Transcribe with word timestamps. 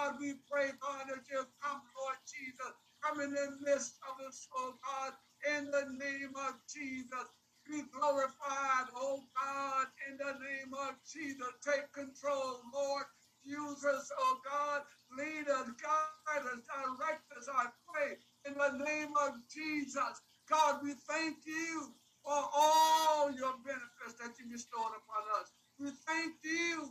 God, 0.00 0.16
we 0.18 0.32
pray, 0.50 0.72
God, 0.80 1.12
that 1.12 1.28
you 1.28 1.44
come, 1.60 1.82
Lord 1.92 2.16
Jesus, 2.24 2.72
come 3.04 3.20
in 3.20 3.36
the 3.36 3.52
midst 3.60 4.00
of 4.08 4.16
us, 4.24 4.48
oh 4.56 4.72
God, 4.80 5.12
in 5.44 5.68
the 5.68 5.92
name 6.00 6.32
of 6.48 6.56
Jesus. 6.72 7.28
Be 7.68 7.82
glorified, 7.92 8.88
oh 8.96 9.20
God, 9.36 9.86
in 10.08 10.16
the 10.16 10.40
name 10.40 10.72
of 10.88 10.96
Jesus. 11.04 11.52
Take 11.60 11.92
control, 11.92 12.64
Lord. 12.72 13.04
Use 13.44 13.84
us, 13.84 14.10
oh 14.18 14.40
God. 14.40 14.88
Lead 15.18 15.52
us, 15.52 15.68
guide 15.76 16.48
us, 16.48 16.64
direct 16.64 17.28
us, 17.36 17.48
I 17.52 17.66
pray, 17.84 18.16
in 18.48 18.56
the 18.56 18.82
name 18.82 19.12
of 19.28 19.36
Jesus. 19.52 20.16
God, 20.48 20.80
we 20.82 20.94
thank 21.12 21.44
you 21.44 21.92
for 22.24 22.40
all 22.56 23.30
your 23.32 23.52
benefits 23.68 24.16
that 24.16 24.32
you 24.40 24.48
bestowed 24.50 24.96
upon 24.96 25.24
us. 25.44 25.52
We 25.78 25.90
thank 26.08 26.36
you, 26.42 26.88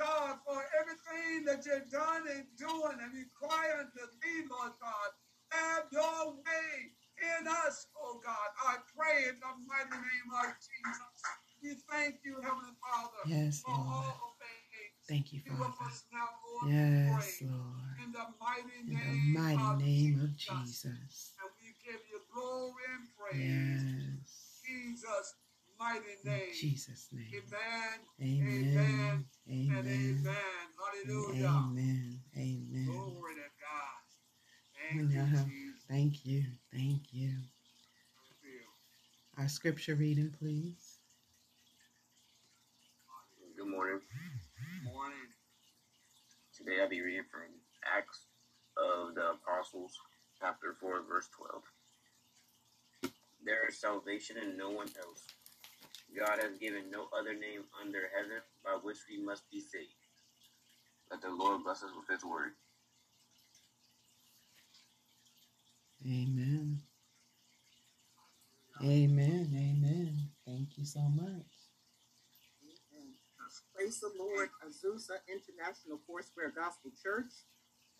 God, 0.00 0.40
for 0.48 0.56
everything 0.80 1.44
that 1.44 1.60
you've 1.68 1.92
done 1.92 2.24
and 2.32 2.48
doing 2.56 2.96
and 3.04 3.12
requiring 3.12 3.92
to 3.92 4.02
thee, 4.24 4.48
Lord 4.48 4.72
God. 4.80 5.10
Have 5.52 5.84
your 5.92 6.32
way 6.40 6.72
in 7.20 7.44
us, 7.68 7.86
oh 8.00 8.16
God. 8.24 8.48
I 8.64 8.80
pray 8.96 9.28
in 9.28 9.36
the 9.36 9.52
mighty 9.68 9.92
name 10.00 10.30
of 10.32 10.56
Jesus. 10.56 11.20
We 11.60 11.76
thank 11.92 12.24
you, 12.24 12.40
Heavenly 12.40 12.72
Father, 12.80 13.20
Yes, 13.28 13.60
for 13.60 13.76
Lord. 13.76 13.84
all 14.16 14.32
things. 14.40 14.96
Thank 15.04 15.32
you, 15.36 15.42
with 15.44 15.58
Father. 15.58 15.90
us 15.90 16.04
now, 16.08 16.28
Lord. 16.48 16.72
we 16.72 16.78
Yes, 16.80 17.42
pray. 17.42 17.48
Lord. 17.50 17.92
In 18.00 18.12
the 18.16 18.26
mighty 18.40 18.78
In 18.80 18.86
the 18.88 19.04
name, 19.04 19.34
mighty 19.36 19.60
of, 19.60 19.78
name 19.84 20.20
of 20.24 20.32
Jesus. 20.38 20.80
Jesus. 20.80 21.36
And 21.44 21.50
we 21.60 21.76
give 21.84 22.00
you 22.08 22.20
glory 22.32 22.86
and 22.96 23.04
praise. 23.12 23.84
Yes. 23.84 24.64
Jesus' 24.64 25.34
mighty 25.80 26.04
In 26.24 26.30
name. 26.30 26.40
Jesus' 26.54 27.08
name. 27.12 27.42
Amen. 28.20 28.44
Amen. 28.44 29.24
And 29.48 29.70
Amen. 29.70 29.86
amen. 29.86 30.26
and 30.26 31.08
Hallelujah. 31.08 31.46
Amen. 31.48 32.20
Amen. 32.36 32.84
Glory 32.86 33.34
to 33.34 33.48
God. 33.58 34.94
We 34.94 34.98
Thank 35.00 35.10
now 35.14 35.24
you, 35.24 35.36
have- 35.36 35.48
Jesus. 35.48 35.82
Thank 35.88 36.24
you. 36.26 36.44
Thank 36.72 37.12
you. 37.12 37.30
Our 39.38 39.48
scripture 39.48 39.94
reading, 39.94 40.30
please. 40.38 40.98
Good 43.56 43.66
morning. 43.68 44.00
Morning. 44.84 45.16
Today 46.54 46.80
I'll 46.82 46.88
be 46.88 47.00
reading 47.00 47.24
from 47.30 47.42
Acts 47.84 48.26
of 48.76 49.14
the 49.14 49.30
Apostles, 49.32 49.92
chapter 50.38 50.74
4, 50.80 51.02
verse 51.08 51.28
12. 51.36 51.62
There 53.44 53.66
is 53.68 53.80
salvation 53.80 54.36
in 54.36 54.56
no 54.56 54.68
one 54.70 54.88
else. 54.98 55.24
God 56.16 56.42
has 56.42 56.58
given 56.58 56.90
no 56.90 57.08
other 57.18 57.34
name 57.34 57.64
under 57.80 58.10
heaven 58.14 58.42
by 58.64 58.78
which 58.82 58.98
we 59.08 59.22
must 59.22 59.48
be 59.50 59.60
saved. 59.60 59.94
Let 61.10 61.22
the 61.22 61.30
Lord 61.30 61.64
bless 61.64 61.82
us 61.82 61.90
with 61.96 62.08
his 62.08 62.24
word. 62.24 62.52
Amen. 66.06 66.80
Amen. 68.82 69.50
Amen. 69.54 70.28
Thank 70.46 70.78
you 70.78 70.84
so 70.84 71.00
much. 71.00 71.52
Amen. 72.64 73.12
Praise 73.74 74.00
the 74.00 74.10
Lord, 74.18 74.48
Azusa 74.66 75.18
International 75.28 76.00
Foursquare 76.06 76.52
Gospel 76.56 76.90
Church. 77.02 77.32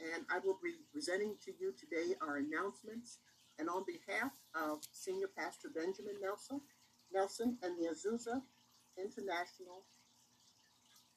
And 0.00 0.24
I 0.30 0.38
will 0.38 0.58
be 0.62 0.72
presenting 0.92 1.36
to 1.44 1.52
you 1.60 1.74
today 1.78 2.14
our 2.22 2.36
announcements. 2.36 3.18
And 3.58 3.68
on 3.68 3.84
behalf 3.84 4.32
of 4.54 4.78
Senior 4.92 5.28
Pastor 5.36 5.68
Benjamin 5.68 6.16
Nelson, 6.22 6.62
Nelson 7.12 7.58
and 7.62 7.74
the 7.78 7.88
Azusa 7.90 8.40
International 8.96 9.82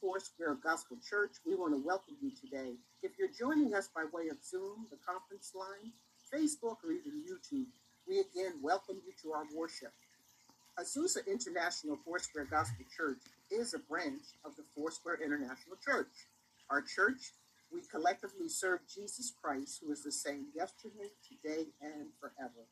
Foursquare 0.02 0.58
Gospel 0.62 0.98
Church, 1.08 1.32
we 1.46 1.56
want 1.56 1.74
to 1.74 1.86
welcome 1.86 2.16
you 2.22 2.32
today. 2.32 2.74
If 3.04 3.12
you're 3.18 3.30
joining 3.30 3.74
us 3.76 3.90
by 3.94 4.04
way 4.12 4.30
of 4.30 4.44
Zoom, 4.44 4.88
the 4.90 4.98
conference 5.06 5.54
line, 5.54 5.94
Facebook, 6.34 6.78
or 6.84 6.92
even 6.92 7.22
YouTube, 7.22 7.68
we 8.08 8.20
again 8.20 8.54
welcome 8.62 8.98
you 9.06 9.14
to 9.22 9.34
our 9.34 9.46
worship. 9.56 9.94
Azusa 10.80 11.26
International 11.28 11.98
Foursquare 12.04 12.48
Gospel 12.50 12.86
Church 12.96 13.22
is 13.52 13.74
a 13.76 13.80
branch 13.80 14.24
of 14.44 14.56
the 14.56 14.64
Foursquare 14.76 15.20
International 15.24 15.78
Church. 15.84 16.28
Our 16.72 16.82
church, 16.82 17.34
we 17.72 17.82
collectively 17.92 18.50
serve 18.50 18.80
Jesus 18.94 19.32
Christ, 19.42 19.82
who 19.86 19.92
is 19.92 20.04
the 20.04 20.12
same 20.12 20.48
yesterday, 20.56 21.14
today, 21.30 21.68
and 21.82 22.10
forever. 22.20 22.66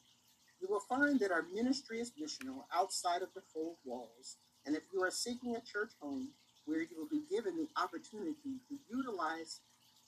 You 0.62 0.68
will 0.70 0.80
find 0.80 1.20
that 1.20 1.32
our 1.32 1.46
ministry 1.54 2.00
is 2.00 2.12
missional 2.12 2.66
outside 2.74 3.24
of 3.24 3.34
the 3.34 3.42
four 3.54 3.74
walls, 3.84 4.38
and 4.66 4.76
if 4.76 4.84
you 4.94 5.02
are 5.02 5.10
seeking 5.10 5.56
a 5.56 5.62
church 5.62 5.92
home 6.00 6.30
where 6.66 6.82
you 6.82 6.96
will 6.96 7.10
be 7.10 7.24
given 7.30 7.58
the 7.58 7.82
opportunity 7.82 8.62
to 8.70 8.78
utilize 8.88 9.62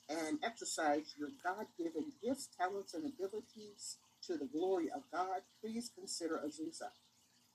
and 0.08 0.38
exercise 0.44 1.14
your 1.18 1.30
God 1.42 1.66
given 1.76 2.12
gifts, 2.22 2.48
talents, 2.56 2.94
and 2.94 3.04
abilities 3.04 3.96
to 4.26 4.36
the 4.36 4.46
glory 4.46 4.90
of 4.94 5.02
God, 5.12 5.42
please 5.60 5.90
consider 5.98 6.40
Azusa. 6.46 6.90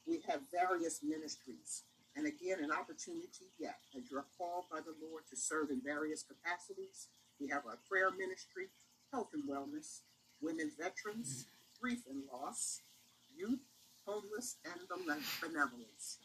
We 0.06 0.22
have 0.28 0.42
various 0.52 1.00
ministries, 1.02 1.84
and 2.18 2.28
again, 2.28 2.60
an 2.62 2.72
opportunity 2.72 3.48
yet 3.58 3.80
as 3.96 4.12
you're 4.12 4.26
called 4.38 4.66
by 4.70 4.80
the 4.80 4.96
Lord 5.02 5.24
to 5.30 5.38
serve 5.38 5.70
in 5.70 5.80
various 5.82 6.24
capacities. 6.24 7.08
We 7.40 7.48
have 7.48 7.66
our 7.66 7.78
prayer 7.88 8.12
ministry, 8.12 8.68
health 9.14 9.30
and 9.34 9.48
wellness, 9.48 10.02
women 10.42 10.72
veterans, 10.78 11.46
grief 11.80 12.00
and 12.10 12.24
loss, 12.34 12.82
youth, 13.40 13.64
homeless, 14.06 14.58
and 14.66 14.82
the 14.90 15.00
benevolence. 15.42 16.20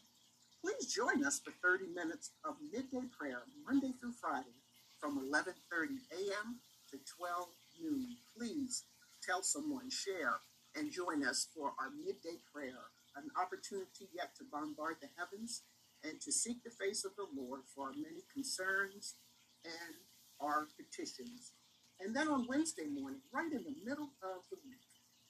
Please 0.61 0.91
join 0.91 1.23
us 1.23 1.39
for 1.39 1.51
30 1.63 1.87
minutes 1.95 2.31
of 2.43 2.55
midday 2.73 3.07
prayer, 3.17 3.43
Monday 3.65 3.93
through 3.99 4.11
Friday, 4.19 4.59
from 4.99 5.17
11:30 5.31 6.01
a.m. 6.11 6.59
to 6.91 6.97
12 7.17 7.47
noon. 7.81 8.17
Please 8.35 8.83
tell 9.23 9.41
someone, 9.43 9.89
share, 9.89 10.41
and 10.75 10.91
join 10.91 11.23
us 11.23 11.47
for 11.55 11.73
our 11.79 11.91
midday 12.03 12.37
prayer, 12.51 12.91
an 13.15 13.31
opportunity 13.39 14.09
yet 14.13 14.35
to 14.37 14.43
bombard 14.51 14.97
the 15.01 15.09
heavens 15.17 15.61
and 16.03 16.19
to 16.21 16.31
seek 16.31 16.63
the 16.63 16.69
face 16.69 17.05
of 17.05 17.15
the 17.15 17.27
Lord 17.33 17.61
for 17.73 17.87
our 17.87 17.93
many 17.93 18.23
concerns 18.33 19.15
and 19.63 19.95
our 20.41 20.67
petitions. 20.75 21.53
And 21.99 22.15
then 22.15 22.27
on 22.27 22.47
Wednesday 22.47 22.87
morning, 22.87 23.21
right 23.31 23.51
in 23.51 23.63
the 23.63 23.75
middle 23.85 24.11
of 24.21 24.43
the 24.51 24.57
week, 24.65 24.84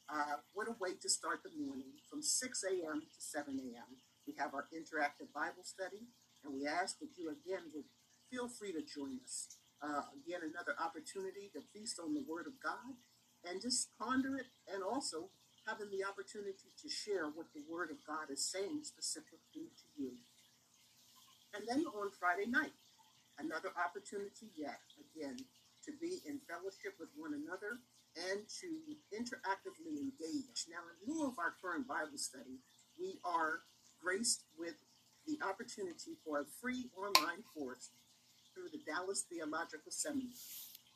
uh, 0.09 0.37
what 0.53 0.67
a 0.67 0.75
way 0.79 0.93
to 1.01 1.09
start 1.09 1.41
the 1.41 1.53
morning 1.57 1.97
from 2.09 2.21
6 2.21 2.63
a.m. 2.63 3.01
to 3.01 3.19
7 3.19 3.57
a.m. 3.57 3.89
We 4.27 4.33
have 4.37 4.53
our 4.53 4.67
interactive 4.69 5.33
Bible 5.33 5.65
study, 5.65 6.05
and 6.43 6.53
we 6.53 6.67
ask 6.67 6.99
that 6.99 7.17
you 7.17 7.33
again 7.33 7.73
would 7.73 7.89
feel 8.29 8.47
free 8.47 8.73
to 8.73 8.81
join 8.85 9.17
us. 9.23 9.57
Uh, 9.81 10.05
again, 10.13 10.41
another 10.45 10.77
opportunity 10.77 11.49
to 11.53 11.61
feast 11.73 11.99
on 11.99 12.13
the 12.13 12.25
Word 12.25 12.45
of 12.45 12.57
God 12.61 12.97
and 13.45 13.61
just 13.61 13.93
ponder 13.97 14.37
it, 14.37 14.49
and 14.69 14.81
also 14.81 15.29
having 15.65 15.89
the 15.89 16.05
opportunity 16.05 16.73
to 16.81 16.89
share 16.89 17.29
what 17.29 17.49
the 17.53 17.65
Word 17.69 17.89
of 17.89 17.97
God 18.05 18.29
is 18.29 18.45
saying 18.45 18.81
specifically 18.85 19.69
to 19.73 19.87
you. 19.97 20.13
And 21.53 21.65
then 21.69 21.85
on 21.85 22.09
Friday 22.13 22.45
night, 22.49 22.73
another 23.37 23.69
opportunity 23.77 24.49
yet, 24.57 24.81
again, 24.97 25.37
to 25.85 25.91
be 26.01 26.21
in 26.25 26.41
fellowship 26.49 26.97
with 26.99 27.09
one 27.17 27.33
another 27.33 27.77
and 28.31 28.41
to 28.61 28.67
interactively 29.11 29.99
engage. 29.99 30.67
Now, 30.69 30.83
in 30.87 31.13
lieu 31.13 31.27
of 31.27 31.39
our 31.39 31.53
current 31.61 31.87
Bible 31.87 32.17
study, 32.17 32.59
we 32.99 33.19
are 33.25 33.59
graced 34.01 34.43
with 34.57 34.75
the 35.27 35.39
opportunity 35.43 36.17
for 36.23 36.39
a 36.39 36.45
free 36.61 36.89
online 36.95 37.43
course 37.53 37.89
through 38.53 38.69
the 38.71 38.79
Dallas 38.85 39.25
Theological 39.29 39.91
Seminary. 39.91 40.29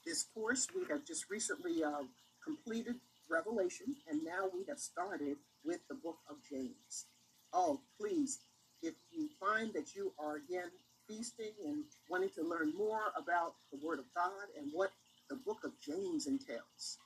This 0.06 0.24
course 0.34 0.68
we 0.74 0.86
have 0.90 1.06
just 1.06 1.30
recently 1.30 1.84
uh, 1.84 2.04
completed 2.44 2.96
Revelation, 3.30 3.96
and 4.10 4.24
now 4.24 4.50
we 4.54 4.66
have 4.70 4.80
started 4.80 5.38
with 5.64 5.80
the 5.88 5.96
book 5.96 6.18
of 6.30 6.38
James. 6.50 7.06
Oh, 7.54 7.82
please, 8.00 8.40
if 8.82 8.96
you 9.12 9.30
find 9.40 9.74
that 9.74 9.94
you 9.94 10.14
are 10.18 10.38
again 10.38 10.72
feasting 11.08 11.52
and 11.66 11.84
wanting 12.10 12.30
to 12.30 12.44
learn 12.44 12.74
more 12.78 13.12
about 13.18 13.56
the 13.72 13.86
Word 13.86 14.00
of 14.00 14.06
God 14.16 14.48
and 14.58 14.72
what 14.74 14.92
the 15.30 15.36
book 15.36 15.60
of 15.64 15.72
James 15.82 16.28
entails, 16.28 16.98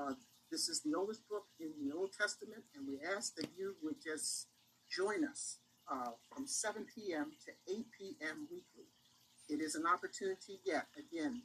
uh, 0.00 0.14
this 0.50 0.68
is 0.68 0.80
the 0.82 0.94
oldest 0.94 1.28
book 1.28 1.44
in 1.60 1.70
the 1.80 1.94
Old 1.94 2.10
Testament, 2.12 2.62
and 2.74 2.86
we 2.86 2.98
ask 3.16 3.34
that 3.36 3.48
you 3.56 3.74
would 3.82 3.96
just 4.02 4.48
join 4.90 5.24
us 5.24 5.58
uh, 5.90 6.10
from 6.32 6.46
7 6.46 6.86
p.m. 6.94 7.32
to 7.44 7.72
8 7.72 7.86
p.m. 7.96 8.48
weekly. 8.50 8.88
It 9.48 9.60
is 9.60 9.74
an 9.74 9.84
opportunity 9.86 10.60
yet, 10.64 10.86
again, 10.98 11.42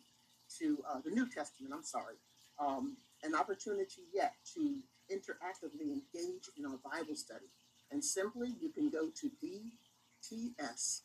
to 0.59 0.77
uh, 0.89 0.99
the 1.03 1.11
New 1.11 1.29
Testament, 1.29 1.73
I'm 1.73 1.83
sorry, 1.83 2.15
um, 2.59 2.97
an 3.23 3.35
opportunity 3.35 4.03
yet 4.13 4.33
to 4.55 4.79
interactively 5.11 5.91
engage 5.91 6.49
in 6.57 6.65
our 6.65 6.79
Bible 6.83 7.15
study. 7.15 7.45
And 7.91 8.03
simply, 8.03 8.53
you 8.59 8.69
can 8.69 8.89
go 8.89 9.09
to 9.09 9.31
dts.org. 9.43 11.01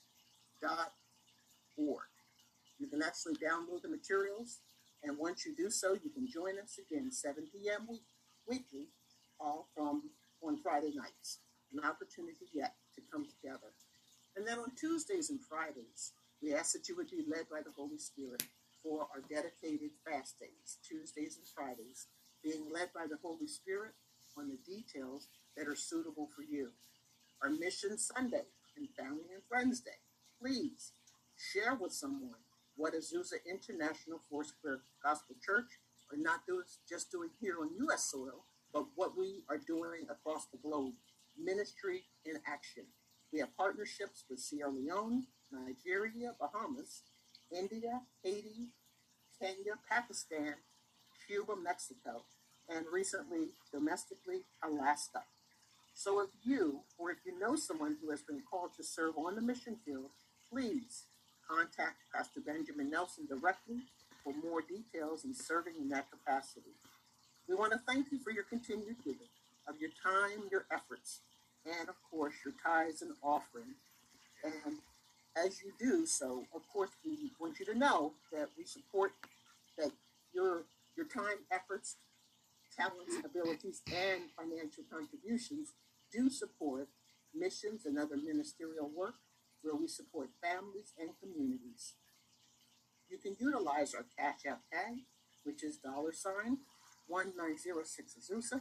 You 2.78 2.86
can 2.86 3.02
actually 3.02 3.34
download 3.34 3.82
the 3.82 3.88
materials, 3.88 4.60
and 5.02 5.18
once 5.18 5.46
you 5.46 5.54
do 5.54 5.70
so, 5.70 5.94
you 5.94 6.10
can 6.10 6.26
join 6.26 6.58
us 6.62 6.78
again 6.78 7.10
7 7.10 7.46
p.m. 7.52 7.86
Week, 7.88 8.04
weekly, 8.46 8.88
all 9.38 9.68
from 9.74 10.02
on 10.42 10.58
Friday 10.58 10.92
nights. 10.94 11.38
An 11.72 11.80
opportunity 11.84 12.46
yet 12.52 12.74
to 12.94 13.00
come 13.12 13.24
together. 13.24 13.72
And 14.36 14.46
then 14.46 14.58
on 14.58 14.74
Tuesdays 14.76 15.30
and 15.30 15.40
Fridays, 15.40 16.12
we 16.42 16.54
ask 16.54 16.72
that 16.72 16.88
you 16.88 16.96
would 16.96 17.10
be 17.10 17.24
led 17.28 17.48
by 17.50 17.60
the 17.62 17.72
Holy 17.76 17.98
Spirit 17.98 18.42
for 18.82 19.06
our 19.12 19.20
dedicated 19.28 19.90
fast 20.04 20.38
days, 20.40 20.78
Tuesdays 20.86 21.36
and 21.36 21.46
Fridays, 21.46 22.06
being 22.42 22.72
led 22.72 22.90
by 22.94 23.06
the 23.08 23.18
Holy 23.22 23.46
Spirit 23.46 23.92
on 24.36 24.48
the 24.48 24.58
details 24.66 25.28
that 25.56 25.68
are 25.68 25.76
suitable 25.76 26.28
for 26.34 26.42
you. 26.42 26.70
Our 27.42 27.50
Mission 27.50 27.98
Sunday 27.98 28.44
and 28.76 28.88
Family 28.96 29.32
and 29.34 29.42
Friends 29.48 29.80
Day. 29.80 30.00
Please 30.40 30.92
share 31.36 31.74
with 31.74 31.92
someone 31.92 32.40
what 32.80 32.94
Azusa 32.94 33.36
International 33.44 34.18
Foursquare 34.30 34.80
Gospel 35.04 35.36
Church 35.44 35.68
are 36.10 36.16
not 36.16 36.40
do, 36.46 36.62
just 36.88 37.12
doing 37.12 37.28
here 37.38 37.56
on 37.60 37.68
U.S. 37.86 38.10
soil, 38.10 38.46
but 38.72 38.86
what 38.96 39.18
we 39.18 39.44
are 39.50 39.58
doing 39.58 40.06
across 40.08 40.46
the 40.46 40.56
globe. 40.56 40.94
Ministry 41.38 42.04
in 42.24 42.36
action. 42.46 42.84
We 43.32 43.40
have 43.40 43.54
partnerships 43.54 44.24
with 44.30 44.40
Sierra 44.40 44.70
Leone, 44.72 45.26
Nigeria, 45.52 46.32
Bahamas, 46.40 47.02
India, 47.54 48.00
Haiti, 48.24 48.70
Kenya, 49.38 49.76
Pakistan, 49.88 50.54
Cuba, 51.26 51.52
Mexico, 51.62 52.24
and 52.68 52.86
recently 52.90 53.48
domestically 53.70 54.46
Alaska. 54.64 55.24
So 55.92 56.20
if 56.20 56.30
you 56.42 56.80
or 56.96 57.10
if 57.10 57.18
you 57.26 57.38
know 57.38 57.56
someone 57.56 57.98
who 58.02 58.10
has 58.10 58.22
been 58.22 58.42
called 58.50 58.70
to 58.78 58.82
serve 58.82 59.18
on 59.18 59.34
the 59.34 59.42
mission 59.42 59.76
field, 59.84 60.12
please 60.50 61.04
contact 61.50 61.96
Pastor 62.14 62.40
Benjamin 62.40 62.90
Nelson 62.90 63.26
directly 63.26 63.82
for 64.22 64.32
more 64.44 64.62
details 64.62 65.24
in 65.24 65.34
serving 65.34 65.74
in 65.80 65.88
that 65.88 66.06
capacity. 66.10 66.74
We 67.48 67.54
want 67.54 67.72
to 67.72 67.78
thank 67.78 68.12
you 68.12 68.18
for 68.18 68.30
your 68.30 68.44
continued 68.44 68.96
giving 69.04 69.26
of 69.66 69.80
your 69.80 69.90
time, 70.02 70.48
your 70.50 70.66
efforts, 70.70 71.20
and 71.66 71.88
of 71.88 71.96
course 72.10 72.34
your 72.44 72.54
tithes 72.62 73.02
and 73.02 73.12
offering. 73.22 73.74
And 74.44 74.76
as 75.36 75.60
you 75.62 75.72
do 75.78 76.06
so, 76.06 76.44
of 76.54 76.62
course, 76.72 76.90
we 77.04 77.32
want 77.40 77.58
you 77.58 77.66
to 77.66 77.78
know 77.78 78.12
that 78.32 78.48
we 78.56 78.64
support 78.64 79.12
that 79.76 79.90
your 80.32 80.62
your 80.96 81.06
time, 81.06 81.38
efforts, 81.50 81.96
talents, 82.76 83.14
abilities, 83.24 83.80
and 83.86 84.22
financial 84.36 84.84
contributions 84.90 85.68
do 86.12 86.28
support 86.28 86.88
missions 87.34 87.86
and 87.86 87.98
other 87.98 88.16
ministerial 88.16 88.90
work 88.94 89.14
where 89.62 89.74
we 89.74 89.88
support 89.88 90.30
families 90.42 90.92
and 90.98 91.10
communities. 91.20 91.94
You 93.08 93.18
can 93.18 93.36
utilize 93.38 93.94
our 93.94 94.06
Cash 94.16 94.46
App 94.46 94.62
tag, 94.72 94.98
which 95.44 95.62
is 95.64 95.76
dollar 95.76 96.12
sign 96.12 96.58
1906 97.08 98.14
Azusa. 98.18 98.60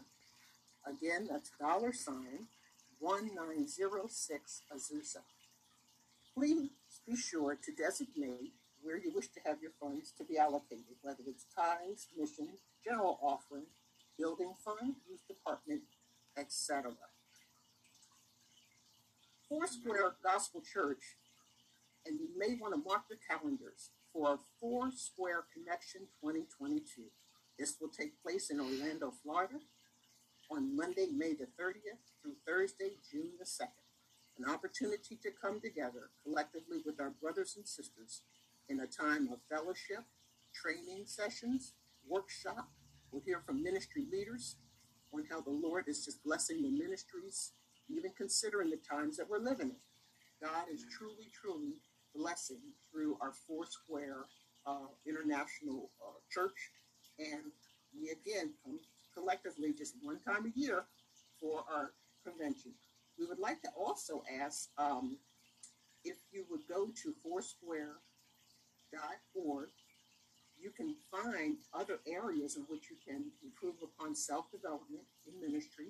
Again, 0.86 1.28
that's 1.30 1.51
dollar 1.60 1.94
sign 1.94 2.48
1906 3.00 4.62
Azusa. 4.75 5.22
Please 6.34 6.69
be 7.07 7.16
sure 7.16 7.56
to 7.56 7.72
designate 7.72 8.54
where 8.81 8.98
you 8.98 9.12
wish 9.13 9.28
to 9.30 9.40
have 9.45 9.62
your 9.62 9.72
funds 9.80 10.12
to 10.18 10.24
be 10.24 10.38
allocated, 10.38 10.95
whether 11.02 11.24
it's 11.28 11.45
tithes, 11.56 12.07
mission, 12.18 12.50
general 12.84 13.19
offering, 13.22 13.66
building 14.18 14.54
fund, 14.63 14.95
youth 15.07 15.28
department, 15.28 15.81
etc. 16.38 16.92
Foursquare 19.50 20.13
Gospel 20.24 20.62
Church, 20.62 21.18
and 22.06 22.19
you 22.19 22.30
may 22.38 22.56
want 22.62 22.75
to 22.75 22.88
mark 22.88 23.01
your 23.10 23.18
calendars 23.28 23.90
for 24.13 24.38
Foursquare 24.62 25.46
Connection 25.51 26.01
2022. 26.22 27.10
This 27.57 27.75
will 27.81 27.90
take 27.90 28.22
place 28.22 28.51
in 28.51 28.60
Orlando, 28.60 29.12
Florida 29.24 29.56
on 30.51 30.78
Monday, 30.78 31.07
May 31.12 31.34
the 31.34 31.48
30th 31.60 32.13
through 32.22 32.36
Thursday, 32.46 32.92
June 33.12 33.31
the 33.40 33.46
2nd. 33.46 33.90
An 34.38 34.54
opportunity 34.54 35.18
to 35.24 35.31
come 35.31 35.60
together 35.60 36.12
collectively 36.24 36.84
with 36.86 37.02
our 37.02 37.10
brothers 37.10 37.56
and 37.57 37.68
sisters 37.68 38.22
in 38.69 38.80
a 38.80 38.88
time 38.88 39.30
of 39.34 39.40
fellowship, 39.50 40.06
training 40.54 41.06
sessions, 41.06 41.74
workshop. 42.07 42.69
We'll 43.12 43.24
hear 43.25 43.42
from 43.44 43.63
ministry 43.63 44.06
leaders 44.12 44.57
on 45.12 45.25
how 45.30 45.42
the 45.42 45.50
Lord 45.50 45.86
is 45.88 46.06
just 46.06 46.24
blessing 46.24 46.62
the 46.62 46.69
ministries, 46.69 47.54
even 47.89 48.12
considering 48.18 48.69
the 48.69 48.77
times 48.77 49.18
that 49.18 49.30
we're 49.30 49.39
living 49.39 49.69
in. 49.69 49.75
God 50.41 50.65
is 50.71 50.86
truly, 50.97 51.30
truly 51.33 51.74
blessing 52.15 52.62
through 52.91 53.18
our 53.21 53.33
Foursquare 53.47 54.25
uh, 54.65 54.88
International 55.07 55.91
uh, 56.01 56.18
Church. 56.31 56.71
And 57.19 57.51
we 57.94 58.09
again 58.09 58.53
come 58.63 58.80
collectively 59.13 59.74
just 59.74 59.95
one 60.01 60.19
time 60.19 60.45
a 60.45 60.59
year 60.59 60.86
for 61.39 61.63
our 61.71 61.91
convention. 62.25 62.71
We 63.18 63.25
would 63.25 63.39
like 63.39 63.62
to 63.63 63.69
also 63.77 64.24
ask 64.42 64.69
um, 64.77 65.18
if 66.03 66.18
you 66.31 66.45
would 66.50 66.62
go 66.69 66.88
to 67.03 67.13
foursquare.org. 67.24 69.69
you 70.57 70.71
can 70.71 70.95
find 71.12 71.57
other 71.74 72.00
areas 72.07 72.56
in 72.56 72.63
which 72.63 72.89
you 72.89 72.95
can 73.06 73.25
improve 73.44 73.75
upon 73.83 74.15
self 74.15 74.50
development 74.51 75.03
in 75.27 75.39
ministry, 75.42 75.88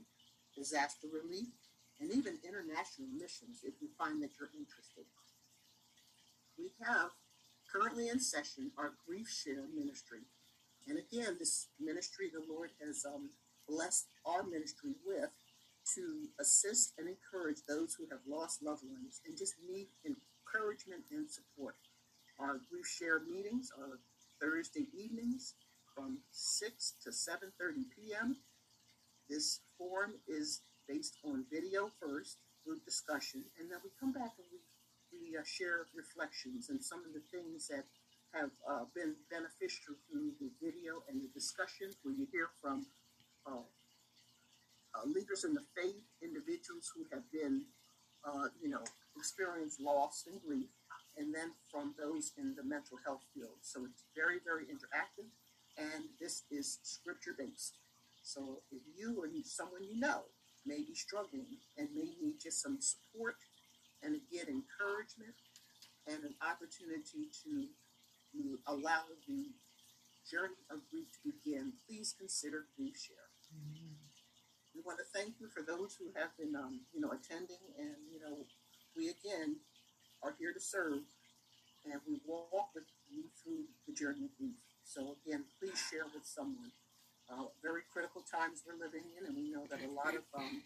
disaster 0.55 1.07
relief, 1.11 1.47
and 1.99 2.11
even 2.11 2.39
international 2.43 3.07
missions 3.17 3.61
if 3.63 3.73
you 3.81 3.89
find 3.97 4.21
that 4.23 4.31
you're 4.39 4.51
interested. 4.57 5.05
We 6.57 6.71
have 6.85 7.11
currently 7.71 8.09
in 8.09 8.19
session 8.19 8.71
our 8.77 8.93
Grief 9.07 9.29
Share 9.29 9.65
ministry. 9.75 10.21
And 10.87 10.97
again, 10.97 11.35
this 11.37 11.67
ministry 11.79 12.31
the 12.31 12.43
Lord 12.51 12.71
has 12.85 13.05
um, 13.05 13.29
blessed 13.67 14.07
our 14.25 14.43
ministry 14.43 14.93
with 15.05 15.29
to 15.95 16.27
assist 16.39 16.93
and 16.97 17.07
encourage 17.07 17.59
those 17.67 17.95
who 17.95 18.05
have 18.11 18.19
lost 18.27 18.63
loved 18.63 18.83
ones 18.83 19.21
and 19.25 19.37
just 19.37 19.55
need 19.67 19.87
encouragement 20.05 21.03
and 21.11 21.29
support. 21.29 21.75
Our 22.39 22.61
grief 22.69 22.87
share 22.87 23.19
meetings 23.19 23.71
are 23.77 23.99
Thursday 24.41 24.87
evenings 24.93 25.53
from 25.93 26.19
6 26.31 26.93
to 27.03 27.09
7.30 27.09 27.83
p.m. 27.95 28.37
This 29.29 29.59
forum 29.77 30.13
is 30.27 30.61
based 30.89 31.17
on 31.23 31.45
video 31.53 31.91
first, 32.01 32.37
group 32.65 32.83
discussion, 32.83 33.45
and 33.59 33.69
then 33.69 33.77
we 33.85 33.91
come 33.99 34.11
back 34.11 34.33
and 34.41 34.49
we, 34.49 34.59
we 35.13 35.37
uh, 35.37 35.45
share 35.45 35.85
reflections 35.93 36.69
and 36.69 36.81
some 36.81 37.05
of 37.05 37.13
the 37.13 37.21
things 37.29 37.69
that 37.69 37.85
have 38.33 38.49
uh, 38.67 38.85
been 38.97 39.13
beneficial 39.29 39.93
through 40.09 40.33
the 40.41 40.49
video 40.57 41.05
and 41.07 41.21
the 41.21 41.29
discussions 41.33 41.95
where 42.01 42.13
you 42.13 42.27
hear 42.31 42.49
from 42.61 42.85
uh, 43.45 43.61
uh, 44.97 45.05
leaders 45.05 45.45
in 45.45 45.53
the 45.53 45.63
faith, 45.77 46.01
individuals 46.21 46.91
who 46.93 47.05
have 47.13 47.23
been, 47.31 47.61
uh, 48.25 48.49
you 48.61 48.69
know, 48.69 48.81
experienced 49.15 49.79
loss 49.79 50.25
and 50.29 50.41
grief, 50.41 50.69
and 51.17 51.33
then 51.33 51.51
from 51.71 51.93
those 51.97 52.33
in 52.37 52.55
the 52.55 52.63
mental 52.63 52.97
health 53.05 53.21
field. 53.33 53.61
So 53.61 53.85
it's 53.85 54.03
very, 54.15 54.41
very 54.41 54.65
interactive, 54.65 55.29
and 55.77 56.09
this 56.19 56.43
is 56.49 56.79
scripture 56.81 57.35
based. 57.37 57.77
So 58.23 58.61
if 58.71 58.81
you 58.97 59.21
or 59.21 59.27
someone 59.43 59.83
you 59.83 59.99
know 59.99 60.23
may 60.69 60.85
be 60.85 60.93
struggling 60.93 61.57
and 61.77 61.89
may 61.97 62.13
need 62.21 62.37
just 62.37 62.61
some 62.61 62.77
support 62.77 63.41
and 64.05 64.13
again 64.13 64.45
encouragement 64.45 65.33
and 66.05 66.21
an 66.23 66.37
opportunity 66.45 67.33
to, 67.41 67.65
to 68.29 68.61
allow 68.69 69.09
the 69.25 69.49
journey 70.29 70.61
of 70.69 70.85
grief 70.93 71.09
to 71.09 71.33
begin, 71.33 71.73
please 71.89 72.13
consider 72.13 72.69
Grief 72.77 72.93
Share. 72.93 73.33
Amen. 73.49 73.97
We 74.77 74.85
want 74.85 75.01
to 75.01 75.09
thank 75.09 75.41
you 75.41 75.49
for 75.49 75.65
those 75.65 75.97
who 75.97 76.13
have 76.13 76.29
been, 76.37 76.53
um, 76.53 76.85
you 76.93 77.01
know, 77.01 77.09
attending, 77.09 77.61
and 77.77 77.97
you 78.13 78.21
know, 78.21 78.45
we 78.95 79.09
again 79.09 79.57
are 80.21 80.37
here 80.37 80.53
to 80.53 80.61
serve, 80.61 81.01
and 81.89 81.97
we 82.05 82.21
walk 82.25 82.69
with 82.77 82.85
you 83.09 83.25
through 83.41 83.65
the 83.89 83.93
journey 83.93 84.29
of 84.29 84.37
grief. 84.37 84.61
So 84.85 85.17
again, 85.25 85.45
please 85.57 85.81
share 85.89 86.05
with 86.13 86.25
someone. 86.25 86.69
Uh, 87.29 87.45
very 87.61 87.81
critical 87.93 88.23
times 88.25 88.63
we're 88.65 88.79
living 88.83 89.05
in, 89.17 89.27
and 89.27 89.37
we 89.37 89.49
know 89.49 89.65
that 89.69 89.79
a 89.85 89.91
lot 89.93 90.15
of 90.17 90.25
um, 90.33 90.63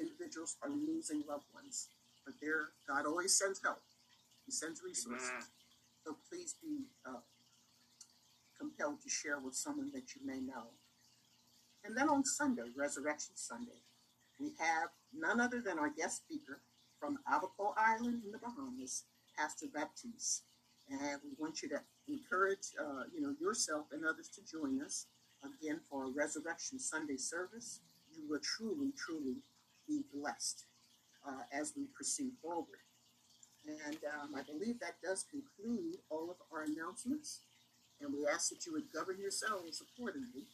individuals 0.00 0.56
are 0.62 0.70
losing 0.70 1.22
loved 1.28 1.44
ones. 1.52 1.90
But 2.24 2.34
there, 2.40 2.72
God 2.88 3.04
always 3.04 3.36
sends 3.36 3.60
help. 3.62 3.82
He 4.46 4.52
sends 4.52 4.80
resources. 4.82 5.28
Amen. 5.28 5.44
So 6.04 6.16
please 6.30 6.54
be 6.62 6.88
uh, 7.04 7.20
compelled 8.58 9.02
to 9.02 9.10
share 9.10 9.38
with 9.38 9.54
someone 9.54 9.90
that 9.92 10.14
you 10.14 10.24
may 10.24 10.40
know. 10.40 10.72
And 11.84 11.96
then 11.96 12.08
on 12.08 12.24
Sunday, 12.24 12.72
Resurrection 12.74 13.36
Sunday, 13.36 13.84
we 14.40 14.54
have 14.58 14.88
none 15.12 15.38
other 15.38 15.60
than 15.60 15.78
our 15.78 15.90
guest 15.90 16.24
speaker, 16.24 16.60
from 16.98 17.18
Abaco 17.28 17.74
Island 17.76 18.22
in 18.24 18.32
the 18.32 18.38
Bahamas, 18.38 19.04
Pastor 19.36 19.66
Baptiste. 19.72 20.44
And 20.88 21.20
we 21.22 21.30
want 21.38 21.62
you 21.62 21.68
to 21.70 21.80
encourage, 22.08 22.72
uh, 22.80 23.04
you 23.12 23.20
know, 23.20 23.34
yourself 23.38 23.86
and 23.92 24.06
others 24.06 24.28
to 24.28 24.40
join 24.44 24.80
us 24.80 25.06
again 25.44 25.80
for 25.88 26.04
our 26.04 26.10
Resurrection 26.10 26.78
Sunday 26.78 27.16
service. 27.16 27.80
You 28.16 28.28
will 28.28 28.40
truly, 28.42 28.92
truly 28.96 29.36
be 29.88 30.02
blessed 30.14 30.64
uh, 31.26 31.42
as 31.52 31.72
we 31.76 31.86
proceed 31.94 32.32
forward. 32.42 32.80
And 33.66 33.98
um, 34.20 34.34
I 34.36 34.42
believe 34.42 34.80
that 34.80 35.00
does 35.02 35.24
conclude 35.30 35.96
all 36.10 36.30
of 36.30 36.36
our 36.52 36.64
announcements. 36.64 37.40
And 38.00 38.12
we 38.12 38.26
ask 38.26 38.50
that 38.50 38.66
you 38.66 38.72
would 38.72 38.92
govern 38.92 39.18
yourselves 39.20 39.82
accordingly 39.82 40.46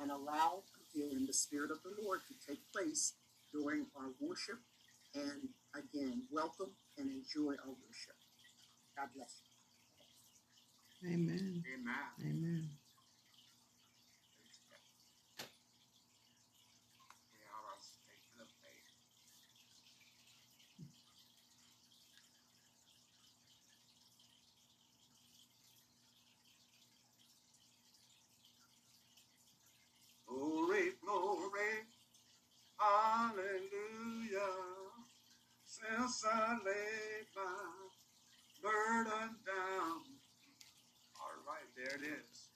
and 0.00 0.10
allow 0.10 0.62
again 0.94 1.24
the 1.26 1.32
Spirit 1.32 1.70
of 1.70 1.78
the 1.82 1.94
Lord 2.02 2.20
to 2.28 2.34
take 2.46 2.60
place 2.72 3.14
during 3.52 3.86
our 3.96 4.10
worship 4.20 4.58
and 5.14 5.48
again, 5.74 6.22
welcome 6.30 6.70
and 6.98 7.08
enjoy 7.10 7.52
our 7.52 7.72
worship. 7.72 8.16
God 8.96 9.08
bless 9.16 9.40
you. 11.02 11.10
Amen. 11.14 11.64
Amen. 11.74 11.94
Amen. 12.20 12.68
Yeah, 17.32 17.52
our 17.54 17.78
statement 17.80 18.42
of 18.42 18.48
faith. 18.60 18.92
Glory, 30.28 30.92
glory, 31.04 31.74
hallelujah. 32.78 34.54
Since 35.64 36.24
I 36.26 36.58
laid 36.64 37.26
my 37.36 37.86
burden 38.62 39.36
down. 39.46 40.02
All 41.20 41.38
right, 41.46 41.68
there 41.76 41.96
it 41.96 42.04
is. 42.04 42.48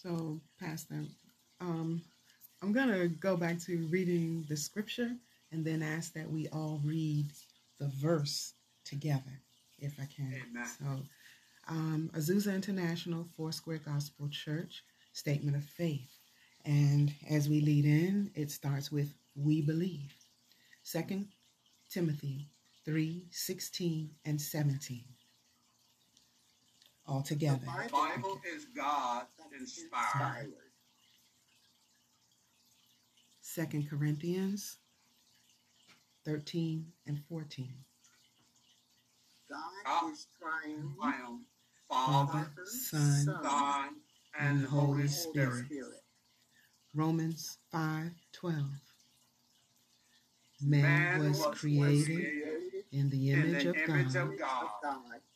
So, 0.00 0.40
Pastor, 0.60 1.02
um, 1.60 2.00
I'm 2.62 2.72
going 2.72 2.88
to 2.88 3.08
go 3.08 3.36
back 3.36 3.58
to 3.62 3.88
reading 3.90 4.44
the 4.48 4.56
scripture 4.56 5.10
and 5.50 5.64
then 5.64 5.82
ask 5.82 6.12
that 6.12 6.30
we 6.30 6.46
all 6.48 6.80
read 6.84 7.26
the 7.80 7.88
verse 7.88 8.54
together, 8.84 9.42
if 9.80 9.94
I 10.00 10.06
can. 10.14 10.40
Amen. 10.50 10.66
So, 10.78 11.02
um, 11.68 12.10
Azusa 12.14 12.54
International 12.54 13.26
Foursquare 13.36 13.80
Gospel 13.84 14.28
Church 14.28 14.84
Statement 15.14 15.56
of 15.56 15.64
Faith. 15.64 16.16
And 16.64 17.12
as 17.28 17.48
we 17.48 17.60
lead 17.60 17.84
in, 17.84 18.30
it 18.36 18.52
starts 18.52 18.92
with 18.92 19.12
We 19.34 19.62
Believe. 19.62 20.14
Second 20.84 21.26
Timothy 21.90 22.46
3 22.84 23.26
16 23.32 24.10
and 24.24 24.40
17. 24.40 25.04
All 27.08 27.22
together. 27.22 27.60
The 27.64 27.90
Bible 27.90 28.40
is 28.54 28.66
God 28.76 29.24
inspired. 29.58 30.52
Second 33.40 33.88
Corinthians 33.88 34.76
13 36.26 36.84
and 37.06 37.18
14. 37.30 37.72
God 39.50 39.58
ah. 39.86 40.10
is 40.12 40.26
trying 40.38 40.94
Triumph, 41.00 41.40
Father, 41.88 42.32
Father, 42.32 42.66
Son, 42.66 43.24
Son, 43.24 43.88
and 44.38 44.58
and 44.58 44.66
Holy 44.66 44.86
Holy 44.86 45.08
Spirit. 45.08 45.64
Spirit. 45.64 46.02
Romans 46.94 47.56
5 47.72 48.10
12. 48.32 48.64
Man, 50.60 50.82
Man 50.82 51.28
was, 51.28 51.38
was 51.38 51.58
created 51.58 52.06
created 52.06 52.84
in 52.92 53.10
the 53.10 53.30
in 53.30 53.42
image 53.42 53.64
the 53.64 53.70
of 53.70 53.76
image 53.76 54.12
God, 54.12 54.28
of 54.28 54.38
God, 54.38 54.70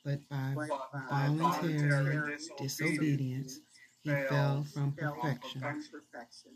but 0.04 0.28
by 0.28 0.52
but 0.56 0.68
but 0.68 0.92
by 0.92 1.00
by 1.10 1.26
voluntary 1.28 2.36
disobedience 2.58 3.60
he 4.02 4.10
fell 4.10 4.28
fell 4.28 4.64
from 4.74 4.92
perfection. 4.92 5.60
perfection. 5.60 6.52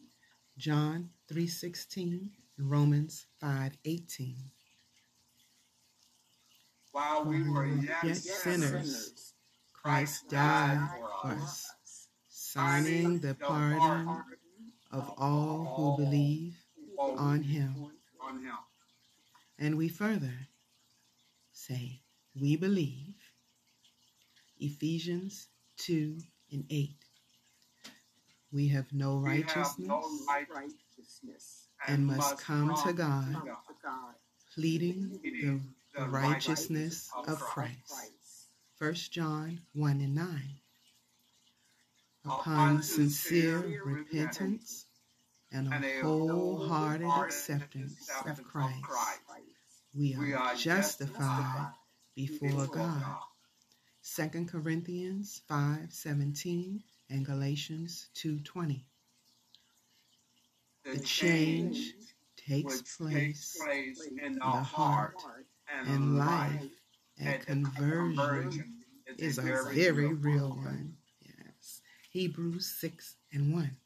John 0.58 1.11
3:16 1.32 2.30
and 2.58 2.70
Romans 2.70 3.26
5:18. 3.42 4.37
While 6.92 7.25
we 7.26 7.49
were 7.49 7.66
yet 7.66 8.04
yet 8.04 8.16
sinners, 8.16 8.70
sinners, 8.70 9.35
Christ 9.73 10.28
died 10.28 10.88
for 11.23 11.28
us, 11.30 11.70
signing 12.28 13.20
the 13.20 13.35
pardon 13.35 14.23
of 14.90 15.12
all 15.18 15.64
who 15.76 16.04
believe 16.04 16.56
on 16.99 17.42
him. 17.42 17.92
On 18.26 18.42
Him. 18.42 18.56
And 19.59 19.76
we 19.76 19.88
further 19.88 20.35
say, 21.52 22.02
we 22.40 22.56
believe. 22.56 23.14
Ephesians 24.59 25.49
2 25.78 26.18
and 26.52 26.64
8. 26.71 26.90
We 28.52 28.68
have 28.68 28.87
no 28.92 29.16
We 29.16 29.42
have 29.42 29.47
righteousness, 29.56 29.88
no 29.88 30.02
right 30.28 30.47
righteousness 30.50 31.68
and 31.87 32.06
must 32.06 32.38
come 32.38 32.75
to 32.85 32.92
God, 32.92 33.33
to 33.35 33.75
God, 33.83 34.14
pleading 34.54 35.21
the 35.23 35.61
the 36.00 36.09
righteousness 36.09 37.11
of 37.16 37.28
of 37.28 37.40
Christ. 37.40 37.78
Christ. 37.88 38.12
1 38.78 38.95
John 39.11 39.61
1 39.75 39.90
and 40.00 40.14
9. 40.14 40.26
Upon 42.25 42.40
Upon 42.40 42.83
sincere 42.83 43.61
sincere 43.61 43.83
repentance 43.85 44.86
and 45.56 45.72
a 45.72 46.00
wholehearted 46.02 47.06
acceptance 47.06 48.10
of 48.26 48.44
Christ, 48.44 48.84
we 49.94 50.14
are 50.34 50.54
justified 50.54 51.72
before 52.14 52.66
God. 52.66 53.02
God. 53.02 53.18
2 54.02 54.46
Corinthians 54.46 55.42
5:17 55.48 56.82
and 57.10 57.25
Galatians 57.25 58.08
2:20. 58.14 58.84
The 60.84 60.92
The 60.92 61.00
change 61.00 61.94
takes 62.36 62.96
place 62.96 63.56
in 64.22 64.34
the 64.34 64.40
heart 64.40 65.16
and, 65.68 66.16
life 66.16 66.62
and 67.18 67.28
and 67.48 67.66
the 67.66 67.70
conversion 67.70 68.14
conversion 68.16 68.84
is 69.18 69.38
a 69.38 69.42
very 69.42 70.12
real 70.12 70.50
one. 70.50 70.96
Yes. 71.22 71.80
Hebrews 72.10 72.66
6 72.80 73.16
and 73.32 73.52
1. 73.52 73.76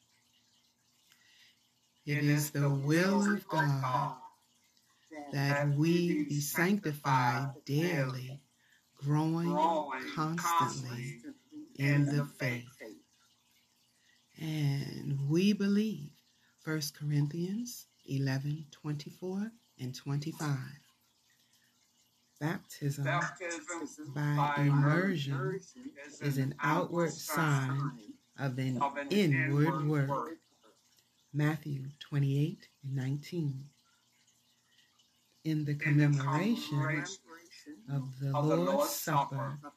It 2.06 2.24
is 2.24 2.50
the 2.50 2.68
will 2.68 3.34
of 3.34 3.46
God 3.48 4.16
that 5.32 5.68
we 5.74 6.24
be 6.24 6.40
sanctified 6.40 7.50
daily, 7.64 8.40
growing 8.96 9.54
constantly 10.14 11.20
in 11.78 12.06
the 12.06 12.24
faith. 12.24 12.66
And 14.40 15.28
we 15.28 15.52
believe 15.52 16.10
1 16.64 16.80
Corinthians 16.98 17.86
11 18.06 18.66
24 18.70 19.52
and 19.78 19.94
25. 19.94 20.48
Baptism 22.40 23.04
Baptism 23.04 24.12
by 24.14 24.54
immersion 24.58 25.60
is 26.22 26.38
an 26.38 26.54
outward 26.62 27.12
sign 27.12 27.92
of 28.38 28.58
an 28.58 28.80
of 28.80 28.96
an 28.96 29.08
inward 29.10 29.86
work. 29.86 30.38
Matthew 31.32 31.84
28 32.00 32.68
and 32.82 32.96
19. 32.96 33.64
In 35.44 35.64
the 35.64 35.74
commemoration 35.74 36.78
commemoration 36.78 37.18
of 37.92 38.18
the 38.20 38.32
Lord's 38.32 38.56
Lord's 38.72 38.90
Supper 38.90 39.58
Supper 39.62 39.70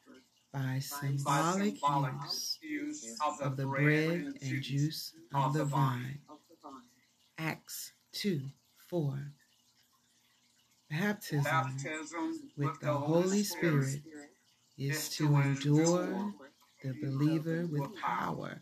by 0.52 0.60
by 0.74 0.78
symbolic 0.80 1.74
symbolic 1.74 2.20
use 2.20 2.58
use 2.60 3.16
of 3.24 3.56
the, 3.56 3.66
bread, 3.66 4.22
bread 4.22 4.34
and 4.42 4.62
juice 4.62 5.14
of 5.32 5.52
the 5.54 5.64
vine. 5.64 6.18
Acts 7.38 7.92
2 8.12 8.40
4. 8.88 9.32
Baptism 10.90 11.44
Baptism 11.44 12.50
with 12.56 12.80
the 12.80 12.92
Holy 12.92 13.42
Spirit 13.42 14.00
is 14.76 15.08
to 15.10 15.36
endure 15.36 16.32
the 16.82 16.94
believer 17.00 17.66
with 17.66 17.94
power, 17.96 18.60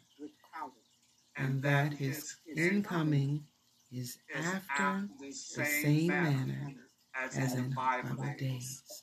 and 1.36 1.62
that 1.62 1.92
his 1.92 2.36
incoming 2.56 3.44
is 3.90 4.18
is 4.34 4.46
after 4.46 5.08
the 5.20 5.26
the 5.26 5.32
same, 5.32 5.82
same 5.82 6.06
manner 6.08 6.46
manner 6.46 6.74
as, 7.20 7.36
as 7.36 7.52
in 7.54 7.58
in 7.64 7.70
the 7.70 7.76
Bible 7.76 8.16
Bible 8.16 8.24
days. 8.38 8.38
days. 8.38 9.02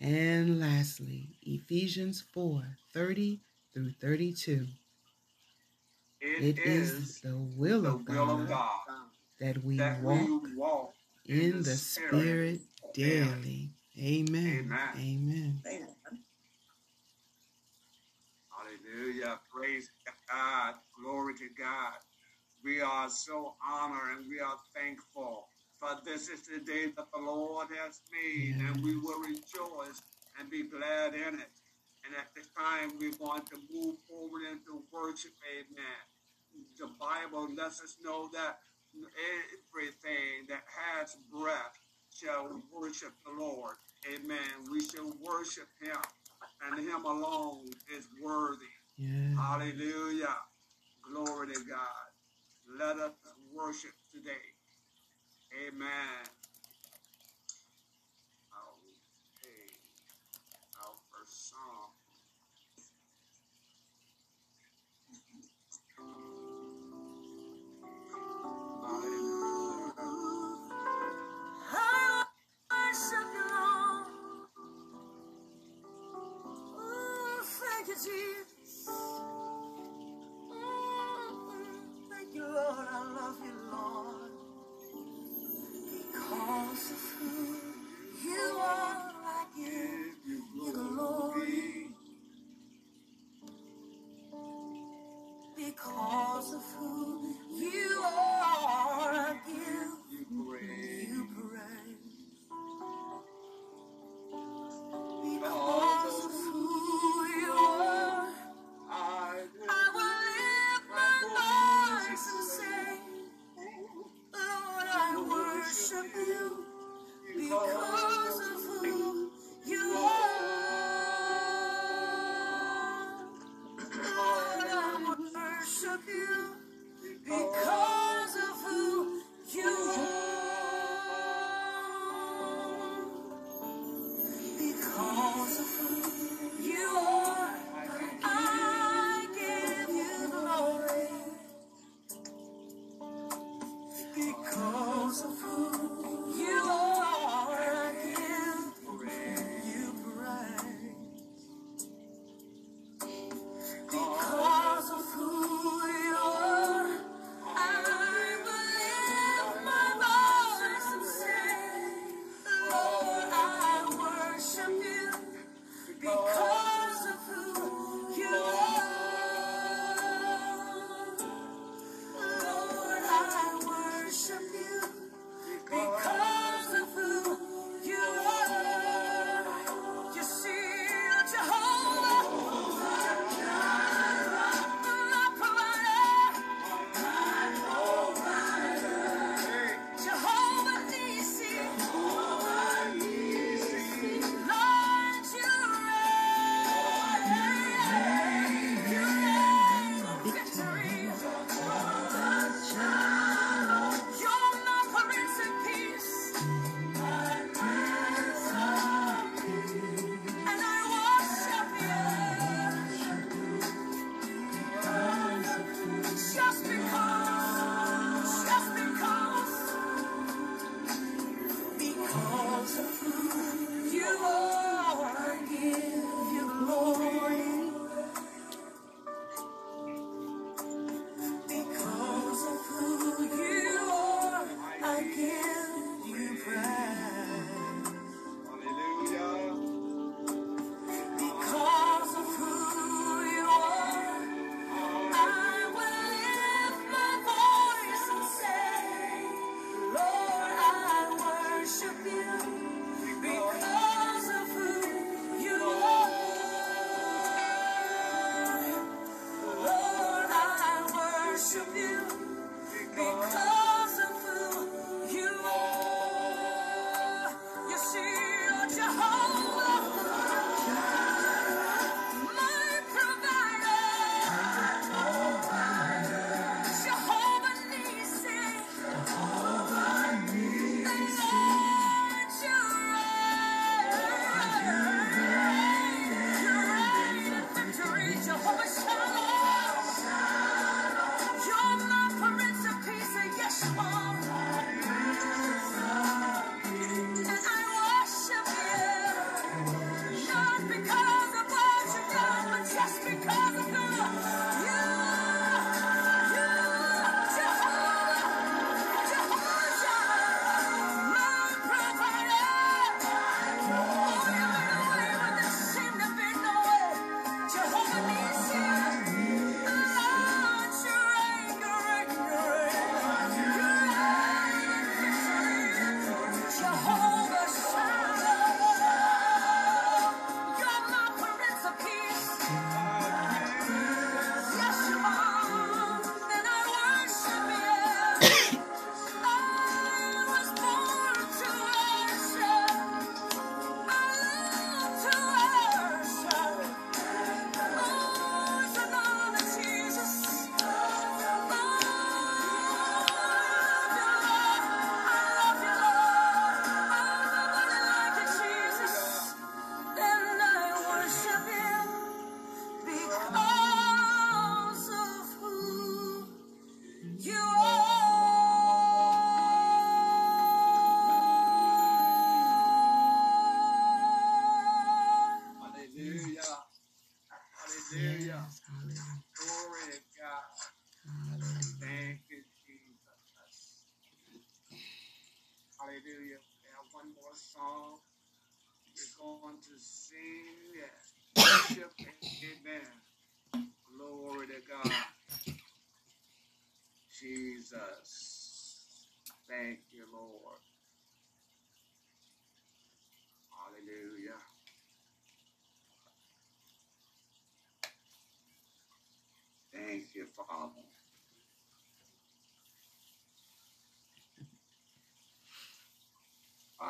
And 0.00 0.60
lastly, 0.60 1.38
Ephesians 1.42 2.24
4 2.32 2.62
30 2.94 3.40
through 3.74 3.92
32. 4.00 4.66
It 6.20 6.58
is 6.58 7.20
the 7.20 7.36
will 7.36 7.82
the 7.82 7.88
of 7.88 8.08
will 8.08 8.30
of 8.42 8.48
God 8.48 8.48
God 8.48 8.80
that 9.40 9.62
we 9.62 9.76
that 9.78 10.02
walk 10.02 10.42
we 10.42 10.56
walk 10.56 10.94
in 11.26 11.62
the 11.62 11.70
Spirit 11.70 12.60
daily. 12.94 13.70
Amen. 14.00 14.70
Amen. 14.96 15.62
Amen. 15.64 15.88
Hallelujah. 18.88 19.38
Praise 19.52 19.90
God. 20.30 20.74
Glory 21.00 21.34
to 21.34 21.48
God. 21.58 21.94
We 22.64 22.80
are 22.80 23.08
so 23.08 23.54
honored 23.66 24.18
and 24.18 24.28
we 24.28 24.40
are 24.40 24.56
thankful. 24.74 25.48
For 25.80 25.90
this 26.04 26.28
is 26.28 26.42
the 26.46 26.60
day 26.60 26.86
that 26.96 27.06
the 27.12 27.20
Lord 27.20 27.68
has 27.84 28.00
made, 28.10 28.56
and 28.56 28.82
we 28.82 28.96
will 28.96 29.20
rejoice 29.20 30.02
and 30.38 30.50
be 30.50 30.64
glad 30.64 31.14
in 31.14 31.34
it. 31.38 31.54
And 32.04 32.14
at 32.18 32.34
this 32.34 32.48
time, 32.56 32.92
we 32.98 33.10
want 33.20 33.46
to 33.50 33.58
move 33.72 33.96
forward 34.08 34.42
into 34.50 34.82
worship. 34.92 35.32
Amen. 35.54 36.02
The 36.78 36.88
Bible 36.98 37.48
lets 37.56 37.80
us 37.82 37.96
know 38.02 38.28
that 38.32 38.58
everything 38.96 40.46
that 40.48 40.64
has 40.66 41.16
breath 41.30 41.78
shall 42.12 42.62
worship 42.74 43.12
the 43.24 43.32
Lord. 43.38 43.76
Amen. 44.12 44.66
We 44.70 44.80
shall 44.80 45.12
worship 45.22 45.68
Him, 45.80 46.00
and 46.66 46.80
Him 46.80 47.04
alone 47.04 47.70
is 47.96 48.08
worthy. 48.22 48.77
Yeah. 48.98 49.36
Hallelujah. 49.36 50.36
Glory 51.02 51.48
to 51.54 51.60
God. 51.68 52.08
Let 52.78 52.98
us 52.98 53.12
worship 53.54 53.92
today. 54.14 54.32
Amen. 55.68 56.37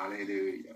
Hallelujah. 0.09 0.68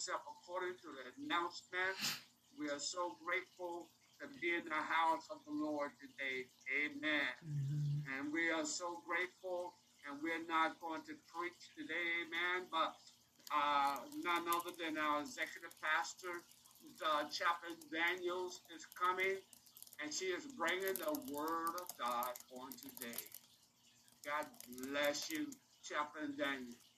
yourself 0.00 0.24
according 0.32 0.72
to 0.80 0.88
the 0.96 1.12
announcement. 1.20 1.92
We 2.56 2.72
are 2.72 2.80
so 2.80 3.20
grateful 3.20 3.92
to 4.16 4.32
be 4.40 4.56
in 4.56 4.64
the 4.64 4.80
house 4.80 5.28
of 5.28 5.44
the 5.44 5.52
Lord 5.52 5.92
today. 6.00 6.48
Amen. 6.72 7.28
Mm-hmm. 7.44 8.08
And 8.08 8.32
we 8.32 8.48
are 8.48 8.64
so 8.64 9.04
grateful, 9.04 9.76
and 10.08 10.16
we're 10.24 10.40
not 10.48 10.80
going 10.80 11.04
to 11.04 11.12
preach 11.28 11.60
today. 11.76 12.24
Amen. 12.24 12.64
But 12.72 12.96
uh, 13.52 14.00
none 14.24 14.48
other 14.48 14.72
than 14.72 14.96
our 14.96 15.20
executive 15.20 15.76
pastor, 15.84 16.32
uh, 17.04 17.28
Chaplain 17.28 17.76
Daniels, 17.92 18.64
is 18.72 18.88
coming, 18.96 19.36
and 20.00 20.08
she 20.08 20.32
is 20.32 20.48
bringing 20.56 20.96
the 20.96 21.12
word 21.28 21.76
of 21.76 21.92
God 22.00 22.32
on 22.56 22.72
today. 22.72 23.20
God 24.24 24.48
bless 24.80 25.28
you, 25.28 25.44
Chaplain 25.84 26.40
Daniels. 26.40 26.88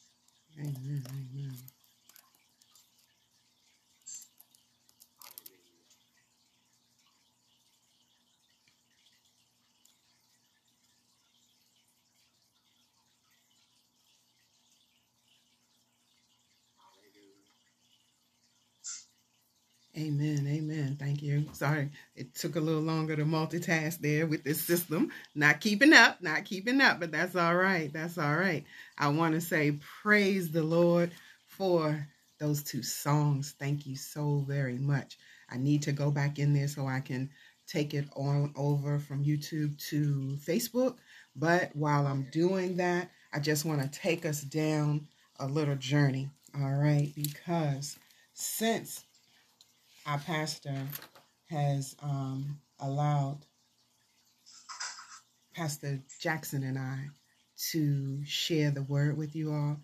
Amen. 0.54 1.31
Amen. 20.02 20.48
Amen. 20.48 20.96
Thank 20.98 21.22
you. 21.22 21.46
Sorry, 21.52 21.88
it 22.16 22.34
took 22.34 22.56
a 22.56 22.60
little 22.60 22.80
longer 22.80 23.14
to 23.14 23.24
multitask 23.24 24.00
there 24.00 24.26
with 24.26 24.42
this 24.42 24.60
system. 24.60 25.12
Not 25.36 25.60
keeping 25.60 25.92
up, 25.92 26.20
not 26.20 26.44
keeping 26.44 26.80
up, 26.80 26.98
but 26.98 27.12
that's 27.12 27.36
all 27.36 27.54
right. 27.54 27.92
That's 27.92 28.18
all 28.18 28.34
right. 28.34 28.64
I 28.98 29.08
want 29.08 29.34
to 29.34 29.40
say 29.40 29.78
praise 30.02 30.50
the 30.50 30.64
Lord 30.64 31.12
for 31.46 32.08
those 32.40 32.64
two 32.64 32.82
songs. 32.82 33.54
Thank 33.60 33.86
you 33.86 33.94
so 33.94 34.44
very 34.48 34.76
much. 34.76 35.18
I 35.48 35.56
need 35.56 35.82
to 35.82 35.92
go 35.92 36.10
back 36.10 36.40
in 36.40 36.52
there 36.52 36.66
so 36.66 36.88
I 36.88 36.98
can 36.98 37.30
take 37.68 37.94
it 37.94 38.08
on 38.16 38.52
over 38.56 38.98
from 38.98 39.24
YouTube 39.24 39.78
to 39.90 40.36
Facebook. 40.44 40.96
But 41.36 41.76
while 41.76 42.08
I'm 42.08 42.26
doing 42.32 42.76
that, 42.78 43.08
I 43.32 43.38
just 43.38 43.64
want 43.64 43.82
to 43.82 44.00
take 44.00 44.26
us 44.26 44.40
down 44.40 45.06
a 45.38 45.46
little 45.46 45.76
journey. 45.76 46.28
All 46.60 46.74
right, 46.74 47.12
because 47.14 48.00
since 48.34 49.04
our 50.06 50.18
pastor 50.18 50.86
has 51.48 51.94
um, 52.02 52.58
allowed 52.80 53.38
Pastor 55.54 56.00
Jackson 56.20 56.62
and 56.62 56.78
I 56.78 56.98
to 57.70 58.24
share 58.24 58.70
the 58.70 58.82
word 58.82 59.16
with 59.16 59.36
you 59.36 59.52
all, 59.52 59.76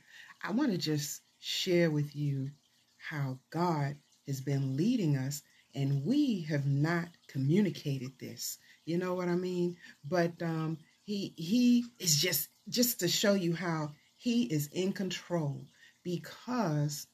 I 0.43 0.53
want 0.53 0.73
to 0.73 0.79
just 0.79 1.21
share 1.39 1.91
with 1.91 2.17
you 2.17 2.51
how 2.97 3.39
God 3.51 3.97
has 4.27 4.41
been 4.41 4.77
leading 4.77 5.17
us, 5.17 5.43
and 5.75 6.05
we 6.05 6.43
have 6.49 6.67
not 6.67 7.09
communicated 7.29 8.13
this. 8.19 8.59
You 8.85 8.99
know 8.99 9.15
what 9.15 9.29
I 9.29 9.35
mean? 9.35 9.77
But 10.05 10.43
um, 10.43 10.79
he 11.05 11.35
he 11.37 11.85
is 11.99 12.17
just 12.17 12.49
just 12.69 13.01
to 13.01 13.09
show 13.09 13.35
you 13.35 13.55
how 13.55 13.93
he 14.17 14.45
is 14.45 14.69
in 14.73 14.93
control 14.93 15.65
because 16.03 17.07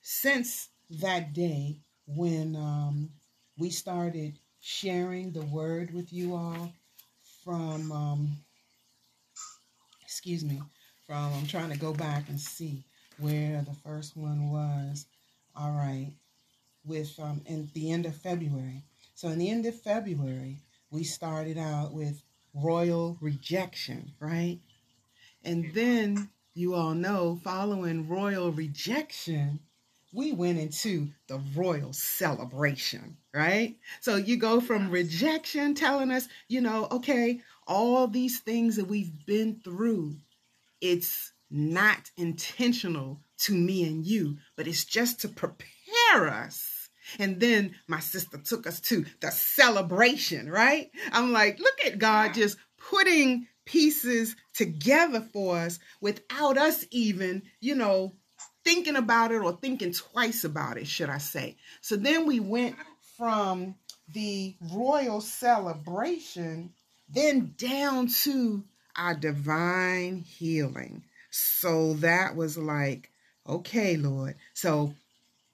since 0.00 0.68
that 0.90 1.32
day 1.32 1.80
when 2.08 2.56
um, 2.56 3.10
we 3.58 3.70
started 3.70 4.38
sharing 4.60 5.32
the 5.32 5.44
word 5.46 5.92
with 5.94 6.12
you 6.12 6.34
all 6.34 6.72
from 7.44 7.92
um, 7.92 8.36
excuse 10.02 10.44
me 10.44 10.60
from 11.06 11.32
i'm 11.34 11.46
trying 11.46 11.70
to 11.70 11.78
go 11.78 11.92
back 11.92 12.28
and 12.28 12.40
see 12.40 12.84
where 13.18 13.62
the 13.62 13.74
first 13.74 14.16
one 14.16 14.50
was. 14.50 15.06
All 15.56 15.72
right. 15.72 16.12
With 16.84 17.18
um, 17.18 17.42
in 17.46 17.68
the 17.74 17.90
end 17.90 18.06
of 18.06 18.16
february. 18.16 18.84
So 19.14 19.28
in 19.28 19.38
the 19.38 19.50
end 19.50 19.66
of 19.66 19.80
february 19.80 20.58
we 20.90 21.04
started 21.04 21.58
out 21.58 21.92
with 21.92 22.22
royal 22.54 23.18
rejection 23.20 24.12
right? 24.20 24.58
And 25.44 25.72
then 25.74 26.30
you 26.54 26.74
all 26.74 26.94
know 26.94 27.40
following 27.42 28.08
royal 28.08 28.52
rejection 28.52 29.60
we 30.12 30.32
went 30.32 30.58
into 30.58 31.08
the 31.26 31.40
royal 31.54 31.92
celebration, 31.92 33.16
right? 33.34 33.76
So 34.00 34.16
you 34.16 34.36
go 34.36 34.60
from 34.60 34.90
rejection 34.90 35.74
telling 35.74 36.10
us, 36.10 36.28
you 36.48 36.60
know, 36.60 36.88
okay, 36.90 37.40
all 37.66 38.06
these 38.06 38.40
things 38.40 38.76
that 38.76 38.88
we've 38.88 39.12
been 39.26 39.60
through, 39.62 40.16
it's 40.80 41.32
not 41.50 42.10
intentional 42.16 43.20
to 43.38 43.54
me 43.54 43.84
and 43.84 44.04
you, 44.04 44.38
but 44.56 44.66
it's 44.66 44.84
just 44.84 45.20
to 45.20 45.28
prepare 45.28 46.28
us. 46.28 46.88
And 47.18 47.40
then 47.40 47.74
my 47.86 48.00
sister 48.00 48.38
took 48.38 48.66
us 48.66 48.80
to 48.82 49.04
the 49.20 49.30
celebration, 49.30 50.50
right? 50.50 50.90
I'm 51.12 51.32
like, 51.32 51.58
look 51.58 51.86
at 51.86 51.98
God 51.98 52.34
just 52.34 52.58
putting 52.78 53.46
pieces 53.64 54.34
together 54.54 55.20
for 55.32 55.58
us 55.58 55.78
without 56.00 56.56
us 56.56 56.86
even, 56.90 57.42
you 57.60 57.74
know, 57.74 58.14
thinking 58.68 58.96
about 58.96 59.32
it 59.32 59.42
or 59.42 59.52
thinking 59.52 59.92
twice 59.92 60.44
about 60.44 60.76
it, 60.76 60.86
should 60.86 61.08
I 61.08 61.18
say. 61.18 61.56
So 61.80 61.96
then 61.96 62.26
we 62.26 62.38
went 62.38 62.76
from 63.16 63.76
the 64.12 64.54
royal 64.72 65.22
celebration 65.22 66.72
then 67.08 67.54
down 67.56 68.08
to 68.08 68.62
our 68.94 69.14
divine 69.14 70.18
healing. 70.18 71.02
So 71.30 71.94
that 71.94 72.36
was 72.36 72.58
like, 72.58 73.10
okay, 73.48 73.96
Lord. 73.96 74.34
So 74.52 74.94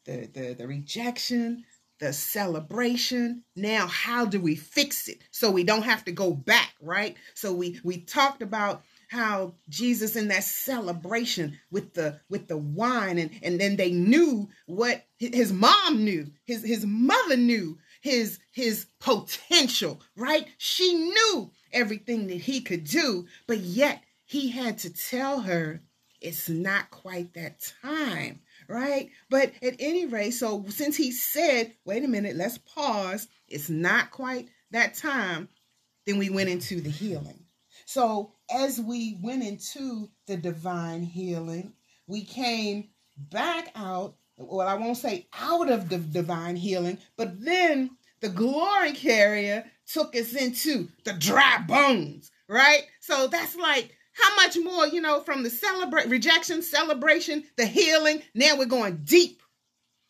the 0.04 0.26
the, 0.32 0.54
the 0.54 0.66
rejection, 0.66 1.64
the 2.00 2.12
celebration. 2.12 3.44
Now, 3.54 3.86
how 3.86 4.24
do 4.24 4.40
we 4.40 4.56
fix 4.56 5.06
it 5.06 5.18
so 5.30 5.50
we 5.50 5.62
don't 5.62 5.82
have 5.82 6.04
to 6.06 6.12
go 6.12 6.32
back, 6.32 6.74
right? 6.80 7.16
So 7.34 7.52
we 7.52 7.80
we 7.84 7.98
talked 7.98 8.42
about 8.42 8.82
how 9.14 9.54
Jesus 9.68 10.16
in 10.16 10.28
that 10.28 10.42
celebration 10.42 11.58
with 11.70 11.94
the 11.94 12.20
with 12.28 12.48
the 12.48 12.56
wine 12.56 13.16
and 13.18 13.30
and 13.42 13.60
then 13.60 13.76
they 13.76 13.92
knew 13.92 14.48
what 14.66 15.06
his 15.18 15.52
mom 15.52 16.04
knew 16.04 16.26
his 16.44 16.64
his 16.64 16.84
mother 16.84 17.36
knew 17.36 17.78
his 18.02 18.40
his 18.50 18.86
potential 19.00 20.00
right? 20.16 20.46
She 20.58 20.94
knew 20.94 21.52
everything 21.72 22.26
that 22.26 22.40
he 22.40 22.60
could 22.60 22.84
do 22.84 23.26
but 23.46 23.58
yet 23.58 24.02
he 24.24 24.50
had 24.50 24.78
to 24.78 24.92
tell 24.92 25.40
her 25.40 25.80
it's 26.20 26.48
not 26.48 26.90
quite 26.90 27.34
that 27.34 27.72
time 27.82 28.40
right? 28.66 29.10
But 29.30 29.52
at 29.62 29.76
any 29.78 30.06
rate 30.06 30.32
so 30.32 30.64
since 30.68 30.96
he 30.96 31.12
said 31.12 31.72
wait 31.84 32.04
a 32.04 32.08
minute 32.08 32.34
let's 32.34 32.58
pause. 32.58 33.28
It's 33.46 33.70
not 33.70 34.10
quite 34.10 34.48
that 34.72 34.94
time 34.94 35.48
then 36.04 36.18
we 36.18 36.30
went 36.30 36.50
into 36.50 36.80
the 36.80 36.90
healing 36.90 37.43
so 37.84 38.32
as 38.50 38.80
we 38.80 39.18
went 39.22 39.42
into 39.42 40.10
the 40.26 40.36
divine 40.36 41.02
healing, 41.02 41.72
we 42.06 42.24
came 42.24 42.88
back 43.16 43.70
out. 43.74 44.16
Well, 44.36 44.66
I 44.66 44.74
won't 44.74 44.96
say 44.96 45.28
out 45.32 45.70
of 45.70 45.88
the 45.88 45.98
divine 45.98 46.56
healing, 46.56 46.98
but 47.16 47.44
then 47.44 47.90
the 48.20 48.28
glory 48.28 48.92
carrier 48.92 49.64
took 49.86 50.16
us 50.16 50.34
into 50.34 50.88
the 51.04 51.12
dry 51.12 51.62
bones, 51.66 52.30
right? 52.48 52.82
So 53.00 53.26
that's 53.26 53.54
like 53.54 53.96
how 54.12 54.34
much 54.36 54.56
more, 54.56 54.86
you 54.86 55.00
know, 55.00 55.20
from 55.20 55.42
the 55.42 55.50
celebrate 55.50 56.08
rejection, 56.08 56.62
celebration, 56.62 57.44
the 57.56 57.66
healing. 57.66 58.22
Now 58.34 58.56
we're 58.56 58.66
going 58.66 59.02
deep. 59.04 59.42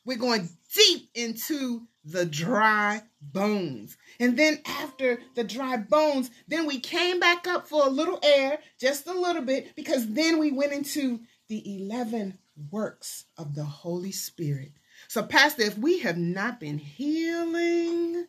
We're 0.04 0.18
going 0.18 0.48
deep 0.74 1.08
into 1.14 1.82
the 2.04 2.26
dry 2.26 3.02
bones. 3.20 3.96
And 4.20 4.38
then 4.38 4.60
after 4.66 5.18
the 5.34 5.44
dry 5.44 5.76
bones, 5.78 6.30
then 6.46 6.66
we 6.66 6.78
came 6.78 7.18
back 7.18 7.46
up 7.46 7.66
for 7.66 7.86
a 7.86 7.90
little 7.90 8.20
air, 8.22 8.58
just 8.78 9.06
a 9.06 9.12
little 9.12 9.42
bit, 9.42 9.74
because 9.74 10.12
then 10.12 10.38
we 10.38 10.52
went 10.52 10.72
into 10.72 11.20
the 11.48 11.82
11 11.82 12.38
works 12.70 13.24
of 13.38 13.54
the 13.54 13.64
Holy 13.64 14.12
Spirit. 14.12 14.72
So, 15.08 15.22
Pastor, 15.22 15.62
if 15.62 15.78
we 15.78 16.00
have 16.00 16.18
not 16.18 16.60
been 16.60 16.78
healing 16.78 18.26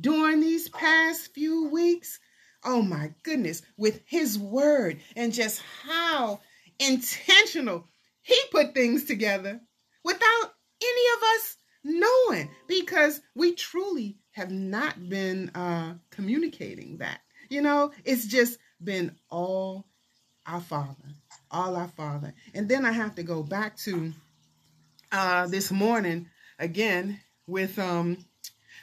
during 0.00 0.40
these 0.40 0.68
past 0.68 1.34
few 1.34 1.68
weeks, 1.68 2.18
oh 2.64 2.82
my 2.82 3.12
goodness, 3.22 3.62
with 3.76 4.00
His 4.06 4.38
word 4.38 5.00
and 5.16 5.32
just 5.32 5.60
how 5.84 6.40
intentional 6.78 7.84
He 8.22 8.38
put 8.50 8.74
things 8.74 9.04
together 9.04 9.60
without 10.04 10.52
any 10.82 11.02
of 11.16 11.22
us 11.36 11.56
knowing 11.84 12.50
because 12.66 13.20
we 13.34 13.54
truly 13.54 14.16
have 14.32 14.50
not 14.50 15.08
been 15.08 15.50
uh, 15.54 15.94
communicating 16.10 16.98
that. 16.98 17.20
You 17.48 17.62
know, 17.62 17.92
it's 18.04 18.26
just 18.26 18.58
been 18.82 19.16
all 19.30 19.86
our 20.46 20.60
Father, 20.60 20.94
all 21.50 21.76
our 21.76 21.88
Father. 21.88 22.34
And 22.54 22.68
then 22.68 22.84
I 22.84 22.92
have 22.92 23.14
to 23.16 23.22
go 23.22 23.42
back 23.42 23.76
to 23.78 24.12
uh, 25.12 25.46
this 25.46 25.70
morning 25.70 26.28
again 26.58 27.20
with 27.46 27.78
um, 27.78 28.18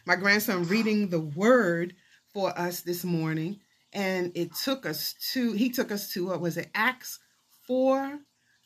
my 0.06 0.16
grandson 0.16 0.64
reading 0.64 1.10
the 1.10 1.20
word 1.20 1.96
for 2.34 2.58
us 2.58 2.82
this 2.82 3.04
morning. 3.04 3.60
And 3.94 4.32
it 4.36 4.54
took 4.56 4.86
us 4.86 5.16
to, 5.34 5.54
he 5.54 5.70
took 5.70 5.92
us 5.92 6.12
to, 6.14 6.28
what 6.28 6.42
was 6.42 6.58
it, 6.58 6.70
Acts 6.76 7.20
4, 7.68 8.20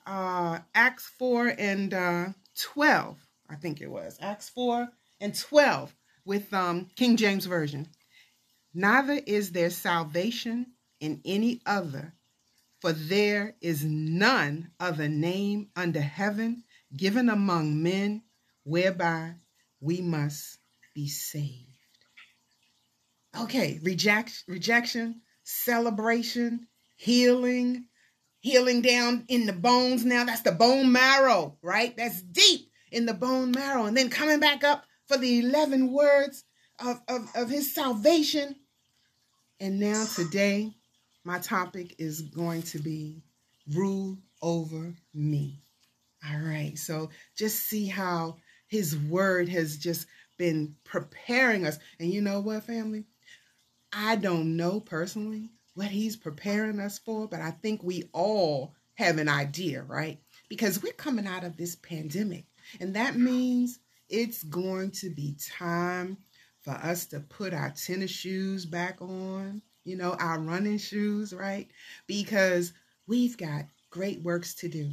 uh, 0.07 0.59
Acts 0.73 1.11
4 1.19 1.53
and 1.57 1.93
uh, 1.93 2.25
12 2.57 3.17
I 3.49 3.55
think 3.55 3.81
it 3.81 3.89
was, 3.89 4.17
Acts 4.21 4.49
4 4.49 4.87
and 5.19 5.37
12 5.37 5.95
with 6.23 6.53
um, 6.53 6.87
King 6.95 7.17
James 7.17 7.45
Version. 7.45 7.87
Neither 8.73 9.19
is 9.25 9.51
there 9.51 9.71
salvation 9.71 10.67
in 10.99 11.21
any 11.25 11.61
other, 11.65 12.13
for 12.79 12.93
there 12.93 13.55
is 13.61 13.83
none 13.83 14.71
other 14.79 15.07
name 15.07 15.69
under 15.75 16.01
heaven 16.01 16.63
given 16.95 17.29
among 17.29 17.81
men 17.81 18.21
whereby 18.63 19.33
we 19.81 20.01
must 20.01 20.59
be 20.93 21.07
saved. 21.07 21.65
Okay, 23.39 23.79
reject, 23.81 24.43
rejection, 24.47 25.21
celebration, 25.43 26.67
healing, 26.95 27.85
healing 28.41 28.81
down 28.81 29.25
in 29.27 29.45
the 29.45 29.53
bones 29.53 30.05
now. 30.05 30.23
That's 30.25 30.41
the 30.41 30.51
bone 30.51 30.91
marrow, 30.91 31.57
right? 31.61 31.95
That's 31.97 32.21
deep 32.21 32.68
in 32.91 33.05
the 33.05 33.13
bone 33.13 33.51
marrow 33.51 33.85
and 33.85 33.95
then 33.95 34.09
coming 34.09 34.39
back 34.39 34.63
up 34.63 34.85
for 35.07 35.17
the 35.17 35.39
11 35.39 35.91
words 35.91 36.43
of, 36.79 37.01
of, 37.07 37.29
of 37.35 37.49
his 37.49 37.73
salvation. 37.73 38.55
And 39.59 39.79
now 39.79 40.05
today, 40.05 40.73
my 41.23 41.39
topic 41.39 41.95
is 41.99 42.21
going 42.21 42.61
to 42.63 42.79
be 42.79 43.21
rule 43.73 44.17
over 44.41 44.93
me. 45.13 45.61
All 46.27 46.39
right. 46.39 46.77
So 46.77 47.09
just 47.37 47.65
see 47.65 47.85
how 47.85 48.37
His 48.67 48.97
word 48.97 49.49
has 49.49 49.77
just 49.77 50.07
been 50.37 50.75
preparing 50.83 51.65
us. 51.65 51.79
And 51.99 52.11
you 52.11 52.21
know 52.21 52.39
what, 52.39 52.63
family? 52.63 53.05
I 53.91 54.15
don't 54.15 54.55
know 54.55 54.79
personally 54.79 55.49
what 55.73 55.87
he's 55.87 56.17
preparing 56.17 56.79
us 56.79 56.99
for, 56.99 57.27
but 57.27 57.41
I 57.41 57.51
think 57.51 57.81
we 57.81 58.09
all 58.13 58.75
have 58.95 59.17
an 59.17 59.29
idea, 59.29 59.81
right? 59.81 60.19
Because 60.49 60.83
we're 60.83 60.93
coming 60.93 61.25
out 61.25 61.43
of 61.43 61.57
this 61.57 61.75
pandemic, 61.75 62.45
and 62.79 62.95
that 62.95 63.15
means 63.15 63.79
it's 64.09 64.43
going 64.43 64.91
to 64.91 65.09
be 65.09 65.35
time 65.57 66.17
for 66.61 66.71
us 66.71 67.05
to 67.07 67.19
put 67.19 67.53
our 67.53 67.71
tennis 67.71 68.11
shoes 68.11 68.65
back 68.65 69.01
on, 69.01 69.61
you 69.83 69.95
know, 69.95 70.13
our 70.19 70.39
running 70.39 70.77
shoes, 70.77 71.33
right? 71.33 71.69
Because 72.07 72.73
we've 73.07 73.37
got 73.37 73.65
great 73.89 74.21
works 74.21 74.55
to 74.55 74.67
do. 74.67 74.91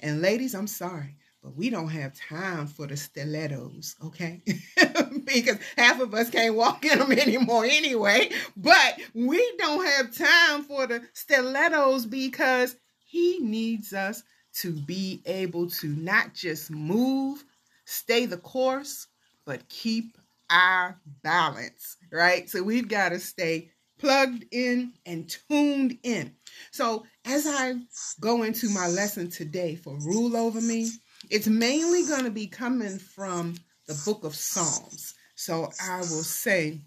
And 0.00 0.22
ladies, 0.22 0.54
I'm 0.54 0.66
sorry, 0.66 1.16
but 1.42 1.56
we 1.56 1.70
don't 1.70 1.88
have 1.88 2.14
time 2.14 2.66
for 2.66 2.86
the 2.86 2.96
stilettos, 2.96 3.96
okay? 4.04 4.42
because 5.24 5.58
half 5.76 6.00
of 6.00 6.14
us 6.14 6.30
can't 6.30 6.54
walk 6.54 6.84
in 6.84 6.98
them 6.98 7.12
anymore 7.12 7.64
anyway. 7.64 8.30
But 8.56 9.00
we 9.14 9.52
don't 9.58 9.84
have 9.84 10.14
time 10.16 10.64
for 10.64 10.86
the 10.86 11.02
stilettos 11.12 12.06
because 12.06 12.76
he 13.04 13.38
needs 13.40 13.92
us 13.92 14.22
to 14.60 14.72
be 14.72 15.22
able 15.26 15.68
to 15.70 15.88
not 15.88 16.34
just 16.34 16.70
move, 16.70 17.44
stay 17.84 18.26
the 18.26 18.36
course, 18.36 19.06
but 19.44 19.68
keep 19.68 20.16
our 20.50 20.98
balance, 21.22 21.96
right? 22.12 22.48
So 22.48 22.62
we've 22.62 22.88
got 22.88 23.10
to 23.10 23.18
stay 23.18 23.70
plugged 23.98 24.44
in 24.50 24.92
and 25.06 25.28
tuned 25.48 25.98
in. 26.02 26.34
So 26.70 27.04
as 27.24 27.46
I 27.46 27.74
go 28.20 28.42
into 28.42 28.68
my 28.70 28.88
lesson 28.88 29.30
today 29.30 29.76
for 29.76 29.96
Rule 29.98 30.36
Over 30.36 30.60
Me, 30.60 30.90
it's 31.28 31.46
mainly 31.46 32.04
going 32.04 32.24
to 32.24 32.30
be 32.30 32.46
coming 32.46 32.98
from 32.98 33.56
the 33.86 34.00
book 34.04 34.24
of 34.24 34.34
Psalms. 34.34 35.14
So 35.34 35.70
I 35.82 35.98
will 35.98 36.24
say, 36.24 36.80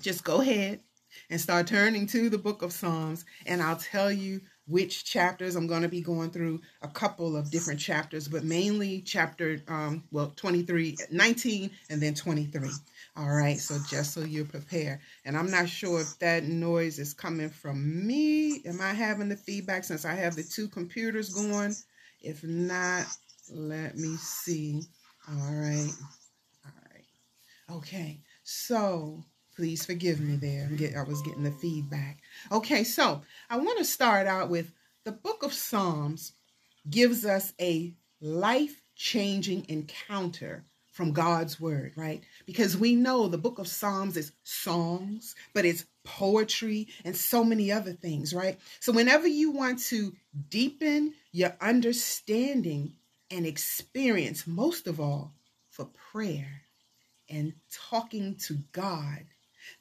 just 0.00 0.24
go 0.24 0.40
ahead 0.40 0.80
and 1.28 1.40
start 1.40 1.66
turning 1.66 2.06
to 2.08 2.28
the 2.30 2.38
book 2.38 2.62
of 2.62 2.72
Psalms, 2.72 3.24
and 3.46 3.62
I'll 3.62 3.76
tell 3.76 4.10
you 4.10 4.40
which 4.70 5.04
chapters 5.04 5.56
I'm 5.56 5.66
going 5.66 5.82
to 5.82 5.88
be 5.88 6.00
going 6.00 6.30
through 6.30 6.60
a 6.82 6.88
couple 6.88 7.36
of 7.36 7.50
different 7.50 7.80
chapters, 7.80 8.28
but 8.28 8.44
mainly 8.44 9.02
chapter, 9.02 9.60
um, 9.68 10.04
well, 10.12 10.32
23, 10.36 10.96
19, 11.10 11.70
and 11.90 12.00
then 12.00 12.14
23. 12.14 12.70
All 13.16 13.30
right, 13.30 13.58
so 13.58 13.78
just 13.88 14.14
so 14.14 14.20
you're 14.20 14.44
prepared. 14.44 15.00
And 15.24 15.36
I'm 15.36 15.50
not 15.50 15.68
sure 15.68 16.00
if 16.00 16.18
that 16.20 16.44
noise 16.44 16.98
is 16.98 17.12
coming 17.12 17.50
from 17.50 18.06
me. 18.06 18.62
Am 18.64 18.80
I 18.80 18.94
having 18.94 19.28
the 19.28 19.36
feedback 19.36 19.84
since 19.84 20.04
I 20.04 20.14
have 20.14 20.36
the 20.36 20.44
two 20.44 20.68
computers 20.68 21.30
going? 21.30 21.74
If 22.20 22.44
not, 22.44 23.06
let 23.52 23.96
me 23.96 24.16
see. 24.16 24.82
All 25.28 25.52
right. 25.52 25.92
All 26.64 26.72
right. 26.92 27.76
Okay. 27.76 28.20
So 28.44 29.24
please 29.60 29.84
forgive 29.84 30.20
me 30.20 30.36
there. 30.36 30.70
Get, 30.74 30.96
I 30.96 31.02
was 31.02 31.20
getting 31.20 31.42
the 31.42 31.50
feedback. 31.50 32.22
Okay. 32.50 32.82
So 32.82 33.20
I 33.50 33.58
want 33.58 33.76
to 33.76 33.84
start 33.84 34.26
out 34.26 34.48
with 34.48 34.72
the 35.04 35.12
book 35.12 35.42
of 35.42 35.52
Psalms 35.52 36.32
gives 36.88 37.26
us 37.26 37.52
a 37.60 37.92
life 38.22 38.80
changing 38.96 39.66
encounter 39.68 40.64
from 40.92 41.12
God's 41.12 41.60
word, 41.60 41.92
right? 41.94 42.22
Because 42.46 42.74
we 42.74 42.94
know 42.94 43.28
the 43.28 43.36
book 43.36 43.58
of 43.58 43.68
Psalms 43.68 44.16
is 44.16 44.32
songs, 44.44 45.34
but 45.52 45.66
it's 45.66 45.84
poetry 46.04 46.88
and 47.04 47.14
so 47.14 47.44
many 47.44 47.70
other 47.70 47.92
things, 47.92 48.32
right? 48.32 48.58
So 48.80 48.92
whenever 48.92 49.26
you 49.26 49.50
want 49.50 49.80
to 49.88 50.14
deepen 50.48 51.12
your 51.32 51.54
understanding 51.60 52.94
and 53.30 53.44
experience, 53.44 54.46
most 54.46 54.86
of 54.86 55.00
all, 55.00 55.34
for 55.68 55.84
prayer 56.12 56.62
and 57.30 57.52
talking 57.70 58.36
to 58.36 58.54
God, 58.72 59.24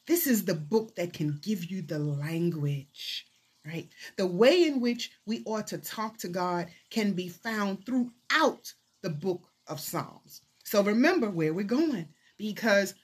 this 0.10 0.26
is 0.26 0.43
the 0.43 0.56
book 0.56 0.95
that 0.95 1.13
can 1.13 1.39
give 1.39 1.65
you 1.65 1.84
the 1.84 2.00
language, 2.00 3.28
right? 3.63 3.88
The 4.17 4.26
way 4.26 4.63
in 4.65 4.82
which 4.82 5.12
we 5.28 5.43
ought 5.45 5.67
to 5.67 5.78
talk 5.78 6.17
to 6.17 6.28
God 6.28 6.65
can 6.89 7.13
be 7.13 7.30
found 7.30 7.86
throughout 7.86 8.74
the 9.04 9.12
book 9.12 9.43
of 9.67 9.80
Psalms. 9.80 10.41
So 10.63 10.82
remember 10.82 11.30
where 11.30 11.54
we're 11.54 11.63
going 11.63 12.08
because 12.39 12.95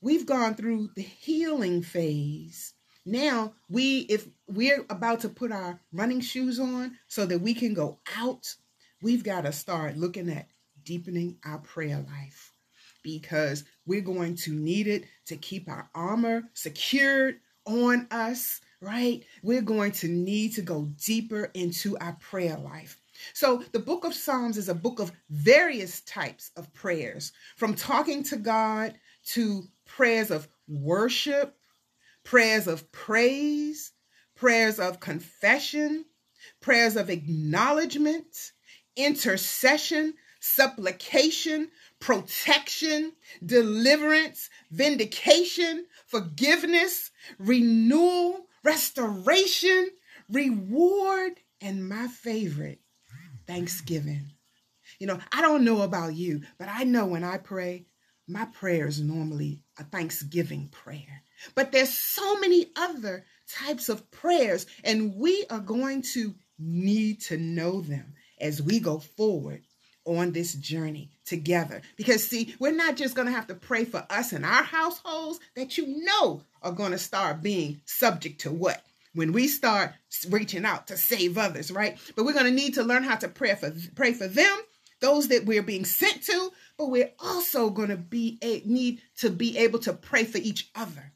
we've 0.00 0.26
gone 0.26 0.56
through 0.56 0.90
the 0.96 1.02
healing 1.02 1.80
phase. 1.80 2.74
Now, 3.06 3.54
we 3.68 4.00
if 4.00 4.26
we're 4.48 4.84
about 4.90 5.20
to 5.20 5.28
put 5.28 5.52
our 5.52 5.78
running 5.92 6.20
shoes 6.20 6.58
on 6.58 6.98
so 7.06 7.24
that 7.24 7.40
we 7.40 7.54
can 7.54 7.72
go 7.72 8.00
out, 8.16 8.52
we've 9.00 9.22
got 9.22 9.42
to 9.42 9.52
start 9.52 9.96
looking 9.96 10.28
at 10.28 10.48
deepening 10.82 11.36
our 11.44 11.58
prayer 11.58 12.04
life 12.08 12.51
because 13.02 13.64
we're 13.86 14.00
going 14.00 14.36
to 14.36 14.52
need 14.52 14.86
it 14.86 15.04
to 15.26 15.36
keep 15.36 15.68
our 15.68 15.88
armor 15.94 16.44
secured 16.54 17.40
on 17.66 18.06
us, 18.10 18.60
right? 18.80 19.24
We're 19.42 19.62
going 19.62 19.92
to 19.92 20.08
need 20.08 20.54
to 20.54 20.62
go 20.62 20.90
deeper 21.04 21.50
into 21.54 21.96
our 21.98 22.16
prayer 22.20 22.56
life. 22.56 22.98
So, 23.34 23.62
the 23.72 23.78
book 23.78 24.04
of 24.04 24.14
Psalms 24.14 24.56
is 24.56 24.68
a 24.68 24.74
book 24.74 24.98
of 24.98 25.12
various 25.30 26.00
types 26.00 26.50
of 26.56 26.72
prayers, 26.72 27.32
from 27.56 27.74
talking 27.74 28.22
to 28.24 28.36
God 28.36 28.94
to 29.26 29.64
prayers 29.84 30.30
of 30.30 30.48
worship, 30.66 31.56
prayers 32.24 32.66
of 32.66 32.90
praise, 32.90 33.92
prayers 34.34 34.80
of 34.80 34.98
confession, 34.98 36.04
prayers 36.60 36.96
of 36.96 37.10
acknowledgement, 37.10 38.52
intercession, 38.96 40.14
supplication, 40.40 41.70
protection, 42.02 43.12
deliverance, 43.46 44.50
vindication, 44.72 45.86
forgiveness, 46.08 47.12
renewal, 47.38 48.40
restoration, 48.64 49.88
reward, 50.28 51.38
and 51.60 51.88
my 51.88 52.08
favorite, 52.08 52.80
thanksgiving. 53.46 54.32
You 54.98 55.06
know, 55.06 55.20
I 55.32 55.42
don't 55.42 55.64
know 55.64 55.82
about 55.82 56.16
you, 56.16 56.42
but 56.58 56.68
I 56.68 56.82
know 56.82 57.06
when 57.06 57.22
I 57.22 57.38
pray, 57.38 57.86
my 58.26 58.46
prayer 58.46 58.88
is 58.88 59.00
normally 59.00 59.62
a 59.78 59.84
thanksgiving 59.84 60.70
prayer. 60.72 61.22
But 61.54 61.70
there's 61.70 61.96
so 61.96 62.36
many 62.40 62.72
other 62.74 63.24
types 63.48 63.88
of 63.88 64.10
prayers, 64.10 64.66
and 64.82 65.14
we 65.14 65.44
are 65.50 65.60
going 65.60 66.02
to 66.14 66.34
need 66.58 67.20
to 67.22 67.36
know 67.36 67.80
them 67.80 68.14
as 68.40 68.60
we 68.60 68.80
go 68.80 68.98
forward 68.98 69.62
on 70.04 70.32
this 70.32 70.54
journey 70.54 71.10
together. 71.24 71.82
Because, 71.96 72.26
see, 72.26 72.54
we're 72.58 72.72
not 72.72 72.96
just 72.96 73.14
going 73.14 73.26
to 73.26 73.32
have 73.32 73.46
to 73.48 73.54
pray 73.54 73.84
for 73.84 74.04
us 74.10 74.32
and 74.32 74.44
our 74.44 74.62
households 74.62 75.40
that 75.56 75.78
you 75.78 76.04
know 76.04 76.42
are 76.62 76.72
going 76.72 76.92
to 76.92 76.98
start 76.98 77.42
being 77.42 77.80
subject 77.84 78.40
to 78.42 78.50
what? 78.52 78.82
When 79.14 79.32
we 79.32 79.46
start 79.46 79.92
reaching 80.30 80.64
out 80.64 80.86
to 80.86 80.96
save 80.96 81.36
others, 81.36 81.70
right? 81.70 81.98
But 82.16 82.24
we're 82.24 82.32
going 82.32 82.46
to 82.46 82.50
need 82.50 82.74
to 82.74 82.82
learn 82.82 83.02
how 83.02 83.16
to 83.16 83.28
pray 83.28 83.54
for 83.54 83.70
pray 83.94 84.14
for 84.14 84.26
them, 84.26 84.58
those 85.00 85.28
that 85.28 85.44
we're 85.44 85.62
being 85.62 85.84
sent 85.84 86.22
to, 86.24 86.50
but 86.78 86.86
we're 86.86 87.12
also 87.18 87.68
going 87.68 87.90
to 87.90 87.98
be 87.98 88.38
a, 88.40 88.62
need 88.64 89.02
to 89.18 89.28
be 89.28 89.58
able 89.58 89.80
to 89.80 89.92
pray 89.92 90.24
for 90.24 90.38
each 90.38 90.70
other. 90.74 91.12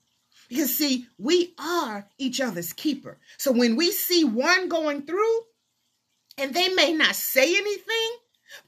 Because 0.48 0.74
see, 0.74 1.06
we 1.18 1.54
are 1.58 2.06
each 2.18 2.40
other's 2.40 2.72
keeper. 2.72 3.18
So 3.38 3.50
when 3.50 3.76
we 3.76 3.90
see 3.90 4.24
one 4.24 4.68
going 4.68 5.02
through 5.02 5.40
and 6.38 6.52
they 6.52 6.68
may 6.68 6.92
not 6.92 7.16
say 7.16 7.56
anything, 7.56 8.10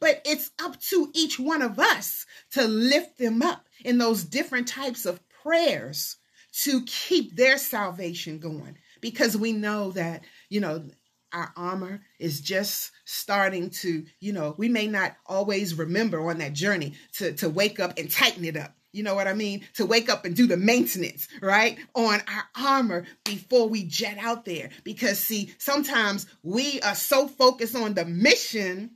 but 0.00 0.20
it's 0.24 0.50
up 0.62 0.80
to 0.80 1.10
each 1.14 1.38
one 1.38 1.62
of 1.62 1.78
us 1.78 2.26
to 2.52 2.66
lift 2.66 3.18
them 3.18 3.42
up 3.42 3.68
in 3.84 3.98
those 3.98 4.24
different 4.24 4.68
types 4.68 5.06
of 5.06 5.20
prayers 5.42 6.16
to 6.52 6.82
keep 6.84 7.36
their 7.36 7.58
salvation 7.58 8.38
going. 8.38 8.76
Because 9.00 9.36
we 9.36 9.52
know 9.52 9.92
that, 9.92 10.24
you 10.48 10.60
know, 10.60 10.84
our 11.32 11.52
armor 11.56 12.00
is 12.18 12.40
just 12.40 12.90
starting 13.04 13.70
to, 13.70 14.04
you 14.20 14.32
know, 14.32 14.54
we 14.56 14.68
may 14.68 14.86
not 14.86 15.14
always 15.26 15.74
remember 15.74 16.28
on 16.28 16.38
that 16.38 16.54
journey 16.54 16.94
to, 17.14 17.32
to 17.34 17.48
wake 17.48 17.78
up 17.78 17.98
and 17.98 18.10
tighten 18.10 18.44
it 18.44 18.56
up. 18.56 18.74
You 18.92 19.02
know 19.02 19.14
what 19.14 19.28
I 19.28 19.34
mean? 19.34 19.64
To 19.74 19.84
wake 19.84 20.08
up 20.08 20.24
and 20.24 20.34
do 20.34 20.46
the 20.46 20.56
maintenance, 20.56 21.28
right? 21.42 21.78
On 21.94 22.20
our 22.26 22.44
armor 22.56 23.04
before 23.24 23.68
we 23.68 23.84
jet 23.84 24.16
out 24.18 24.46
there. 24.46 24.70
Because, 24.82 25.18
see, 25.18 25.52
sometimes 25.58 26.26
we 26.42 26.80
are 26.80 26.94
so 26.94 27.28
focused 27.28 27.76
on 27.76 27.92
the 27.92 28.06
mission, 28.06 28.92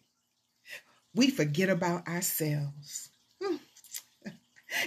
we 1.14 1.30
forget 1.30 1.68
about 1.68 2.08
ourselves. 2.08 3.10
Hmm. 3.42 3.56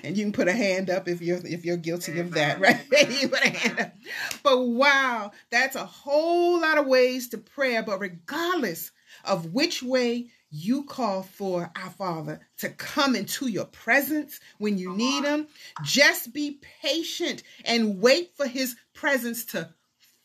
And 0.03 0.17
you 0.17 0.25
can 0.25 0.33
put 0.33 0.47
a 0.47 0.53
hand 0.53 0.89
up 0.89 1.07
if 1.07 1.21
you're 1.21 1.45
if 1.45 1.63
you're 1.63 1.77
guilty 1.77 2.19
of 2.19 2.31
that, 2.31 2.59
right? 2.59 2.81
you 3.21 3.29
put 3.29 3.45
a 3.45 3.49
hand 3.49 3.79
up. 3.79 3.93
But 4.41 4.59
wow, 4.59 5.31
that's 5.51 5.75
a 5.75 5.85
whole 5.85 6.59
lot 6.61 6.79
of 6.79 6.87
ways 6.87 7.29
to 7.29 7.37
pray. 7.37 7.79
But 7.81 7.99
regardless 7.99 8.91
of 9.23 9.53
which 9.53 9.83
way 9.83 10.29
you 10.49 10.85
call 10.85 11.23
for 11.23 11.71
our 11.75 11.89
Father 11.91 12.39
to 12.57 12.69
come 12.69 13.15
into 13.15 13.47
your 13.47 13.65
presence 13.65 14.39
when 14.57 14.77
you 14.77 14.95
need 14.95 15.23
Him, 15.23 15.47
just 15.83 16.33
be 16.33 16.59
patient 16.81 17.43
and 17.65 17.99
wait 18.01 18.31
for 18.35 18.47
His 18.47 18.75
presence 18.93 19.45
to 19.45 19.69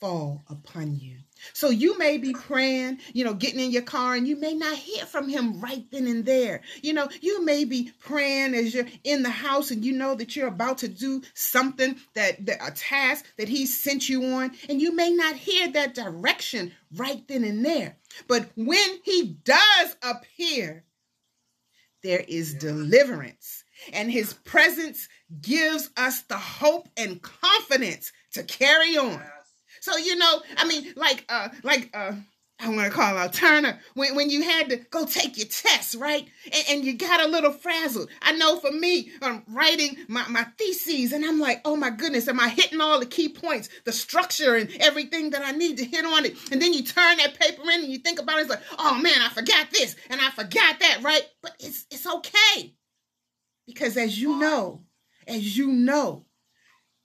fall 0.01 0.43
upon 0.49 0.99
you. 0.99 1.17
So 1.53 1.71
you 1.71 1.99
may 1.99 2.19
be 2.19 2.33
praying, 2.33 2.99
you 3.13 3.25
know, 3.25 3.35
getting 3.35 3.61
in 3.61 3.71
your 3.71 3.83
car 3.83 4.15
and 4.15 4.27
you 4.27 4.37
may 4.37 4.55
not 4.55 4.77
hear 4.77 5.05
from 5.07 5.29
him 5.29 5.61
right 5.61 5.85
then 5.91 6.07
and 6.07 6.25
there. 6.25 6.63
You 6.83 6.93
know, 6.93 7.09
you 7.21 7.45
may 7.45 7.65
be 7.65 7.93
praying 8.01 8.55
as 8.55 8.75
you're 8.75 8.87
in 9.05 9.23
the 9.23 9.31
house 9.31 9.71
and 9.71 9.85
you 9.85 9.93
know 9.93 10.15
that 10.15 10.37
you're 10.37 10.49
about 10.49 10.79
to 10.79 10.89
do 10.89 11.23
something 11.35 11.97
that, 12.15 12.45
that 12.47 12.59
a 12.67 12.71
task 12.73 13.25
that 13.37 13.49
he 13.49 13.67
sent 13.67 14.09
you 14.09 14.25
on 14.35 14.53
and 14.69 14.81
you 14.81 14.95
may 14.95 15.11
not 15.11 15.35
hear 15.35 15.71
that 15.73 15.95
direction 15.95 16.73
right 16.97 17.27
then 17.29 17.45
and 17.45 17.65
there. 17.65 17.97
But 18.29 18.49
when 18.57 19.01
he 19.05 19.37
does 19.45 19.97
appear, 20.03 20.85
there 22.03 22.25
is 22.27 22.55
deliverance 22.55 23.65
and 23.93 24.11
his 24.11 24.33
presence 24.33 25.09
gives 25.41 25.91
us 25.97 26.23
the 26.23 26.37
hope 26.37 26.89
and 26.97 27.21
confidence 27.23 28.13
to 28.33 28.43
carry 28.43 28.97
on. 28.97 29.23
So 29.81 29.97
you 29.97 30.17
know, 30.17 30.43
I 30.57 30.67
mean, 30.67 30.93
like 30.97 31.25
uh 31.29 31.49
like 31.63 31.91
uh 31.95 32.13
I 32.63 32.69
want 32.69 32.83
to 32.83 32.91
call 32.91 33.17
out 33.17 33.33
Turner 33.33 33.79
when, 33.95 34.15
when 34.15 34.29
you 34.29 34.43
had 34.43 34.69
to 34.69 34.77
go 34.77 35.07
take 35.07 35.39
your 35.39 35.47
test, 35.47 35.95
right? 35.95 36.29
And, 36.45 36.65
and 36.69 36.85
you 36.85 36.95
got 36.95 37.25
a 37.25 37.29
little 37.29 37.53
frazzled. 37.53 38.11
I 38.21 38.33
know 38.33 38.59
for 38.59 38.71
me, 38.71 39.11
I'm 39.23 39.43
writing 39.49 39.97
my, 40.09 40.29
my 40.29 40.45
theses, 40.59 41.13
and 41.13 41.25
I'm 41.25 41.41
like, 41.41 41.63
oh 41.65 41.77
my 41.77 41.91
goodness, 41.91 42.29
am 42.29 42.39
I 42.39 42.49
hitting 42.49 42.81
all 42.81 43.01
the 43.01 43.07
key 43.07 43.31
points, 43.31 43.71
the 43.85 43.93
structure, 43.93 44.57
and 44.57 44.71
everything 44.79 45.31
that 45.31 45.43
I 45.43 45.53
need 45.53 45.79
to 45.79 45.85
hit 45.85 46.05
on 46.05 46.27
it? 46.27 46.37
And 46.53 46.61
then 46.61 46.75
you 46.75 46.83
turn 46.83 47.17
that 47.17 47.39
paper 47.41 47.63
in 47.63 47.81
and 47.81 47.93
you 47.93 47.99
think 47.99 48.21
about 48.21 48.39
it, 48.39 48.43
it's 48.43 48.51
like, 48.51 48.63
oh 48.79 48.95
man, 49.01 49.21
I 49.21 49.31
forgot 49.31 49.71
this 49.71 49.97
and 50.11 50.21
I 50.21 50.31
forgot 50.31 50.81
that, 50.81 50.99
right? 51.03 51.23
But 51.43 51.57
it's 51.61 51.87
it's 51.91 52.07
okay. 52.07 52.75
Because 53.67 53.97
as 53.97 54.21
you 54.21 54.39
know, 54.39 54.83
as 55.27 55.57
you 55.57 55.69
know, 55.69 56.27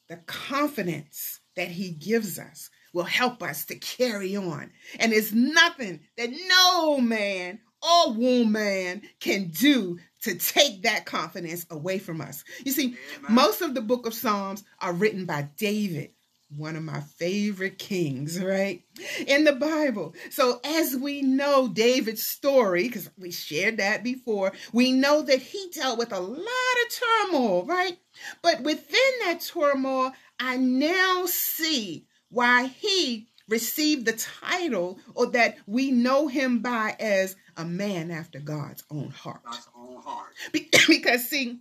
the 0.09 0.17
confidence 0.17 1.34
that 1.55 1.69
he 1.69 1.91
gives 1.91 2.39
us 2.39 2.69
will 2.93 3.03
help 3.03 3.43
us 3.43 3.65
to 3.65 3.75
carry 3.75 4.35
on. 4.35 4.71
And 4.99 5.11
it's 5.11 5.33
nothing 5.33 5.99
that 6.17 6.29
no 6.47 6.99
man 7.01 7.59
or 7.81 8.13
woman 8.13 9.01
can 9.19 9.49
do 9.49 9.99
to 10.21 10.35
take 10.35 10.83
that 10.83 11.05
confidence 11.05 11.65
away 11.69 11.99
from 11.99 12.21
us. 12.21 12.43
You 12.63 12.71
see, 12.71 12.95
most 13.29 13.61
of 13.61 13.75
the 13.75 13.81
book 13.81 14.07
of 14.07 14.13
Psalms 14.13 14.63
are 14.79 14.93
written 14.93 15.25
by 15.25 15.49
David, 15.57 16.11
one 16.55 16.75
of 16.75 16.83
my 16.83 17.01
favorite 17.01 17.77
kings, 17.77 18.41
right? 18.41 18.83
In 19.27 19.43
the 19.43 19.53
Bible. 19.53 20.15
So, 20.31 20.59
as 20.63 20.95
we 20.95 21.21
know 21.21 21.67
David's 21.67 22.23
story, 22.23 22.83
because 22.83 23.09
we 23.17 23.31
shared 23.31 23.77
that 23.77 24.03
before, 24.03 24.53
we 24.71 24.91
know 24.91 25.21
that 25.21 25.41
he 25.41 25.69
dealt 25.73 25.99
with 25.99 26.11
a 26.11 26.19
lot 26.19 26.39
of 26.39 27.29
turmoil, 27.31 27.65
right? 27.65 27.99
But 28.41 28.61
within 28.61 29.11
that 29.25 29.41
turmoil, 29.41 30.13
I 30.39 30.57
now 30.57 31.25
see 31.25 32.05
why 32.29 32.67
he 32.67 33.27
received 33.47 34.05
the 34.05 34.13
title 34.13 34.99
or 35.13 35.27
that 35.27 35.57
we 35.67 35.91
know 35.91 36.27
him 36.27 36.59
by 36.59 36.95
as 36.99 37.35
a 37.57 37.63
man 37.65 38.11
after 38.11 38.39
God's 38.39 38.83
own 38.89 39.09
heart. 39.09 39.43
God's 39.43 39.67
own 39.77 40.01
heart. 40.01 40.33
Because 40.87 41.29
see, 41.29 41.59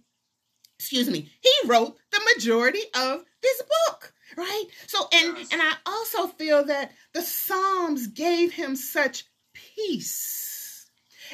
excuse 0.79 1.09
me, 1.11 1.31
he 1.41 1.69
wrote 1.69 1.97
the 2.11 2.21
majority 2.35 2.83
of 2.95 3.25
this 3.43 3.63
book, 3.63 4.13
right? 4.37 4.65
So 4.87 5.09
and 5.13 5.39
Yes. 5.39 5.49
and 5.53 5.61
I 5.63 5.73
also 5.87 6.27
feel 6.29 6.65
that 6.65 6.93
the 7.13 7.23
Psalms 7.23 8.09
gave 8.09 8.53
him 8.53 8.77
such 8.77 9.25
peace. 9.53 10.87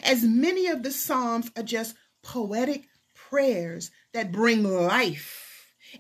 As 0.03 0.23
many 0.25 0.67
of 0.67 0.83
the 0.83 0.91
Psalms 0.91 1.51
are 1.57 1.63
just 1.63 1.97
poetic 2.23 2.89
prayers 3.15 3.91
that 4.13 4.33
bring 4.33 4.63
life 4.65 5.40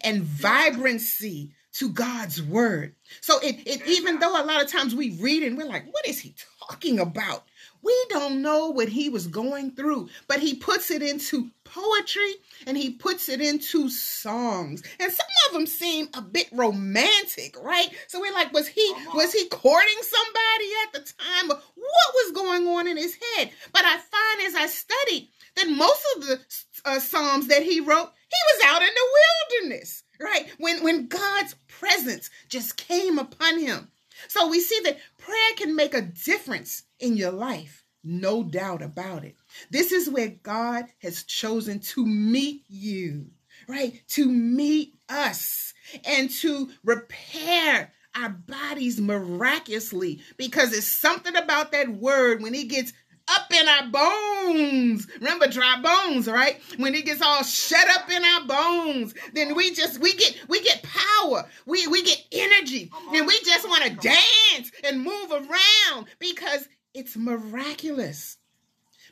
and 0.02 0.22
vibrancy 0.22 1.52
to 1.72 1.88
God's 1.90 2.42
word. 2.42 2.94
So 3.20 3.38
it, 3.38 3.66
it 3.66 3.86
even 3.86 4.18
though 4.18 4.42
a 4.42 4.44
lot 4.44 4.62
of 4.62 4.70
times 4.70 4.94
we 4.94 5.16
read 5.20 5.42
and 5.42 5.56
we're 5.56 5.66
like, 5.66 5.86
what 5.92 6.06
is 6.06 6.18
he 6.18 6.34
talking 6.60 6.98
about? 6.98 7.44
We 7.82 7.96
don't 8.10 8.42
know 8.42 8.68
what 8.70 8.88
he 8.88 9.08
was 9.08 9.26
going 9.26 9.70
through, 9.74 10.10
but 10.28 10.40
he 10.40 10.54
puts 10.54 10.90
it 10.90 11.02
into 11.02 11.50
poetry 11.64 12.34
and 12.66 12.76
he 12.76 12.90
puts 12.90 13.28
it 13.28 13.40
into 13.40 13.88
songs. 13.88 14.82
And 14.98 15.10
some 15.10 15.26
of 15.48 15.54
them 15.54 15.66
seem 15.66 16.08
a 16.14 16.20
bit 16.20 16.48
romantic, 16.52 17.56
right? 17.62 17.88
So 18.08 18.20
we're 18.20 18.34
like, 18.34 18.52
was 18.52 18.68
he 18.68 18.92
was 19.14 19.32
he 19.32 19.48
courting 19.48 20.02
somebody 20.02 20.70
at 20.84 20.92
the 20.92 21.12
time? 21.22 21.48
What 21.48 22.14
was 22.14 22.32
going 22.32 22.66
on 22.66 22.86
in 22.86 22.96
his 22.96 23.16
head? 23.36 23.50
But 23.72 23.84
I 23.84 23.96
find 23.96 24.46
as 24.46 24.54
I 24.54 24.66
studied 24.66 25.28
that 25.56 25.70
most 25.70 26.04
of 26.16 26.26
the 26.26 26.40
uh, 26.84 27.00
psalms 27.00 27.48
that 27.48 27.62
he 27.62 27.80
wrote, 27.80 28.10
he 28.30 28.36
was 28.54 28.62
out 28.66 28.82
in 28.82 28.88
the 28.88 29.68
wilderness, 29.68 30.04
right? 30.20 30.48
When 30.58 30.82
when 30.84 31.08
God's 31.08 31.54
presence 31.68 32.30
just 32.48 32.76
came 32.76 33.18
upon 33.18 33.58
him. 33.58 33.88
So 34.28 34.48
we 34.48 34.60
see 34.60 34.80
that 34.84 34.98
prayer 35.18 35.54
can 35.56 35.74
make 35.74 35.94
a 35.94 36.02
difference 36.02 36.84
in 36.98 37.16
your 37.16 37.32
life, 37.32 37.84
no 38.04 38.42
doubt 38.42 38.82
about 38.82 39.24
it. 39.24 39.36
This 39.70 39.92
is 39.92 40.10
where 40.10 40.28
God 40.28 40.84
has 41.02 41.24
chosen 41.24 41.80
to 41.80 42.06
meet 42.06 42.64
you, 42.68 43.26
right? 43.66 44.00
To 44.10 44.26
meet 44.26 44.94
us 45.08 45.72
and 46.04 46.30
to 46.30 46.70
repair 46.84 47.92
our 48.14 48.28
bodies 48.28 49.00
miraculously 49.00 50.20
because 50.36 50.72
it's 50.72 50.86
something 50.86 51.36
about 51.36 51.72
that 51.72 51.88
word 51.88 52.42
when 52.42 52.54
it 52.54 52.68
gets 52.68 52.92
up 53.32 53.52
in 53.52 53.68
our 53.68 53.86
bones. 53.88 55.06
Remember 55.18 55.46
dry 55.46 55.80
bones, 55.82 56.26
right? 56.26 56.60
When 56.76 56.94
it 56.94 57.04
gets 57.04 57.22
all 57.22 57.42
shut 57.42 57.88
up 57.90 58.10
in 58.10 58.24
our 58.24 58.46
bones, 58.46 59.14
then 59.34 59.54
we 59.54 59.72
just 59.72 60.00
we 60.00 60.14
get 60.14 60.36
we 60.48 60.62
get 60.62 60.82
power. 60.82 61.46
We 61.66 61.86
we 61.86 62.02
get 62.02 62.24
energy. 62.32 62.90
And 63.12 63.26
we 63.26 63.40
just 63.44 63.68
want 63.68 63.84
to 63.84 63.90
dance 63.90 64.72
and 64.84 65.02
move 65.02 65.30
around 65.30 66.06
because 66.18 66.68
it's 66.94 67.16
miraculous. 67.16 68.36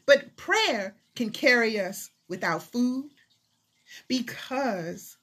But 0.07 0.37
prayer 0.37 0.97
can 1.15 1.31
carry 1.31 1.79
us 1.81 2.11
without 2.29 2.63
food 2.63 3.11
because 4.07 5.17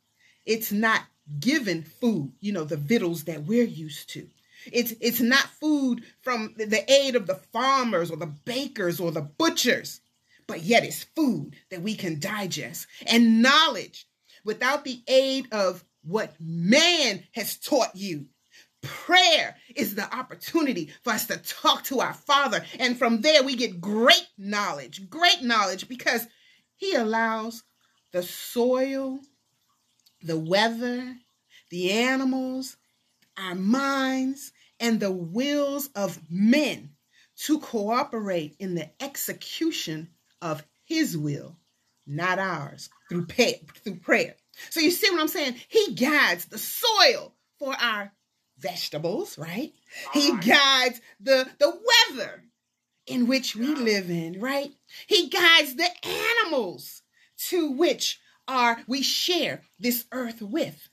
it's 0.46 0.72
not 0.72 1.02
given 1.39 1.84
food, 1.84 2.32
you 2.39 2.52
know, 2.52 2.64
the 2.64 2.78
victuals 2.78 3.24
that 3.24 3.46
we're 3.46 3.64
used 3.64 4.10
to. 4.12 4.28
It's 4.72 4.93
it's 4.99 5.22
not 5.22 5.49
food 5.59 6.03
from 6.22 6.53
the- 6.57 6.91
aid 6.91 7.16
of 7.16 7.28
the 7.28 7.36
farmers 7.36 8.11
or 8.11 8.18
the 8.18 8.26
bakers 8.26 8.99
or 8.99 9.11
the 9.11 9.22
butchers, 9.22 10.01
but 10.47 10.63
yet 10.63 10.84
it's 10.84 11.03
food 11.16 11.55
that 11.70 11.82
we 11.82 11.95
can 11.95 12.20
digest 12.20 12.88
and 13.05 13.41
knowledge 13.41 14.07
without 14.43 14.84
the 14.84 15.01
aid 15.07 15.47
of 15.51 15.84
what 16.03 16.36
man 16.39 17.24
has 17.34 17.57
taught 17.57 17.95
you. 17.95 18.28
Prayer 18.82 19.55
is 19.76 19.95
the 19.95 20.16
opportunity 20.16 20.93
for 21.03 21.11
us 21.11 21.26
to 21.28 21.38
talk 21.38 21.84
to 21.86 22.01
our 22.01 22.13
Father, 22.13 22.63
and 22.80 22.97
from 22.97 23.22
there 23.22 23.43
we 23.43 23.55
get 23.55 23.82
great 23.82 24.28
knowledge, 24.38 25.09
great 25.09 25.41
knowledge 25.41 25.88
because 25.88 26.28
He 26.76 26.93
allows 26.93 27.63
the 28.11 28.22
soil, 28.22 29.20
the 30.22 30.38
weather, 30.38 31.16
the 31.70 31.91
animals, 31.91 32.78
our 33.38 33.55
minds, 33.55 34.51
and 34.80 35.00
the 35.00 35.12
wills 35.12 35.90
of 35.96 36.20
men 36.30 36.92
to 37.38 37.60
cooperate 37.60 38.56
in 38.60 38.76
the 38.76 38.90
execution 39.02 40.10
of 40.42 40.64
his 40.86 41.18
will, 41.18 41.58
not 42.06 42.40
ours, 42.40 42.90
through, 43.10 43.26
pay, 43.26 43.66
through 43.84 43.96
prayer. 43.96 44.36
So 44.70 44.80
you 44.80 44.92
see 44.92 45.10
what 45.10 45.20
I'm 45.20 45.28
saying? 45.28 45.56
He 45.68 45.94
guides 45.94 46.46
the 46.46 46.58
soil 46.58 47.34
for 47.60 47.74
our 47.80 48.12
vegetables, 48.58 49.38
right? 49.38 49.74
He 50.14 50.32
guides 50.38 51.02
the, 51.20 51.48
the 51.60 51.78
weather 52.12 52.44
in 53.08 53.28
which 53.28 53.56
we 53.56 53.68
live 53.76 54.10
in, 54.10 54.40
right? 54.40 54.72
He 55.08 55.30
guides 55.30 55.76
the 55.76 55.90
animals 56.44 57.02
to 57.50 57.72
which 57.72 58.20
are 58.48 58.80
we 58.88 59.02
share 59.02 59.62
this 59.80 60.06
earth 60.12 60.42
with. 60.42 60.90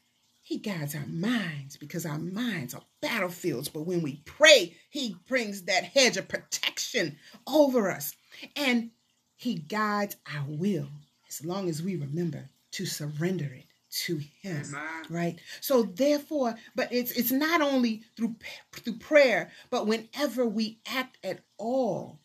He 0.52 0.58
guides 0.58 0.94
our 0.94 1.06
minds 1.06 1.78
because 1.78 2.04
our 2.04 2.18
minds 2.18 2.74
are 2.74 2.82
battlefields. 3.00 3.70
But 3.70 3.86
when 3.86 4.02
we 4.02 4.20
pray, 4.26 4.76
He 4.90 5.16
brings 5.26 5.62
that 5.62 5.84
hedge 5.84 6.18
of 6.18 6.28
protection 6.28 7.16
over 7.46 7.90
us. 7.90 8.14
And 8.54 8.90
He 9.34 9.54
guides 9.54 10.16
our 10.30 10.44
will 10.46 10.88
as 11.26 11.42
long 11.42 11.70
as 11.70 11.82
we 11.82 11.96
remember 11.96 12.50
to 12.72 12.84
surrender 12.84 13.46
it 13.46 13.64
to 14.04 14.18
Him. 14.18 14.62
Amen. 14.68 15.04
Right? 15.08 15.40
So 15.62 15.84
therefore, 15.84 16.54
but 16.74 16.92
it's 16.92 17.12
it's 17.12 17.32
not 17.32 17.62
only 17.62 18.02
through 18.18 18.36
through 18.72 18.98
prayer, 18.98 19.50
but 19.70 19.86
whenever 19.86 20.44
we 20.44 20.80
act 20.84 21.16
at 21.24 21.40
all, 21.56 22.20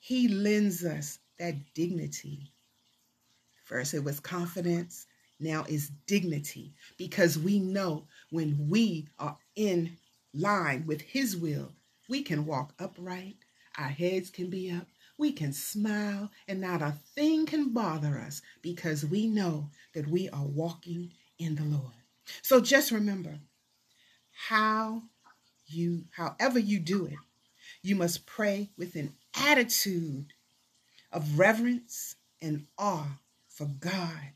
He 0.00 0.26
lends 0.26 0.84
us 0.84 1.20
that 1.38 1.72
dignity. 1.72 2.50
First, 3.62 3.94
it 3.94 4.02
was 4.02 4.18
confidence. 4.18 5.06
Now 5.40 5.64
is 5.68 5.90
dignity 6.06 6.74
because 6.96 7.38
we 7.38 7.58
know 7.60 8.06
when 8.30 8.68
we 8.68 9.08
are 9.18 9.36
in 9.54 9.96
line 10.34 10.84
with 10.86 11.00
His 11.00 11.36
will, 11.36 11.72
we 12.08 12.22
can 12.22 12.46
walk 12.46 12.72
upright, 12.78 13.36
our 13.76 13.88
heads 13.88 14.30
can 14.30 14.50
be 14.50 14.70
up, 14.70 14.86
we 15.16 15.32
can 15.32 15.52
smile, 15.52 16.30
and 16.46 16.60
not 16.60 16.82
a 16.82 16.94
thing 17.14 17.46
can 17.46 17.72
bother 17.72 18.18
us 18.18 18.42
because 18.62 19.04
we 19.04 19.26
know 19.26 19.70
that 19.94 20.06
we 20.06 20.28
are 20.30 20.46
walking 20.46 21.12
in 21.38 21.54
the 21.54 21.64
Lord. 21.64 21.92
So 22.42 22.60
just 22.60 22.90
remember 22.90 23.38
how 24.48 25.02
you, 25.66 26.04
however 26.10 26.58
you 26.58 26.78
do 26.78 27.06
it, 27.06 27.18
you 27.82 27.96
must 27.96 28.26
pray 28.26 28.70
with 28.76 28.96
an 28.96 29.14
attitude 29.34 30.32
of 31.12 31.38
reverence 31.38 32.16
and 32.40 32.66
awe 32.78 33.18
for 33.48 33.66
God. 33.66 34.32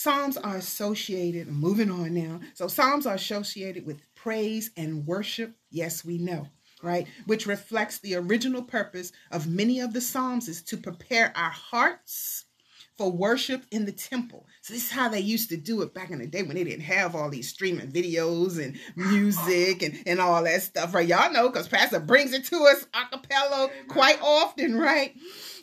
Psalms 0.00 0.36
are 0.36 0.56
associated, 0.58 1.48
moving 1.48 1.90
on 1.90 2.14
now. 2.14 2.38
So, 2.54 2.68
Psalms 2.68 3.04
are 3.04 3.16
associated 3.16 3.84
with 3.84 4.00
praise 4.14 4.70
and 4.76 5.04
worship. 5.04 5.56
Yes, 5.72 6.04
we 6.04 6.18
know, 6.18 6.46
right? 6.84 7.08
Which 7.26 7.48
reflects 7.48 7.98
the 7.98 8.14
original 8.14 8.62
purpose 8.62 9.10
of 9.32 9.48
many 9.48 9.80
of 9.80 9.92
the 9.92 10.00
Psalms 10.00 10.46
is 10.46 10.62
to 10.62 10.76
prepare 10.76 11.32
our 11.36 11.50
hearts 11.50 12.44
for 12.98 13.10
worship 13.10 13.64
in 13.70 13.86
the 13.86 13.92
temple. 13.92 14.46
So 14.60 14.74
this 14.74 14.86
is 14.86 14.90
how 14.90 15.08
they 15.08 15.20
used 15.20 15.48
to 15.50 15.56
do 15.56 15.80
it 15.82 15.94
back 15.94 16.10
in 16.10 16.18
the 16.18 16.26
day 16.26 16.42
when 16.42 16.56
they 16.56 16.64
didn't 16.64 16.82
have 16.82 17.14
all 17.14 17.30
these 17.30 17.48
streaming 17.48 17.92
videos 17.92 18.62
and 18.62 18.78
music 18.96 19.82
and, 19.82 20.02
and 20.04 20.20
all 20.20 20.42
that 20.42 20.62
stuff, 20.62 20.92
right? 20.92 21.06
Y'all 21.06 21.32
know 21.32 21.48
because 21.48 21.68
Pastor 21.68 22.00
brings 22.00 22.32
it 22.32 22.44
to 22.46 22.56
us 22.56 22.86
a 22.92 23.16
cappella 23.16 23.70
quite 23.86 24.20
often, 24.20 24.76
right? 24.76 25.14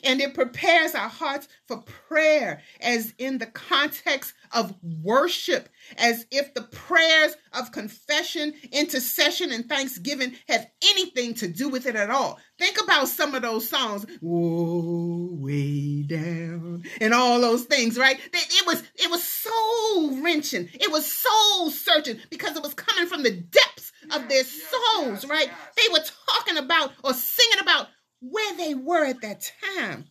And 0.04 0.22
it 0.22 0.34
prepares 0.34 0.96
our 0.96 1.10
hearts 1.10 1.50
for 1.68 1.82
prayer 1.82 2.62
as 2.80 3.14
in 3.18 3.38
the 3.38 3.48
context 3.48 4.34
of 4.56 4.74
worship, 4.82 5.70
as 5.97 6.26
if 6.32 6.53
the 6.53 6.64
prayers 6.64 7.36
of 7.53 7.72
confession, 7.72 8.53
intercession, 8.72 9.51
and 9.51 9.68
thanksgiving 9.70 10.34
have 10.47 10.66
anything 10.84 11.36
to 11.36 11.47
do 11.47 11.70
with 11.70 11.86
it 11.86 11.95
at 11.95 12.10
all. 12.10 12.39
Think 12.58 12.82
about 12.82 13.10
some 13.10 13.36
of 13.36 13.41
those 13.41 13.70
songs, 13.70 14.06
"Whoa, 14.22 15.30
way 15.34 16.03
down," 16.03 16.86
and 17.01 17.14
all 17.14 17.41
those 17.41 17.66
things, 17.66 17.97
right? 17.97 18.20
It 18.34 18.66
was 18.66 18.82
it 18.95 19.12
was 19.12 19.24
soul 19.24 20.22
wrenching. 20.22 20.70
It 20.74 20.91
was 20.91 21.06
soul 21.06 21.70
searching 21.70 22.20
because 22.30 22.56
it 22.56 22.64
was 22.64 22.74
coming 22.74 23.08
from 23.08 23.24
the 23.24 23.32
depths 23.32 23.91
of 24.12 24.30
their 24.30 24.43
souls, 24.43 25.26
right? 25.26 25.49
They 25.76 25.91
were 25.91 26.03
talking 26.28 26.58
about 26.58 26.93
or 27.03 27.14
singing 27.14 27.60
about 27.60 27.89
where 28.22 28.56
they 28.56 28.74
were 28.74 29.06
at 29.06 29.22
that 29.22 29.51
time. 29.62 30.06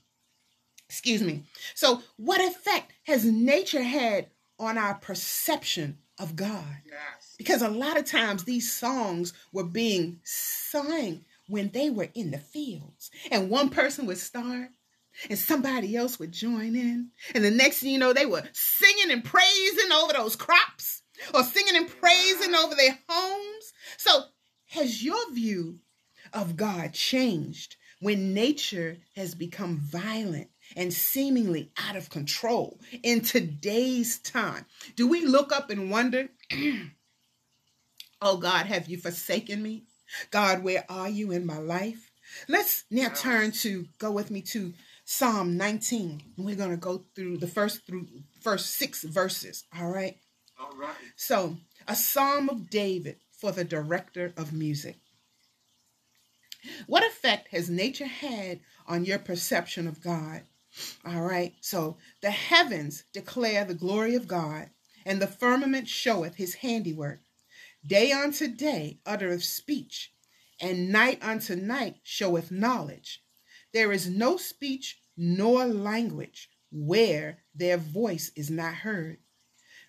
Excuse 0.89 1.23
me. 1.23 1.45
So, 1.75 2.03
what 2.17 2.41
effect 2.41 2.93
has 3.05 3.25
nature 3.25 3.83
had 3.83 4.29
on 4.59 4.79
our 4.79 4.95
perception 4.95 5.99
of 6.19 6.37
God? 6.37 6.83
Yes. 6.87 7.35
Because 7.39 7.63
a 7.63 7.69
lot 7.69 7.99
of 7.99 8.05
times 8.05 8.45
these 8.45 8.73
songs 8.73 9.33
were 9.53 9.65
being 9.65 10.21
sung 10.25 11.25
when 11.49 11.71
they 11.71 11.91
were 11.91 12.09
in 12.15 12.31
the 12.31 12.39
fields, 12.39 13.11
and 13.31 13.51
one 13.51 13.69
person 13.69 14.07
would 14.07 14.19
start. 14.19 14.71
And 15.31 15.39
somebody 15.39 15.95
else 15.95 16.19
would 16.19 16.33
join 16.33 16.75
in. 16.75 17.11
And 17.37 17.45
the 17.45 17.51
next 17.53 17.79
thing 17.79 17.93
you 17.93 17.99
know, 18.01 18.13
they 18.13 18.27
were 18.27 18.43
singing 18.53 19.13
and 19.13 19.23
praising 19.23 19.93
over 19.93 20.13
those 20.13 20.35
crops 20.35 21.03
or 21.33 21.45
singing 21.45 21.77
and 21.77 21.89
praising 21.89 22.53
over 22.55 22.75
their 22.75 22.99
homes. 23.09 23.73
So, 23.97 24.25
has 24.71 25.05
your 25.05 25.33
view 25.33 25.79
of 26.33 26.57
God 26.57 26.93
changed 26.93 27.77
when 28.01 28.35
nature 28.35 28.99
has 29.15 29.35
become 29.35 29.79
violent 29.79 30.49
and 30.77 30.93
seemingly 30.93 31.71
out 31.77 31.97
of 31.97 32.11
control 32.11 32.81
in 33.03 33.21
today's 33.21 34.19
time? 34.19 34.67
Do 34.97 35.09
we 35.09 35.25
look 35.25 35.53
up 35.53 35.71
and 35.71 35.91
wonder, 35.91 36.29
oh 38.23 38.37
God, 38.37 38.67
have 38.67 38.89
you 38.89 38.99
forsaken 38.99 39.63
me? 39.63 39.85
God, 40.31 40.63
where 40.63 40.85
are 40.89 41.09
you 41.09 41.33
in 41.33 41.47
my 41.47 41.59
life? 41.59 42.11
Let's 42.49 42.85
now 42.91 43.09
turn 43.09 43.53
to 43.53 43.87
go 43.99 44.11
with 44.11 44.31
me 44.31 44.41
to 44.43 44.73
Psalm 45.05 45.57
19. 45.57 46.23
We're 46.39 46.57
going 46.57 46.71
to 46.71 46.77
go 46.77 47.05
through 47.15 47.39
the 47.39 47.47
first 47.47 47.87
through 47.87 48.07
first 48.41 48.77
6 48.77 49.05
verses, 49.05 49.65
all 49.77 49.91
right? 49.91 50.17
All 50.59 50.73
right. 50.77 50.95
So, 51.17 51.57
a 51.87 51.95
psalm 51.95 52.49
of 52.49 52.71
David 52.71 53.19
for 53.33 53.53
the 53.53 53.65
director 53.65 54.33
of 54.37 54.53
music. 54.53 54.97
What 56.87 57.05
effect 57.05 57.49
has 57.49 57.69
nature 57.69 58.07
had 58.07 58.61
on 58.87 59.05
your 59.05 59.19
perception 59.19 59.87
of 59.87 60.03
God? 60.03 60.43
All 61.05 61.23
right. 61.23 61.55
So, 61.61 61.99
the 62.21 62.31
heavens 62.31 63.05
declare 63.13 63.65
the 63.65 63.75
glory 63.75 64.15
of 64.15 64.27
God, 64.27 64.71
and 65.05 65.21
the 65.21 65.27
firmament 65.27 65.89
showeth 65.89 66.37
his 66.37 66.55
handiwork. 66.55 67.21
Day 67.87 68.13
unto 68.13 68.49
day 68.49 69.01
uttereth 69.05 69.45
speech, 69.45 70.13
and 70.61 70.91
night 70.91 71.19
unto 71.23 71.55
night 71.55 71.97
showeth 72.03 72.51
knowledge. 72.51 73.23
There 73.73 73.93
is 73.93 74.09
no 74.09 74.37
speech 74.37 74.99
nor 75.17 75.67
language 75.67 76.49
where 76.73 77.39
their 77.55 77.77
voice 77.77 78.33
is 78.35 78.51
not 78.51 78.75
heard. 78.75 79.19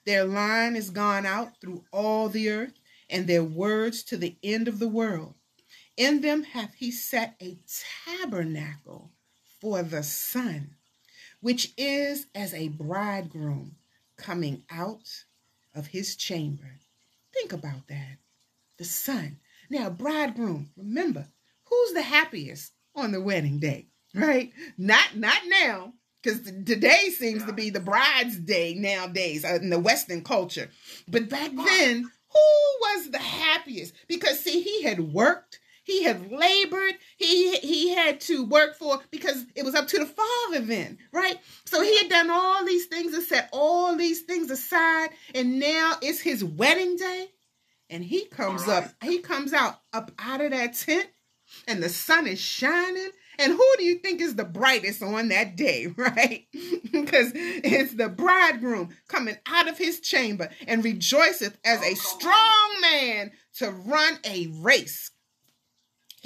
Their 0.05 0.25
line 0.25 0.75
is 0.75 0.89
gone 0.91 1.25
out 1.25 1.59
through 1.59 1.85
all 1.91 2.29
the 2.29 2.49
earth, 2.49 2.73
and 3.09 3.25
their 3.25 3.43
words 3.43 4.03
to 4.03 4.17
the 4.17 4.37
end 4.43 4.67
of 4.67 4.79
the 4.79 4.87
world. 4.87 5.35
In 5.97 6.21
them 6.21 6.43
hath 6.43 6.73
he 6.75 6.91
set 6.91 7.35
a 7.41 7.57
tabernacle 8.05 9.11
for 9.61 9.81
the 9.81 10.03
sun, 10.03 10.74
which 11.41 11.73
is 11.77 12.27
as 12.33 12.53
a 12.53 12.69
bridegroom 12.69 13.75
coming 14.17 14.63
out 14.69 15.23
of 15.73 15.87
his 15.87 16.15
chamber. 16.15 16.79
Think 17.33 17.53
about 17.53 17.87
that. 17.89 18.17
The 18.77 18.85
sun. 18.85 19.39
Now, 19.69 19.89
bridegroom, 19.89 20.69
remember, 20.77 21.27
who's 21.65 21.93
the 21.93 22.01
happiest 22.01 22.71
on 22.95 23.11
the 23.11 23.21
wedding 23.21 23.59
day? 23.59 23.87
Right? 24.13 24.53
Not 24.77 25.17
not 25.17 25.41
now, 25.47 25.93
because 26.23 26.41
today 26.41 27.09
seems 27.09 27.43
to 27.45 27.53
be 27.53 27.69
the 27.69 27.81
bride's 27.81 28.37
day 28.37 28.73
nowadays 28.73 29.43
uh, 29.43 29.59
in 29.61 29.69
the 29.69 29.79
Western 29.79 30.23
culture. 30.23 30.69
But 31.07 31.29
back 31.29 31.51
then, 31.53 32.09
who 32.29 32.39
was 32.81 33.11
the 33.11 33.19
happiest? 33.19 33.93
Because 34.07 34.39
see, 34.39 34.61
he 34.61 34.83
had 34.83 35.13
worked, 35.13 35.59
he 35.85 36.03
had 36.03 36.31
labored, 36.31 36.95
he 37.15 37.57
he 37.57 37.89
had 37.93 38.19
to 38.21 38.43
work 38.43 38.75
for 38.75 38.99
because 39.11 39.45
it 39.55 39.63
was 39.63 39.75
up 39.75 39.87
to 39.89 39.99
the 39.99 40.05
father 40.05 40.59
then, 40.65 40.97
right? 41.11 41.37
So 41.65 41.81
he 41.81 41.97
had 41.99 42.09
done 42.09 42.29
all 42.31 42.65
these 42.65 42.87
things 42.87 43.13
and 43.13 43.23
set 43.23 43.49
all 43.53 43.95
these 43.95 44.21
things 44.21 44.49
aside, 44.49 45.11
and 45.33 45.59
now 45.59 45.93
it's 46.01 46.19
his 46.19 46.43
wedding 46.43 46.97
day, 46.97 47.27
and 47.89 48.03
he 48.03 48.25
comes 48.25 48.67
up, 48.67 48.91
he 49.03 49.19
comes 49.19 49.53
out 49.53 49.79
up 49.93 50.11
out 50.17 50.41
of 50.41 50.51
that 50.51 50.73
tent, 50.73 51.07
and 51.67 51.81
the 51.81 51.89
sun 51.89 52.27
is 52.27 52.39
shining. 52.39 53.11
And 53.37 53.51
who 53.51 53.73
do 53.77 53.83
you 53.83 53.95
think 53.95 54.21
is 54.21 54.35
the 54.35 54.45
brightest 54.45 55.03
on 55.03 55.27
that 55.27 55.57
day, 55.57 55.87
right? 55.97 56.47
because 56.91 57.31
it's 57.35 57.93
the 57.93 58.09
bridegroom 58.09 58.95
coming 59.07 59.37
out 59.45 59.67
of 59.67 59.77
his 59.77 59.99
chamber 59.99 60.49
and 60.67 60.83
rejoiceth 60.83 61.57
as 61.65 61.81
a 61.83 61.95
strong 61.95 62.81
man 62.81 63.31
to 63.55 63.69
run 63.71 64.19
a 64.25 64.47
race. 64.61 65.11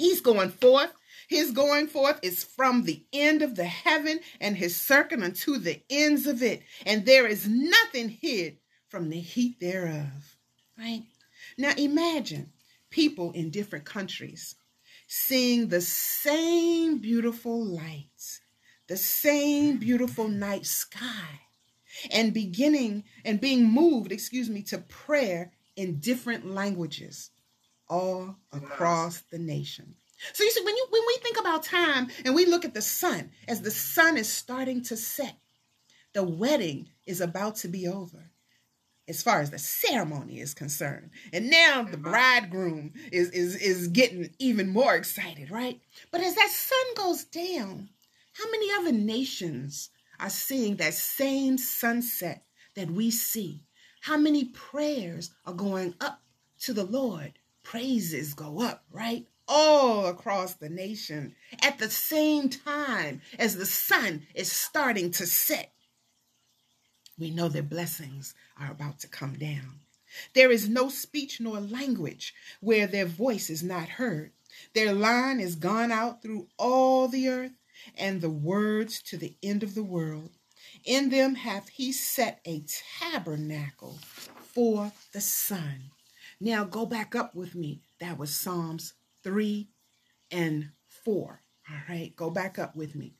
He's 0.00 0.22
going 0.22 0.48
forth. 0.48 0.94
His 1.28 1.50
going 1.50 1.86
forth 1.86 2.20
is 2.22 2.42
from 2.42 2.84
the 2.84 3.04
end 3.12 3.42
of 3.42 3.54
the 3.54 3.66
heaven 3.66 4.20
and 4.40 4.56
his 4.56 4.74
circuit 4.74 5.22
unto 5.22 5.58
the 5.58 5.82
ends 5.90 6.26
of 6.26 6.42
it. 6.42 6.62
And 6.86 7.04
there 7.04 7.26
is 7.26 7.46
nothing 7.46 8.08
hid 8.08 8.56
from 8.88 9.10
the 9.10 9.20
heat 9.20 9.60
thereof. 9.60 10.38
Right? 10.78 11.02
Now 11.58 11.74
imagine 11.76 12.50
people 12.88 13.32
in 13.32 13.50
different 13.50 13.84
countries 13.84 14.54
seeing 15.06 15.68
the 15.68 15.82
same 15.82 16.96
beautiful 16.96 17.62
lights, 17.62 18.40
the 18.86 18.96
same 18.96 19.76
beautiful 19.76 20.28
night 20.28 20.64
sky, 20.64 21.42
and 22.10 22.32
beginning 22.32 23.04
and 23.22 23.38
being 23.38 23.70
moved, 23.70 24.12
excuse 24.12 24.48
me, 24.48 24.62
to 24.62 24.78
prayer 24.78 25.52
in 25.76 26.00
different 26.00 26.50
languages 26.50 27.32
all 27.90 28.36
across 28.52 29.20
the 29.30 29.38
nation. 29.38 29.94
So 30.32 30.44
you 30.44 30.50
see, 30.50 30.64
when 30.64 30.76
you 30.76 30.86
when 30.90 31.02
we 31.06 31.18
think 31.22 31.38
about 31.38 31.64
time 31.64 32.08
and 32.24 32.34
we 32.34 32.46
look 32.46 32.64
at 32.64 32.74
the 32.74 32.82
sun, 32.82 33.30
as 33.48 33.60
the 33.60 33.70
sun 33.70 34.16
is 34.16 34.32
starting 34.32 34.82
to 34.84 34.96
set, 34.96 35.36
the 36.12 36.22
wedding 36.22 36.88
is 37.06 37.20
about 37.20 37.56
to 37.56 37.68
be 37.68 37.88
over 37.88 38.30
as 39.08 39.24
far 39.24 39.40
as 39.40 39.50
the 39.50 39.58
ceremony 39.58 40.38
is 40.38 40.54
concerned. 40.54 41.10
And 41.32 41.50
now 41.50 41.82
the 41.82 41.96
mm-hmm. 41.96 42.02
bridegroom 42.02 42.92
is 43.10 43.30
is 43.30 43.56
is 43.56 43.88
getting 43.88 44.30
even 44.38 44.68
more 44.68 44.94
excited, 44.94 45.50
right? 45.50 45.80
But 46.12 46.20
as 46.20 46.36
that 46.36 46.50
sun 46.50 46.94
goes 46.96 47.24
down, 47.24 47.88
how 48.34 48.50
many 48.50 48.72
other 48.72 48.92
nations 48.92 49.90
are 50.20 50.30
seeing 50.30 50.76
that 50.76 50.94
same 50.94 51.58
sunset 51.58 52.44
that 52.76 52.90
we 52.90 53.10
see? 53.10 53.64
How 54.02 54.16
many 54.16 54.44
prayers 54.44 55.30
are 55.44 55.54
going 55.54 55.94
up 56.00 56.22
to 56.60 56.72
the 56.72 56.84
Lord? 56.84 57.39
Praises 57.62 58.34
go 58.34 58.60
up, 58.60 58.84
right? 58.90 59.26
All 59.46 60.06
across 60.06 60.54
the 60.54 60.68
nation 60.68 61.34
at 61.62 61.78
the 61.78 61.90
same 61.90 62.48
time 62.48 63.20
as 63.38 63.56
the 63.56 63.66
sun 63.66 64.26
is 64.34 64.50
starting 64.50 65.10
to 65.12 65.26
set 65.26 65.72
we 67.20 67.30
know 67.30 67.50
their 67.50 67.62
blessings 67.62 68.34
are 68.58 68.70
about 68.70 68.98
to 69.00 69.06
come 69.06 69.34
down. 69.34 69.80
There 70.34 70.50
is 70.50 70.70
no 70.70 70.88
speech 70.88 71.38
nor 71.38 71.60
language 71.60 72.34
where 72.60 72.86
their 72.86 73.04
voice 73.04 73.50
is 73.50 73.62
not 73.62 73.90
heard. 73.90 74.32
Their 74.74 74.94
line 74.94 75.38
is 75.38 75.54
gone 75.54 75.92
out 75.92 76.22
through 76.22 76.48
all 76.56 77.08
the 77.08 77.28
earth, 77.28 77.52
and 77.96 78.20
the 78.20 78.30
words 78.30 79.02
to 79.02 79.18
the 79.18 79.36
end 79.42 79.62
of 79.62 79.74
the 79.74 79.84
world. 79.84 80.30
In 80.84 81.10
them 81.10 81.34
hath 81.34 81.68
he 81.68 81.92
set 81.92 82.40
a 82.46 82.64
tabernacle 83.00 83.98
for 84.54 84.92
the 85.12 85.20
sun. 85.20 85.90
Now 86.40 86.64
go 86.64 86.86
back 86.86 87.14
up 87.14 87.34
with 87.34 87.54
me 87.54 87.82
That 88.00 88.18
was 88.18 88.34
Psalms 88.34 88.94
3 89.22 89.68
and 90.30 90.70
4. 91.04 91.42
All 91.70 91.76
right, 91.88 92.14
go 92.16 92.30
back 92.30 92.58
up 92.58 92.74
with 92.74 92.94
me. 92.94 93.14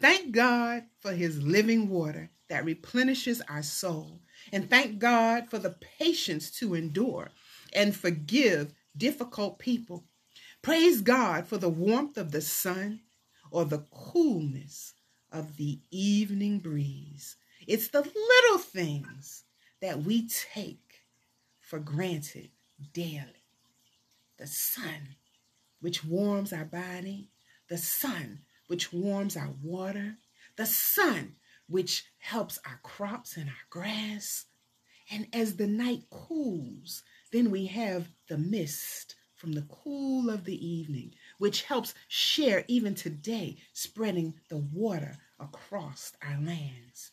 Thank 0.00 0.32
God 0.32 0.84
for 1.00 1.12
his 1.12 1.42
living 1.42 1.88
water 1.88 2.30
that 2.48 2.64
replenishes 2.64 3.40
our 3.42 3.62
soul. 3.62 4.20
And 4.52 4.68
thank 4.68 4.98
God 4.98 5.48
for 5.50 5.58
the 5.58 5.76
patience 5.98 6.50
to 6.58 6.74
endure 6.74 7.30
and 7.72 7.94
forgive 7.94 8.74
difficult 8.96 9.58
people. 9.58 10.04
Praise 10.62 11.00
God 11.00 11.46
for 11.46 11.58
the 11.58 11.68
warmth 11.68 12.16
of 12.16 12.32
the 12.32 12.40
sun 12.40 13.00
or 13.50 13.64
the 13.64 13.84
coolness 13.92 14.94
of 15.30 15.56
the 15.56 15.80
evening 15.90 16.58
breeze. 16.58 17.36
It's 17.66 17.88
the 17.88 18.02
little 18.02 18.58
things 18.58 19.44
that 19.80 20.02
we 20.02 20.28
take 20.28 20.83
for 21.64 21.78
granted 21.78 22.50
daily. 22.92 23.42
The 24.38 24.46
sun, 24.46 25.16
which 25.80 26.04
warms 26.04 26.52
our 26.52 26.64
body, 26.64 27.30
the 27.68 27.78
sun, 27.78 28.40
which 28.66 28.92
warms 28.92 29.36
our 29.36 29.54
water, 29.62 30.18
the 30.56 30.66
sun, 30.66 31.36
which 31.66 32.04
helps 32.18 32.58
our 32.66 32.78
crops 32.82 33.36
and 33.36 33.48
our 33.48 33.66
grass. 33.70 34.44
And 35.10 35.26
as 35.32 35.56
the 35.56 35.66
night 35.66 36.04
cools, 36.10 37.02
then 37.32 37.50
we 37.50 37.66
have 37.66 38.08
the 38.28 38.38
mist 38.38 39.16
from 39.34 39.52
the 39.52 39.66
cool 39.68 40.30
of 40.30 40.44
the 40.44 40.66
evening, 40.66 41.14
which 41.38 41.62
helps 41.62 41.94
share 42.08 42.64
even 42.68 42.94
today, 42.94 43.56
spreading 43.72 44.34
the 44.48 44.58
water 44.58 45.16
across 45.40 46.12
our 46.22 46.40
lands. 46.40 47.10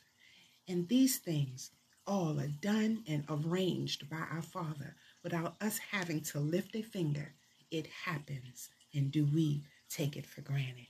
And 0.67 0.87
these 0.87 1.17
things 1.17 1.71
all 2.11 2.37
are 2.41 2.47
done 2.47 3.01
and 3.07 3.23
arranged 3.29 4.09
by 4.09 4.21
our 4.33 4.41
Father 4.41 4.97
without 5.23 5.55
us 5.61 5.77
having 5.77 6.19
to 6.19 6.39
lift 6.39 6.75
a 6.75 6.81
finger. 6.81 7.33
It 7.71 7.87
happens. 7.87 8.69
And 8.93 9.13
do 9.13 9.25
we 9.33 9.63
take 9.89 10.17
it 10.17 10.25
for 10.25 10.41
granted? 10.41 10.87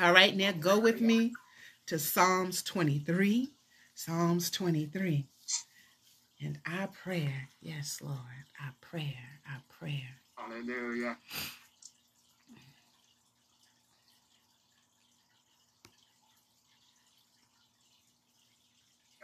All 0.00 0.14
right, 0.14 0.34
now 0.34 0.52
go 0.52 0.78
with 0.78 1.02
me 1.02 1.34
to 1.88 1.98
Psalms 1.98 2.62
23. 2.62 3.50
Psalms 3.94 4.50
23. 4.50 5.26
And 6.40 6.58
our 6.66 6.88
prayer, 6.88 7.50
yes, 7.60 7.98
Lord, 8.02 8.16
our 8.64 8.72
prayer, 8.80 9.40
our 9.46 9.60
prayer. 9.78 10.16
Hallelujah. 10.36 11.18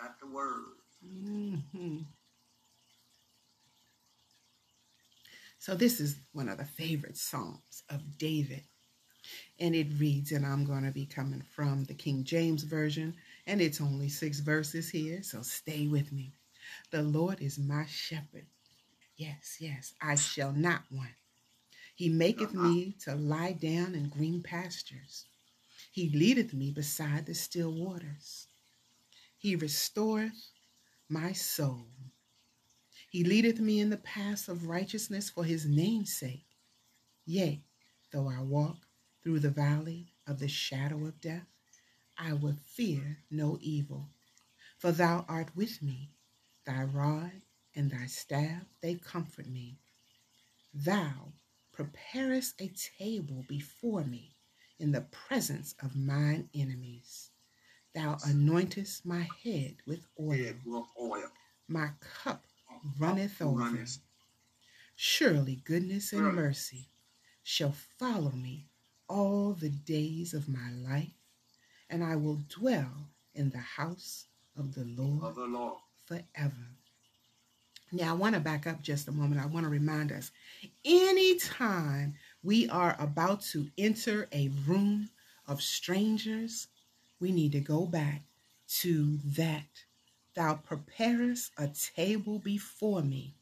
Got 0.01 0.21
the 0.21 0.29
word. 0.29 0.77
Mhm. 1.05 2.07
So, 5.59 5.75
this 5.75 6.01
is 6.01 6.21
one 6.33 6.49
of 6.49 6.59
the 6.59 6.65
favorite 6.65 7.17
Psalms 7.17 7.83
of 7.91 8.19
David. 8.19 8.65
And 9.61 9.75
it 9.75 9.89
reads, 9.99 10.33
and 10.33 10.47
I'm 10.47 10.65
going 10.65 10.85
to 10.85 10.93
be 10.93 11.07
coming 11.07 11.43
from 11.43 11.85
the 11.85 11.95
King 11.95 12.25
James 12.25 12.65
Version, 12.65 13.17
and 13.47 13.61
it's 13.61 13.81
only 13.81 14.09
six 14.09 14.41
verses 14.41 14.91
here, 14.91 15.23
so 15.23 15.43
stay 15.43 15.87
with 15.89 16.13
me. 16.13 16.35
The 16.93 17.03
Lord 17.03 17.41
is 17.43 17.59
my 17.59 17.87
shepherd. 17.87 18.47
Yes, 19.17 19.59
yes, 19.61 19.95
I 20.03 20.17
shall 20.17 20.53
not 20.53 20.83
want. 20.91 21.15
He 21.97 22.11
maketh 22.11 22.55
me 22.55 22.97
to 23.05 23.17
lie 23.17 23.53
down 23.53 23.95
in 23.95 24.11
green 24.11 24.43
pastures. 24.43 25.27
He 25.93 26.11
leadeth 26.11 26.55
me 26.55 26.73
beside 26.73 27.27
the 27.27 27.35
still 27.35 27.73
waters. 27.73 28.48
He 29.39 29.55
restoreth 29.55 30.51
my 31.09 31.33
soul. 31.33 31.87
He 33.11 33.23
leadeth 33.23 33.61
me 33.61 33.79
in 33.79 33.89
the 33.89 33.97
paths 33.97 34.49
of 34.49 34.67
righteousness 34.67 35.31
for 35.31 35.45
his 35.45 35.65
name's 35.65 36.13
sake. 36.13 36.45
Yea, 37.25 37.63
though 38.13 38.29
I 38.29 38.41
walk 38.43 38.79
through 39.23 39.39
the 39.39 39.51
valley 39.51 40.13
of 40.27 40.41
the 40.41 40.49
shadow 40.49 41.07
of 41.07 41.21
death, 41.21 41.47
I 42.19 42.33
will 42.33 42.57
fear 42.67 43.19
no 43.31 43.59
evil. 43.61 44.11
For 44.77 44.91
thou 44.91 45.25
art 45.29 45.55
with 45.57 45.83
me, 45.83 46.11
thy 46.67 46.83
rod 46.83 47.43
and 47.77 47.91
thy 47.93 48.07
staff, 48.07 48.65
they 48.81 48.97
comfort 48.97 49.47
me. 49.47 49.79
Thou 50.75 51.33
preparest 51.71 52.61
a 52.61 52.73
table 52.99 53.45
before 53.49 54.05
me 54.05 54.37
in 54.81 54.91
the 54.91 55.03
presence 55.03 55.77
of 55.81 55.95
mine 55.95 56.51
enemies. 56.55 57.28
Thou 57.99 58.15
anointest 58.29 59.05
my 59.05 59.27
head 59.43 59.75
with 59.85 60.07
oil. 60.21 60.31
Head 60.31 60.61
with 60.65 60.85
oil. 61.01 61.33
My 61.67 61.91
cup 62.01 62.45
runneth 62.97 63.43
over. 63.43 63.85
Surely 64.95 65.57
goodness 65.65 66.13
and 66.13 66.33
mercy 66.33 66.91
shall 67.43 67.73
follow 67.99 68.31
me 68.31 68.69
all 69.09 69.53
the 69.53 69.71
days 69.71 70.33
of 70.33 70.49
my 70.49 70.71
life, 70.71 71.11
and 71.91 72.05
I 72.05 72.15
will 72.15 72.41
dwell 72.49 73.09
in 73.35 73.51
the 73.51 73.59
house 73.59 74.29
of 74.57 74.77
the 74.77 74.85
Lord 74.85 75.25
of 75.25 75.35
the 75.35 75.47
Lord. 75.47 75.79
forever. 76.07 76.69
Now, 77.91 78.11
I 78.11 78.17
want 78.17 78.37
to 78.37 78.41
back 78.41 78.69
up 78.69 78.81
just 78.81 79.09
a 79.09 79.13
moment. 79.13 79.41
I 79.43 79.47
want 79.47 79.65
to 79.65 79.71
remind 79.71 80.13
us 80.13 80.31
anytime 80.85 82.15
we 82.45 82.69
are 82.69 82.95
about 83.01 83.41
to 83.53 83.69
enter 83.77 84.29
a 84.31 84.51
room 84.69 85.11
of 85.49 85.61
strangers, 85.61 86.69
we 87.21 87.33
need 87.33 87.53
to 87.53 87.61
go 87.61 87.87
back 87.87 88.23
to 88.69 89.19
that. 89.25 89.85
Thou 90.35 90.55
preparest 90.55 91.51
a 91.59 91.69
table 91.69 92.39
before 92.39 93.03
me 93.03 93.35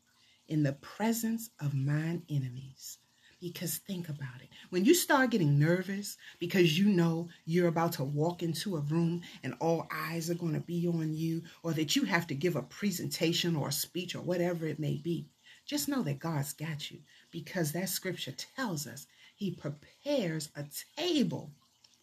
in 0.48 0.62
the 0.62 0.72
presence 0.72 1.50
of 1.60 1.74
mine 1.74 2.22
enemies. 2.28 2.98
Because 3.40 3.76
think 3.76 4.08
about 4.08 4.40
it. 4.40 4.48
When 4.70 4.86
you 4.86 4.94
start 4.94 5.30
getting 5.30 5.58
nervous 5.58 6.16
because 6.38 6.78
you 6.78 6.86
know 6.86 7.28
you're 7.44 7.68
about 7.68 7.92
to 7.92 8.04
walk 8.04 8.42
into 8.42 8.76
a 8.76 8.80
room 8.80 9.22
and 9.42 9.54
all 9.60 9.86
eyes 9.92 10.30
are 10.30 10.34
going 10.34 10.54
to 10.54 10.60
be 10.60 10.88
on 10.88 11.14
you, 11.14 11.42
or 11.62 11.74
that 11.74 11.94
you 11.96 12.04
have 12.04 12.26
to 12.28 12.34
give 12.34 12.56
a 12.56 12.62
presentation 12.62 13.54
or 13.54 13.68
a 13.68 13.72
speech 13.72 14.14
or 14.14 14.22
whatever 14.22 14.66
it 14.66 14.78
may 14.78 14.96
be, 14.96 15.26
just 15.66 15.88
know 15.88 16.02
that 16.02 16.18
God's 16.18 16.54
got 16.54 16.90
you 16.90 17.00
because 17.30 17.72
that 17.72 17.90
scripture 17.90 18.32
tells 18.32 18.86
us 18.86 19.06
He 19.36 19.50
prepares 19.50 20.48
a 20.56 20.64
table 20.96 21.50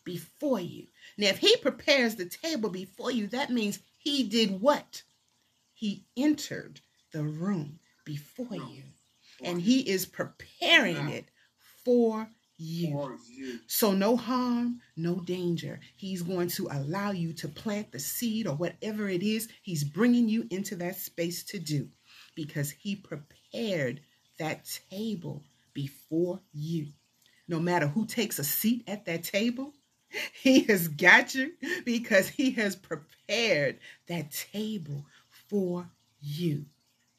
before 0.04 0.60
you. 0.60 0.88
Now, 1.18 1.28
if 1.28 1.38
He 1.38 1.56
prepares 1.58 2.16
the 2.16 2.26
table 2.26 2.70
before 2.70 3.12
you, 3.12 3.28
that 3.28 3.50
means 3.50 3.80
He 3.98 4.24
did 4.24 4.62
what? 4.62 5.04
He 5.74 6.06
entered 6.16 6.82
the 7.12 7.24
room 7.24 7.80
before 8.06 8.56
you 8.56 8.84
and 9.44 9.62
he 9.62 9.82
is 9.82 10.06
preparing 10.06 11.10
it 11.10 11.26
for 11.84 12.28
you. 12.58 13.10
So, 13.68 13.94
no 13.94 14.16
harm, 14.16 14.80
no 14.96 15.16
danger. 15.16 15.80
He's 15.98 16.22
going 16.22 16.50
to 16.50 16.68
allow 16.72 17.12
you 17.12 17.34
to 17.34 17.48
plant 17.48 17.92
the 17.92 18.00
seed 18.00 18.48
or 18.48 18.56
whatever 18.56 19.10
it 19.10 19.24
is 19.24 19.50
he's 19.62 19.84
bringing 19.84 20.30
you 20.30 20.48
into 20.50 20.76
that 20.78 20.96
space 20.96 21.44
to 21.46 21.60
do 21.60 21.90
because 22.36 22.72
he 22.72 22.96
prepared 22.96 24.02
that 24.40 24.70
table 24.90 25.44
before 25.74 26.40
you. 26.54 26.88
No 27.48 27.60
matter 27.60 27.88
who 27.88 28.06
takes 28.06 28.40
a 28.40 28.44
seat 28.44 28.84
at 28.88 29.06
that 29.06 29.24
table, 29.24 29.74
he 30.34 30.64
has 30.64 30.88
got 30.88 31.36
you 31.36 31.54
because 31.86 32.28
he 32.28 32.52
has 32.52 32.76
prepared 32.76 33.80
that 34.08 34.32
table 34.52 35.06
for 35.50 35.90
you 36.22 36.66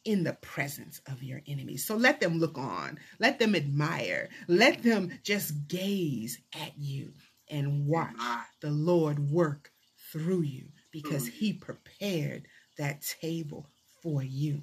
in 0.05 0.23
the 0.23 0.35
presence 0.35 1.01
of 1.07 1.23
your 1.23 1.41
enemies. 1.47 1.85
So 1.85 1.97
let 1.97 2.21
them 2.21 2.39
look 2.39 2.59
on, 2.59 2.99
let 3.19 3.39
them 3.39 3.55
admire, 3.55 4.29
let 4.49 4.83
them 4.83 5.11
just 5.23 5.69
gaze 5.69 6.39
at 6.55 6.73
you 6.77 7.13
and 7.49 7.87
watch 7.87 8.17
the 8.61 8.71
Lord 8.71 9.31
work 9.31 9.71
through 10.13 10.43
you 10.43 10.67
because 10.93 11.27
he 11.27 11.53
prepared 11.53 12.47
that 12.79 13.03
table 13.21 13.67
for 14.03 14.23
you. 14.23 14.63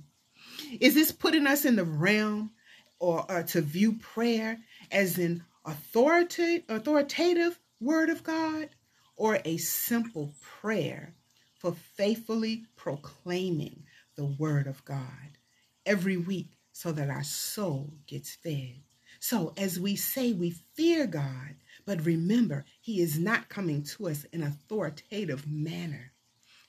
Is 0.79 0.93
this 0.93 1.11
putting 1.11 1.47
us 1.47 1.65
in 1.65 1.75
the 1.75 1.83
realm 1.83 2.51
or, 2.99 3.25
or 3.29 3.43
to 3.43 3.61
view 3.61 3.93
prayer 3.93 4.57
as 4.91 5.17
an 5.17 5.43
authoritative, 5.65 6.63
authoritative 6.69 7.59
word 7.81 8.09
of 8.09 8.23
God 8.23 8.69
or 9.17 9.39
a 9.43 9.57
simple 9.57 10.33
prayer 10.61 11.15
for 11.55 11.73
faithfully 11.73 12.65
proclaiming 12.77 13.83
the 14.15 14.25
word 14.25 14.67
of 14.67 14.85
God 14.85 15.37
every 15.85 16.17
week 16.17 16.57
so 16.71 16.91
that 16.91 17.09
our 17.09 17.23
soul 17.23 17.93
gets 18.07 18.35
fed? 18.35 18.83
So, 19.19 19.53
as 19.57 19.79
we 19.79 19.95
say 19.95 20.33
we 20.33 20.51
fear 20.75 21.05
God, 21.05 21.55
but 21.85 22.05
remember, 22.05 22.65
He 22.79 23.01
is 23.01 23.19
not 23.19 23.49
coming 23.49 23.83
to 23.83 24.07
us 24.07 24.23
in 24.25 24.41
authoritative 24.41 25.45
manner. 25.47 26.11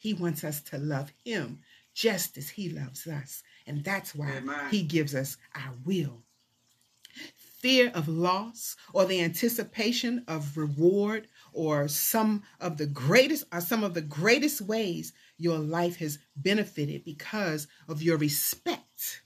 He 0.01 0.13
wants 0.13 0.45
us 0.45 0.61
to 0.65 0.79
love 0.79 1.13
Him 1.25 1.61
just 1.95 2.37
as 2.37 2.51
He 2.51 2.69
loves 2.69 3.07
us. 3.07 3.43
And 3.67 3.85
that's 3.85 4.15
why 4.15 4.33
Amen. 4.39 4.71
He 4.71 4.83
gives 4.83 5.15
us 5.15 5.37
our 5.55 5.75
will. 5.85 6.25
Fear 7.63 7.93
of 7.95 8.09
loss 8.09 8.75
or 8.93 9.05
the 9.05 9.23
anticipation 9.23 10.25
of 10.27 10.57
reward 10.57 11.29
or 11.53 11.87
some 11.87 12.43
of 12.61 12.77
the 12.77 12.87
greatest 12.87 13.45
are 13.53 13.61
some 13.61 13.85
of 13.85 13.95
the 13.95 14.03
greatest 14.03 14.61
ways 14.61 15.13
your 15.39 15.59
life 15.59 15.97
has 15.99 16.19
benefited 16.35 17.05
because 17.05 17.69
of 17.89 18.03
your 18.03 18.17
respect 18.17 19.23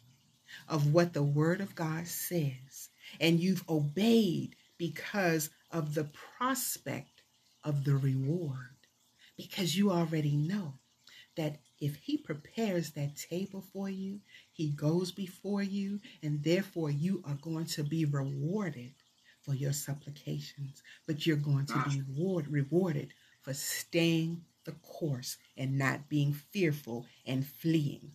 of 0.69 0.93
what 0.93 1.15
the 1.15 1.23
Word 1.23 1.63
of 1.63 1.75
God 1.75 2.07
says, 2.07 2.91
and 3.21 3.41
you've 3.41 3.65
obeyed 3.71 4.55
because 4.77 5.49
of 5.71 5.95
the 5.95 6.05
prospect 6.37 7.23
of 7.65 7.85
the 7.85 7.97
reward, 7.97 8.77
because 9.37 9.79
you 9.79 9.91
already 9.91 10.37
know 10.37 10.75
that 11.37 11.61
if 11.81 11.97
He 11.97 12.19
prepares 12.19 12.91
that 12.91 13.17
table 13.17 13.65
for 13.73 13.89
you, 13.89 14.21
He 14.57 14.71
goes 14.71 15.13
before 15.13 15.63
you, 15.63 16.01
and 16.23 16.43
therefore 16.43 16.91
you 16.91 17.23
are 17.27 17.37
going 17.43 17.67
to 17.67 17.85
be 17.85 18.07
rewarded 18.07 18.95
for 19.43 19.53
your 19.55 19.75
supplications, 19.75 20.83
but 21.07 21.27
you're 21.27 21.37
going 21.37 21.67
to 21.67 21.75
be 21.75 21.97
mm. 21.97 22.09
reward, 22.09 22.49
rewarded 22.49 23.13
for 23.43 23.53
staying 23.53 24.41
the 24.65 24.73
course 24.73 25.37
and 25.59 25.77
not 25.77 26.09
being 26.09 26.33
fearful 26.33 27.05
and 27.27 27.47
fleeing. 27.47 28.13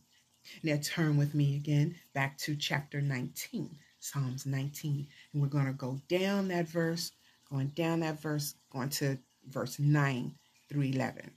Now 0.63 0.79
turn 0.81 1.15
with 1.15 1.35
me 1.35 1.55
again 1.57 1.95
back 2.15 2.39
to 2.39 2.55
chapter 2.55 3.01
19, 3.01 3.77
Psalms 3.99 4.47
19. 4.47 5.07
And 5.33 5.41
we're 5.43 5.47
going 5.47 5.67
to 5.67 5.73
go 5.73 6.01
down 6.09 6.47
that 6.47 6.67
verse, 6.67 7.11
going 7.51 7.67
down 7.67 7.99
that 7.99 8.19
verse, 8.19 8.55
going 8.71 8.89
to 8.89 9.19
verse 9.47 9.77
9 9.77 10.33
through 10.67 10.81
11. 10.81 11.29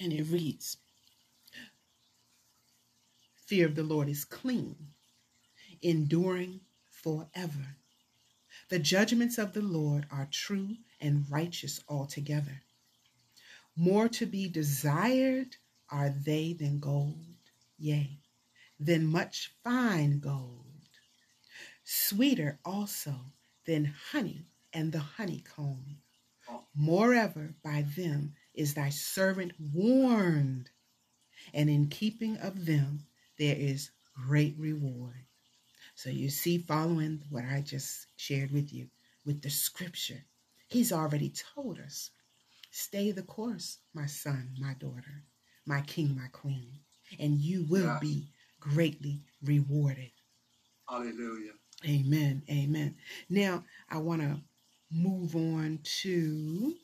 And 0.00 0.12
it 0.12 0.24
reads 0.24 0.76
Fear 3.46 3.66
of 3.66 3.74
the 3.74 3.82
Lord 3.82 4.08
is 4.08 4.24
clean, 4.24 4.94
enduring 5.82 6.60
forever. 6.88 7.76
The 8.68 8.78
judgments 8.78 9.36
of 9.36 9.52
the 9.52 9.62
Lord 9.62 10.06
are 10.10 10.28
true 10.30 10.76
and 11.00 11.30
righteous 11.30 11.80
altogether. 11.88 12.62
More 13.76 14.08
to 14.08 14.26
be 14.26 14.48
desired 14.48 15.56
are 15.90 16.08
they 16.08 16.54
than 16.54 16.78
gold, 16.78 17.36
yea, 17.78 18.18
than 18.80 19.04
much 19.06 19.52
fine 19.62 20.20
gold. 20.20 20.88
Sweeter 21.84 22.58
also 22.64 23.14
than 23.66 23.84
honey 24.12 24.46
and 24.72 24.92
the 24.92 25.00
honeycomb. 25.00 25.98
Moreover, 26.74 27.54
by 27.62 27.82
them 27.82 28.34
is 28.54 28.74
thy 28.74 28.90
servant 28.90 29.52
warned, 29.58 30.70
and 31.54 31.70
in 31.70 31.88
keeping 31.88 32.36
of 32.38 32.66
them 32.66 33.06
there 33.38 33.56
is 33.56 33.90
great 34.26 34.56
reward. 34.58 35.26
So 35.94 36.10
you 36.10 36.30
see, 36.30 36.58
following 36.58 37.22
what 37.30 37.44
I 37.44 37.60
just 37.60 38.06
shared 38.16 38.50
with 38.52 38.72
you 38.72 38.88
with 39.24 39.42
the 39.42 39.50
scripture, 39.50 40.24
he's 40.68 40.92
already 40.92 41.30
told 41.54 41.78
us 41.80 42.10
stay 42.70 43.10
the 43.12 43.22
course, 43.22 43.78
my 43.94 44.06
son, 44.06 44.54
my 44.58 44.74
daughter, 44.74 45.24
my 45.66 45.80
king, 45.82 46.16
my 46.16 46.28
queen, 46.28 46.80
and 47.18 47.38
you 47.40 47.64
will 47.68 47.86
Yes. 47.86 48.00
be 48.00 48.28
greatly 48.60 49.22
rewarded. 49.42 50.12
Hallelujah. 50.88 51.52
Amen. 51.86 52.42
Amen. 52.50 52.96
Now, 53.28 53.64
I 53.90 53.98
want 53.98 54.22
to 54.22 54.40
move 54.90 55.34
on 55.36 55.80
to 56.02 56.74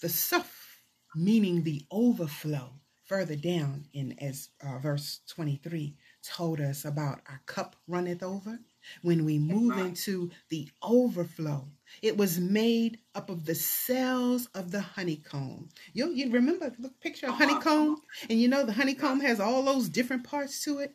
the 0.00 0.08
suf, 0.08 0.82
meaning 1.14 1.62
the 1.62 1.84
overflow. 1.90 2.72
Further 3.04 3.34
down 3.34 3.86
in 3.92 4.16
as 4.20 4.50
uh, 4.64 4.78
verse 4.78 5.20
23 5.26 5.96
told 6.22 6.60
us 6.60 6.84
about 6.84 7.20
our 7.28 7.40
cup 7.44 7.74
runneth 7.88 8.22
over. 8.22 8.60
When 9.02 9.24
we 9.24 9.36
move 9.36 9.76
into 9.78 10.30
the 10.48 10.70
overflow, 10.80 11.66
it 12.02 12.16
was 12.16 12.38
made 12.38 13.00
up 13.16 13.28
of 13.28 13.44
the 13.46 13.56
cells 13.56 14.46
of 14.54 14.70
the 14.70 14.80
honeycomb. 14.80 15.70
You, 15.92 16.10
you 16.12 16.30
remember, 16.30 16.72
look, 16.78 17.00
picture 17.00 17.26
a 17.26 17.30
Come 17.32 17.42
on, 17.42 17.60
come 17.60 17.78
honeycomb, 17.78 18.02
and 18.30 18.40
you 18.40 18.46
know 18.46 18.64
the 18.64 18.72
honeycomb 18.72 19.18
has 19.20 19.40
all 19.40 19.64
those 19.64 19.88
different 19.88 20.22
parts 20.22 20.62
to 20.64 20.78
it 20.78 20.94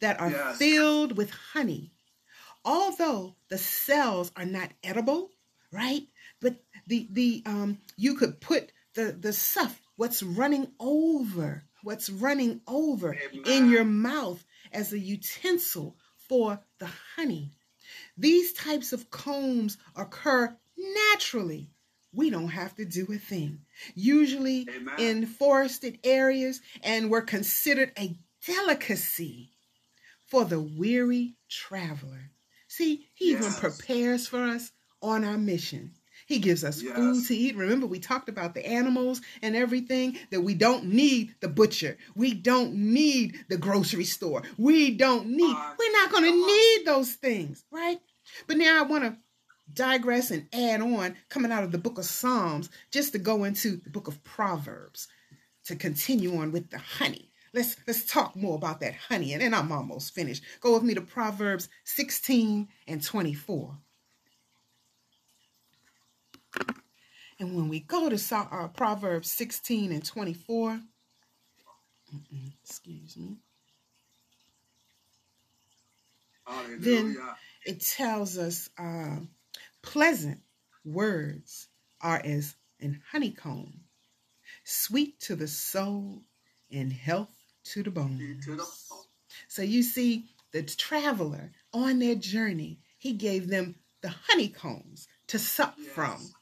that 0.00 0.18
are 0.20 0.30
Yes. 0.30 0.58
filled 0.58 1.16
with 1.16 1.30
honey. 1.30 1.92
Although 2.64 3.36
the 3.48 3.58
cells 3.58 4.32
are 4.36 4.44
not 4.44 4.70
edible, 4.82 5.30
right? 5.72 6.06
The 6.86 7.08
the 7.10 7.42
um 7.46 7.78
you 7.96 8.14
could 8.14 8.40
put 8.40 8.72
the 8.94 9.12
the 9.12 9.32
stuff 9.32 9.80
what's 9.96 10.22
running 10.22 10.68
over, 10.80 11.64
what's 11.82 12.10
running 12.10 12.60
over 12.66 13.16
in 13.44 13.68
your 13.68 13.84
mouth 13.84 14.44
as 14.72 14.92
a 14.92 14.98
utensil 14.98 15.96
for 16.28 16.60
the 16.78 16.88
honey. 17.16 17.50
These 18.16 18.52
types 18.52 18.92
of 18.92 19.10
combs 19.10 19.76
occur 19.96 20.56
naturally. 20.76 21.70
We 22.14 22.30
don't 22.30 22.48
have 22.48 22.74
to 22.76 22.84
do 22.84 23.06
a 23.10 23.16
thing. 23.16 23.60
Usually 23.94 24.68
Amen. 24.68 24.94
in 24.98 25.26
forested 25.26 25.98
areas 26.04 26.60
and 26.82 27.10
were 27.10 27.22
considered 27.22 27.92
a 27.98 28.16
delicacy 28.44 29.50
for 30.26 30.44
the 30.44 30.60
weary 30.60 31.36
traveler. 31.48 32.30
See, 32.68 33.08
he 33.14 33.32
even 33.32 33.52
prepares 33.52 34.26
for 34.26 34.42
us 34.42 34.72
on 35.00 35.24
our 35.24 35.38
mission. 35.38 35.92
He 36.32 36.38
gives 36.38 36.64
us 36.64 36.80
Yes. 36.80 36.96
food 36.96 37.26
to 37.26 37.36
eat. 37.36 37.56
Remember, 37.56 37.86
we 37.86 37.98
talked 37.98 38.30
about 38.30 38.54
the 38.54 38.64
animals 38.66 39.20
and 39.42 39.54
everything 39.54 40.18
that 40.30 40.40
we 40.40 40.54
don't 40.54 40.86
need 40.86 41.34
the 41.40 41.48
butcher. 41.48 41.98
We 42.14 42.32
don't 42.32 42.72
need 42.72 43.44
the 43.50 43.58
grocery 43.58 44.04
store. 44.06 44.42
We 44.56 44.92
don't 44.92 45.26
need, 45.26 45.52
My 45.52 45.74
we're 45.78 45.92
not 45.92 46.10
going 46.10 46.24
to 46.24 46.46
need 46.46 46.86
those 46.86 47.12
things, 47.12 47.64
right? 47.70 48.00
But 48.46 48.56
now 48.56 48.78
I 48.78 48.82
want 48.86 49.04
to 49.04 49.18
digress 49.74 50.30
and 50.30 50.48
add 50.54 50.80
on 50.80 51.16
coming 51.28 51.52
out 51.52 51.64
of 51.64 51.70
the 51.72 51.76
book 51.76 51.98
of 51.98 52.06
Psalms 52.06 52.70
just 52.90 53.12
to 53.12 53.18
go 53.18 53.44
into 53.44 53.76
the 53.76 53.90
book 53.90 54.08
of 54.08 54.24
Proverbs 54.24 55.08
to 55.66 55.76
continue 55.76 56.38
on 56.38 56.50
with 56.50 56.70
the 56.70 56.78
honey. 56.78 57.30
Let's 57.52 57.76
let's 57.86 58.06
talk 58.06 58.34
more 58.34 58.54
about 58.56 58.80
that 58.80 58.94
honey 58.94 59.34
and 59.34 59.42
then 59.42 59.52
I'm 59.52 59.70
almost 59.70 60.14
finished. 60.14 60.42
Go 60.62 60.72
with 60.72 60.82
me 60.82 60.94
to 60.94 61.02
Proverbs 61.02 61.68
16 61.84 62.68
and 62.88 63.04
24. 63.04 63.76
And 67.38 67.56
when 67.56 67.68
we 67.68 67.80
go 67.80 68.08
to 68.08 68.36
uh, 68.36 68.68
Proverbs 68.68 69.30
16 69.30 69.92
and 69.92 70.04
24, 70.04 70.80
mm-mm, 72.14 72.52
excuse 72.62 73.16
me, 73.16 73.36
Hallelujah. 76.46 77.36
it 77.64 77.80
tells 77.80 78.38
us 78.38 78.70
uh, 78.78 79.16
pleasant 79.82 80.40
words 80.84 81.68
are 82.00 82.20
as 82.24 82.54
an 82.80 83.00
honeycomb, 83.10 83.80
sweet 84.64 85.18
to 85.20 85.36
the 85.36 85.48
soul 85.48 86.22
and 86.70 86.92
health 86.92 87.34
to 87.64 87.82
the 87.82 87.90
bones. 87.90 88.48
So 89.48 89.62
you 89.62 89.82
see, 89.82 90.26
the 90.52 90.62
traveler 90.62 91.50
on 91.72 91.98
their 91.98 92.14
journey, 92.14 92.80
he 92.98 93.14
gave 93.14 93.48
them 93.48 93.76
the 94.02 94.14
honeycombs 94.28 95.08
to 95.28 95.38
sup 95.38 95.74
Yes. 95.78 95.94
from? 95.94 96.34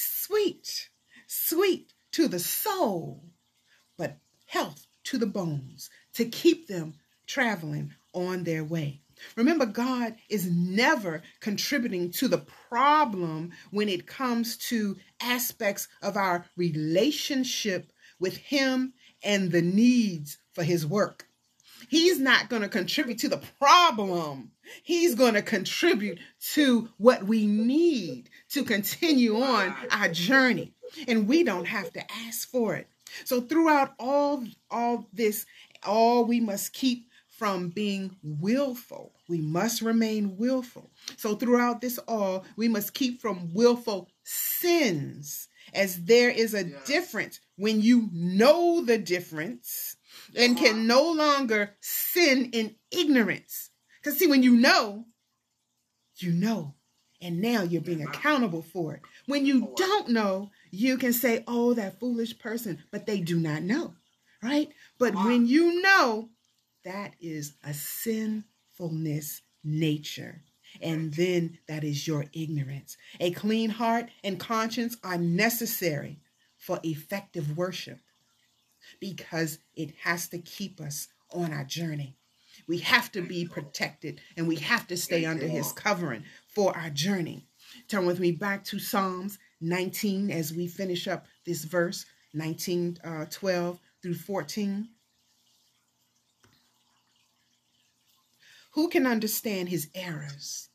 Sweet, 0.00 0.90
sweet 1.26 1.92
to 2.12 2.28
the 2.28 2.38
soul, 2.38 3.24
but 3.96 4.18
health 4.46 4.86
to 5.04 5.18
the 5.18 5.26
bones 5.26 5.90
to 6.12 6.24
keep 6.24 6.68
them 6.68 6.94
traveling 7.26 7.94
on 8.12 8.44
their 8.44 8.62
way. 8.62 9.02
Remember, 9.34 9.66
God 9.66 10.14
is 10.28 10.48
never 10.48 11.22
contributing 11.40 12.12
to 12.12 12.28
the 12.28 12.46
problem 12.68 13.50
when 13.72 13.88
it 13.88 14.06
comes 14.06 14.56
to 14.68 14.96
aspects 15.20 15.88
of 16.00 16.16
our 16.16 16.46
relationship 16.56 17.92
with 18.20 18.36
Him 18.36 18.92
and 19.24 19.50
the 19.50 19.62
needs 19.62 20.38
for 20.52 20.62
His 20.62 20.86
work. 20.86 21.26
He's 21.88 22.20
not 22.20 22.48
going 22.48 22.62
to 22.62 22.68
contribute 22.68 23.18
to 23.18 23.28
the 23.28 23.42
problem. 23.58 24.52
He's 24.82 25.14
going 25.14 25.34
to 25.34 25.42
contribute 25.42 26.18
to 26.54 26.88
what 26.98 27.24
we 27.24 27.46
need 27.46 28.30
to 28.50 28.64
continue 28.64 29.40
on 29.40 29.74
our 29.90 30.08
journey. 30.08 30.72
And 31.06 31.28
we 31.28 31.44
don't 31.44 31.66
have 31.66 31.92
to 31.92 32.12
ask 32.26 32.48
for 32.48 32.74
it. 32.74 32.88
So 33.24 33.40
throughout 33.40 33.94
all 33.98 34.44
all 34.70 35.06
this, 35.12 35.46
all 35.84 36.24
we 36.24 36.40
must 36.40 36.72
keep 36.72 37.08
from 37.28 37.68
being 37.68 38.16
willful. 38.22 39.12
We 39.28 39.40
must 39.40 39.80
remain 39.80 40.36
willful. 40.36 40.90
So 41.16 41.36
throughout 41.36 41.80
this 41.80 41.98
all, 42.08 42.44
we 42.56 42.68
must 42.68 42.94
keep 42.94 43.20
from 43.20 43.54
willful 43.54 44.08
sins 44.24 45.48
as 45.72 46.04
there 46.04 46.30
is 46.30 46.54
a 46.54 46.64
Yes. 46.66 46.86
difference 46.86 47.40
when 47.56 47.80
you 47.80 48.08
know 48.12 48.84
the 48.84 48.98
difference 48.98 49.96
and 50.34 50.56
can 50.56 50.74
uh-huh. 50.74 50.82
no 50.84 51.12
longer 51.12 51.76
sin 51.80 52.50
in 52.52 52.74
ignorance. 52.90 53.70
Because, 54.02 54.18
see, 54.18 54.26
when 54.26 54.42
you 54.42 54.56
know, 54.56 55.06
you 56.16 56.32
know. 56.32 56.74
And 57.20 57.40
now 57.40 57.62
you're 57.62 57.80
being 57.80 58.02
accountable 58.02 58.62
for 58.62 58.94
it. 58.94 59.02
When 59.26 59.44
you 59.44 59.72
don't 59.76 60.10
know, 60.10 60.50
you 60.70 60.96
can 60.98 61.12
say, 61.12 61.42
oh, 61.48 61.74
that 61.74 61.98
foolish 61.98 62.38
person, 62.38 62.82
but 62.92 63.06
they 63.06 63.20
do 63.20 63.40
not 63.40 63.62
know, 63.62 63.94
right? 64.42 64.68
But 64.98 65.14
when 65.14 65.46
you 65.46 65.82
know, 65.82 66.28
that 66.84 67.14
is 67.20 67.54
a 67.64 67.74
sinfulness 67.74 69.42
nature. 69.64 70.42
And 70.80 71.12
then 71.14 71.58
that 71.66 71.82
is 71.82 72.06
your 72.06 72.26
ignorance. 72.32 72.96
A 73.18 73.32
clean 73.32 73.70
heart 73.70 74.10
and 74.22 74.38
conscience 74.38 74.96
are 75.02 75.18
necessary 75.18 76.20
for 76.56 76.78
effective 76.82 77.56
worship 77.56 77.98
because 79.00 79.58
it 79.76 79.94
has 80.02 80.28
to 80.28 80.38
keep 80.38 80.80
us 80.80 81.08
on 81.32 81.52
our 81.52 81.64
journey. 81.64 82.16
We 82.66 82.78
have 82.78 83.10
to 83.12 83.22
be 83.22 83.46
protected 83.46 84.20
and 84.36 84.46
we 84.46 84.56
have 84.56 84.86
to 84.88 84.96
stay 84.96 85.24
under 85.24 85.46
his 85.46 85.72
covering 85.72 86.24
for 86.48 86.76
our 86.76 86.90
journey. 86.90 87.46
Turn 87.88 88.06
with 88.06 88.20
me 88.20 88.32
back 88.32 88.64
to 88.64 88.78
Psalms 88.78 89.38
19 89.60 90.30
as 90.30 90.52
we 90.52 90.66
finish 90.66 91.06
up 91.08 91.26
this 91.44 91.64
verse 91.64 92.06
19, 92.34 92.98
uh, 93.04 93.24
12 93.30 93.78
through 94.02 94.14
14. 94.14 94.88
Who 98.72 98.88
can 98.88 99.06
understand 99.06 99.68
his 99.68 99.88
errors? 99.94 100.68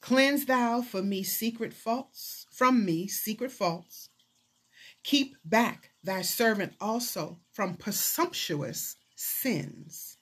Cleanse 0.00 0.44
thou 0.44 0.82
for 0.82 1.02
me 1.02 1.22
secret 1.22 1.72
faults, 1.72 2.46
from 2.52 2.84
me 2.84 3.08
secret 3.08 3.50
faults. 3.50 4.10
Keep 5.02 5.36
back 5.44 5.90
thy 6.02 6.22
servant 6.22 6.74
also 6.80 7.38
from 7.52 7.74
presumptuous 7.74 8.96
sins. 9.16 10.16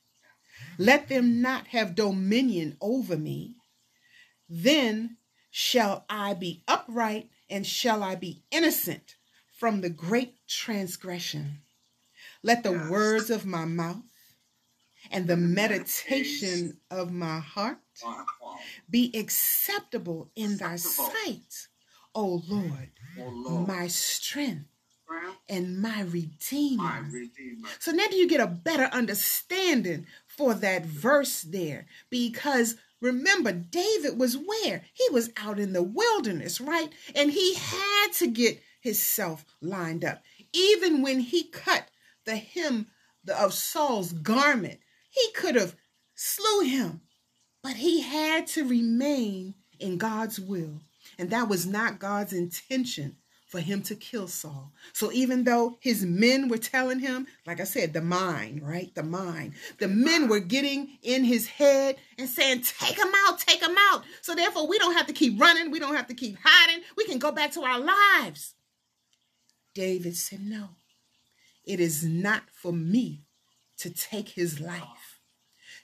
Let 0.78 1.08
them 1.08 1.42
not 1.42 1.68
have 1.68 1.94
dominion 1.94 2.76
over 2.80 3.16
me. 3.16 3.55
Then 4.48 5.16
shall 5.50 6.04
I 6.08 6.34
be 6.34 6.62
upright 6.68 7.30
and 7.48 7.66
shall 7.66 8.02
I 8.02 8.14
be 8.14 8.42
innocent 8.50 9.16
from 9.52 9.80
the 9.80 9.90
great 9.90 10.46
transgression. 10.46 11.62
Let 12.42 12.62
the 12.62 12.72
Yes. 12.72 12.90
words 12.90 13.30
of 13.30 13.44
my 13.46 13.64
mouth 13.64 14.04
and 15.10 15.26
the 15.26 15.36
meditation 15.36 16.80
of 16.90 17.12
my 17.12 17.38
heart 17.40 17.78
be 18.90 19.10
acceptable 19.14 20.30
in 20.36 20.56
thy 20.58 20.76
sight, 20.76 21.68
O 22.14 22.42
Lord, 22.46 22.92
Lord, 23.16 23.68
my 23.68 23.86
strength 23.88 24.68
and 25.48 25.80
my 25.80 26.02
redeemer. 26.02 26.82
my 26.82 26.98
redeemer. 26.98 27.68
So 27.78 27.92
now 27.92 28.06
do 28.08 28.16
you 28.16 28.28
get 28.28 28.40
a 28.40 28.46
better 28.46 28.84
understanding 28.84 30.06
for 30.26 30.54
that 30.54 30.84
verse 30.84 31.42
there? 31.42 31.86
Because 32.10 32.76
remember, 33.00 33.52
David 33.52 34.18
was 34.18 34.36
where? 34.36 34.82
He 34.92 35.08
was 35.10 35.30
out 35.36 35.58
in 35.58 35.72
the 35.72 35.82
wilderness, 35.82 36.60
right? 36.60 36.90
And 37.14 37.30
he 37.30 37.54
had 37.54 38.08
to 38.14 38.26
get 38.26 38.62
himself 38.80 39.44
lined 39.60 40.04
up. 40.04 40.22
Even 40.52 41.02
when 41.02 41.20
he 41.20 41.44
cut 41.44 41.88
the 42.24 42.36
hem 42.36 42.86
of 43.36 43.54
Saul's 43.54 44.12
garment, 44.12 44.80
he 45.10 45.32
could 45.32 45.56
have 45.56 45.76
slew 46.14 46.60
him, 46.60 47.00
but 47.62 47.76
he 47.76 48.00
had 48.02 48.46
to 48.48 48.66
remain 48.66 49.54
in 49.78 49.98
God's 49.98 50.38
will. 50.38 50.80
And 51.18 51.30
that 51.30 51.48
was 51.48 51.66
not 51.66 51.98
God's 51.98 52.32
intention 52.32 53.16
for 53.46 53.60
him 53.60 53.80
to 53.80 53.94
kill 53.94 54.26
Saul. 54.26 54.72
So 54.92 55.12
even 55.12 55.44
though 55.44 55.78
his 55.80 56.04
men 56.04 56.48
were 56.48 56.58
telling 56.58 56.98
him, 56.98 57.26
like 57.46 57.60
I 57.60 57.64
said, 57.64 57.92
the 57.92 58.02
mind, 58.02 58.60
right? 58.62 58.92
The 58.94 59.04
mind. 59.04 59.54
The 59.78 59.88
men 59.88 60.28
were 60.28 60.40
getting 60.40 60.98
in 61.02 61.24
his 61.24 61.46
head 61.46 61.96
and 62.18 62.28
saying, 62.28 62.62
take 62.62 62.98
him 62.98 63.12
out, 63.26 63.38
take 63.38 63.62
him 63.62 63.76
out. 63.92 64.02
So 64.20 64.34
therefore, 64.34 64.66
we 64.66 64.78
don't 64.78 64.94
have 64.94 65.06
to 65.06 65.12
keep 65.12 65.40
running. 65.40 65.70
We 65.70 65.78
don't 65.78 65.94
have 65.94 66.08
to 66.08 66.14
keep 66.14 66.36
hiding. 66.42 66.82
We 66.96 67.04
can 67.04 67.18
go 67.18 67.30
back 67.30 67.52
to 67.52 67.62
our 67.62 67.78
lives. 67.78 68.54
David 69.74 70.16
said, 70.16 70.40
no, 70.40 70.70
it 71.64 71.78
is 71.78 72.04
not 72.04 72.42
for 72.52 72.72
me 72.72 73.22
to 73.78 73.90
take 73.90 74.30
his 74.30 74.58
life. 74.58 75.20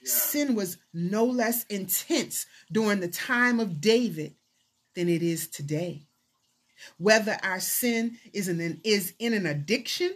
Yes. 0.01 0.11
Sin 0.11 0.55
was 0.55 0.77
no 0.93 1.23
less 1.23 1.63
intense 1.65 2.45
during 2.71 2.99
the 2.99 3.07
time 3.07 3.59
of 3.61 3.79
David 3.79 4.35
than 4.95 5.07
it 5.07 5.23
is 5.23 5.47
today. 5.47 6.07
Whether 6.97 7.37
our 7.43 7.59
sin 7.59 8.17
is 8.33 8.47
in 8.47 8.59
an, 8.61 8.81
is 8.83 9.13
in 9.19 9.33
an 9.33 9.45
addiction 9.45 10.15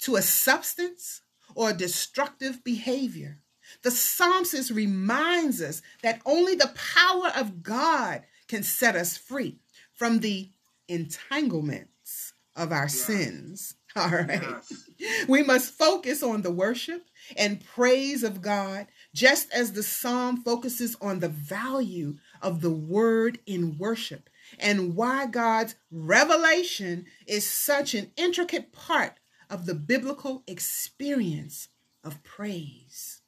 to 0.00 0.16
a 0.16 0.22
substance 0.22 1.22
or 1.54 1.70
a 1.70 1.74
destructive 1.74 2.62
behavior, 2.64 3.38
the 3.82 3.90
psalmist 3.90 4.70
reminds 4.70 5.60
us 5.60 5.82
that 6.02 6.20
only 6.24 6.54
the 6.54 6.72
power 6.94 7.32
of 7.36 7.62
God 7.62 8.22
can 8.48 8.62
set 8.62 8.94
us 8.96 9.16
free 9.16 9.58
from 9.92 10.20
the 10.20 10.50
entanglements 10.88 12.32
of 12.54 12.72
our 12.72 12.84
Yes. 12.84 12.94
sins. 13.00 13.74
All 13.96 14.10
right. 14.10 14.42
Yes. 14.42 15.26
We 15.28 15.42
must 15.42 15.72
focus 15.72 16.22
on 16.22 16.42
the 16.42 16.50
worship 16.50 17.06
and 17.36 17.64
praise 17.64 18.22
of 18.22 18.40
God, 18.42 18.86
just 19.14 19.50
as 19.52 19.72
the 19.72 19.82
psalm 19.82 20.42
focuses 20.42 20.96
on 21.00 21.20
the 21.20 21.28
value 21.28 22.18
of 22.42 22.60
the 22.60 22.70
word 22.70 23.38
in 23.46 23.78
worship 23.78 24.28
and 24.58 24.94
why 24.94 25.26
God's 25.26 25.74
revelation 25.90 27.06
is 27.26 27.48
such 27.48 27.94
an 27.94 28.12
intricate 28.16 28.72
part 28.72 29.18
of 29.50 29.66
the 29.66 29.74
biblical 29.74 30.42
experience 30.46 31.68
of 32.02 32.22
praise. 32.22 33.22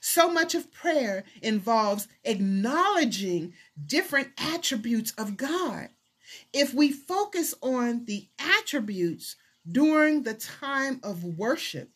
So 0.00 0.30
much 0.30 0.54
of 0.54 0.72
prayer 0.72 1.24
involves 1.42 2.08
acknowledging 2.24 3.54
different 3.84 4.28
attributes 4.38 5.12
of 5.18 5.36
God. 5.36 5.88
If 6.52 6.72
we 6.72 6.92
focus 6.92 7.54
on 7.60 8.04
the 8.04 8.28
attributes 8.38 9.36
during 9.70 10.22
the 10.22 10.34
time 10.34 11.00
of 11.02 11.24
worship, 11.24 11.90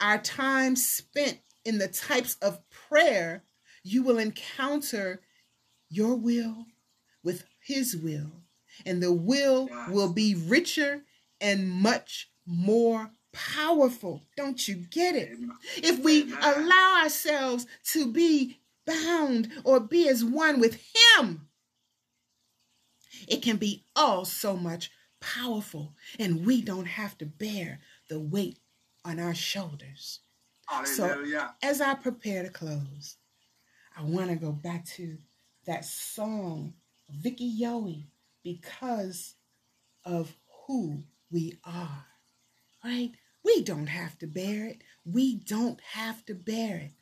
our 0.00 0.18
time 0.18 0.76
spent 0.76 1.40
in 1.64 1.78
the 1.78 1.88
types 1.88 2.36
of 2.40 2.60
prayer, 2.70 3.44
you 3.82 4.02
will 4.02 4.18
encounter 4.18 5.20
your 5.90 6.14
will 6.14 6.66
with 7.22 7.44
His 7.68 7.94
will, 7.94 8.32
and 8.86 9.02
the 9.02 9.12
will 9.12 9.68
will 9.90 10.10
be 10.10 10.34
richer 10.34 11.04
and 11.38 11.70
much 11.70 12.30
more 12.46 13.10
powerful. 13.30 14.22
Don't 14.38 14.66
you 14.66 14.76
get 14.90 15.14
it? 15.14 15.36
If 15.76 15.98
we 15.98 16.32
allow 16.40 17.02
ourselves 17.02 17.66
to 17.92 18.10
be 18.10 18.62
bound 18.86 19.52
or 19.64 19.80
be 19.80 20.08
as 20.08 20.24
one 20.24 20.60
with 20.60 20.80
Him, 21.18 21.48
it 23.28 23.42
can 23.42 23.58
be 23.58 23.84
all 23.94 24.24
so 24.24 24.56
much 24.56 24.90
powerful, 25.20 25.94
and 26.18 26.46
we 26.46 26.62
don't 26.62 26.86
have 26.86 27.18
to 27.18 27.26
bear 27.26 27.80
the 28.08 28.18
weight 28.18 28.60
on 29.04 29.20
our 29.20 29.34
shoulders. 29.34 30.20
Hallelujah. 30.66 31.54
As 31.62 31.82
I 31.82 31.92
prepare 31.94 32.44
to 32.44 32.50
close, 32.50 33.16
I 33.94 34.04
want 34.04 34.30
to 34.30 34.36
go 34.36 34.52
back 34.52 34.86
to 34.96 35.18
that 35.66 35.84
song, 35.84 36.72
Vicky 37.10 37.50
Yowie, 37.60 38.06
because 38.42 39.34
of 40.04 40.36
who 40.66 41.04
we 41.30 41.58
are. 41.64 42.06
Right? 42.84 43.12
We 43.44 43.62
don't 43.62 43.88
have 43.88 44.18
to 44.18 44.26
bear 44.26 44.66
it. 44.66 44.82
We 45.04 45.36
don't 45.36 45.80
have 45.92 46.24
to 46.26 46.34
bear 46.34 46.76
it. 46.76 46.92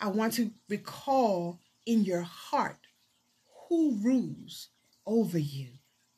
I 0.00 0.08
want 0.08 0.34
to 0.34 0.50
recall 0.68 1.60
in 1.84 2.04
your 2.04 2.22
heart 2.22 2.78
who 3.68 3.98
rules 4.02 4.68
over 5.06 5.38
you. 5.38 5.68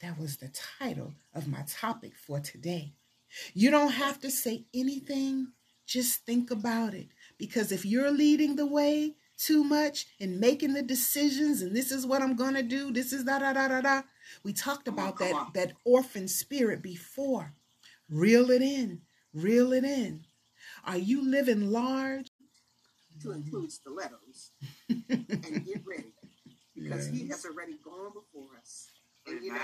That 0.01 0.19
was 0.19 0.37
the 0.37 0.53
title 0.79 1.14
of 1.35 1.49
my 1.49 1.64
topic 1.66 2.12
for 2.14 2.41
today. 2.41 2.95
You 3.53 3.71
don't 3.71 3.93
have 3.93 4.21
to 4.21 4.31
say 4.31 4.64
anything, 4.73 5.49
just 5.87 6.25
think 6.25 6.51
about 6.51 6.95
it. 6.95 7.09
Because 7.37 7.73
if 7.73 7.85
you're 7.85 8.11
leading 8.11 8.57
the 8.57 8.66
way 8.66 9.14
too 9.39 9.64
much 9.64 10.07
and 10.20 10.41
making 10.41 10.74
the 10.74 10.82
decisions, 10.82 11.62
and 11.62 11.74
this 11.74 11.93
is 11.93 12.07
what 12.07 12.22
I'm 12.22 12.36
going 12.36 12.55
to 12.55 12.62
do, 12.62 12.93
this 12.93 13.12
is 13.12 13.24
da 13.24 13.39
da 13.39 13.53
da 13.53 13.68
da 13.68 13.80
da. 13.80 14.03
We 14.43 14.53
talked 14.53 14.86
Come 14.86 14.99
on, 14.99 15.05
about 15.05 15.16
come 15.16 15.28
that, 15.28 15.34
on. 15.34 15.51
that 15.55 15.72
orphan 15.84 16.28
spirit 16.28 16.82
before. 16.82 17.55
Reel 18.11 18.51
it 18.51 18.62
in, 18.62 19.03
reel 19.32 19.72
it 19.72 19.84
in. 19.84 20.24
Are 20.84 20.99
you 20.99 21.22
living 21.28 21.70
large? 21.70 22.28
to 23.22 23.32
include 23.32 23.72
stilettos 23.72 24.53
and 24.89 25.26
get 25.66 25.82
ready 25.84 26.12
because 26.74 27.09
he 27.09 27.26
has 27.28 27.45
already 27.45 27.76
gone 27.82 28.12
before 28.14 28.57
us. 28.61 28.86
And 29.26 29.43
you 29.43 29.53
know, 29.53 29.61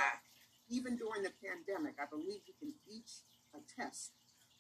even 0.69 0.97
during 0.97 1.23
the 1.23 1.31
pandemic, 1.43 1.95
I 2.03 2.07
believe 2.11 2.41
we 2.47 2.55
can 2.59 2.75
each 2.91 3.23
attest 3.55 4.11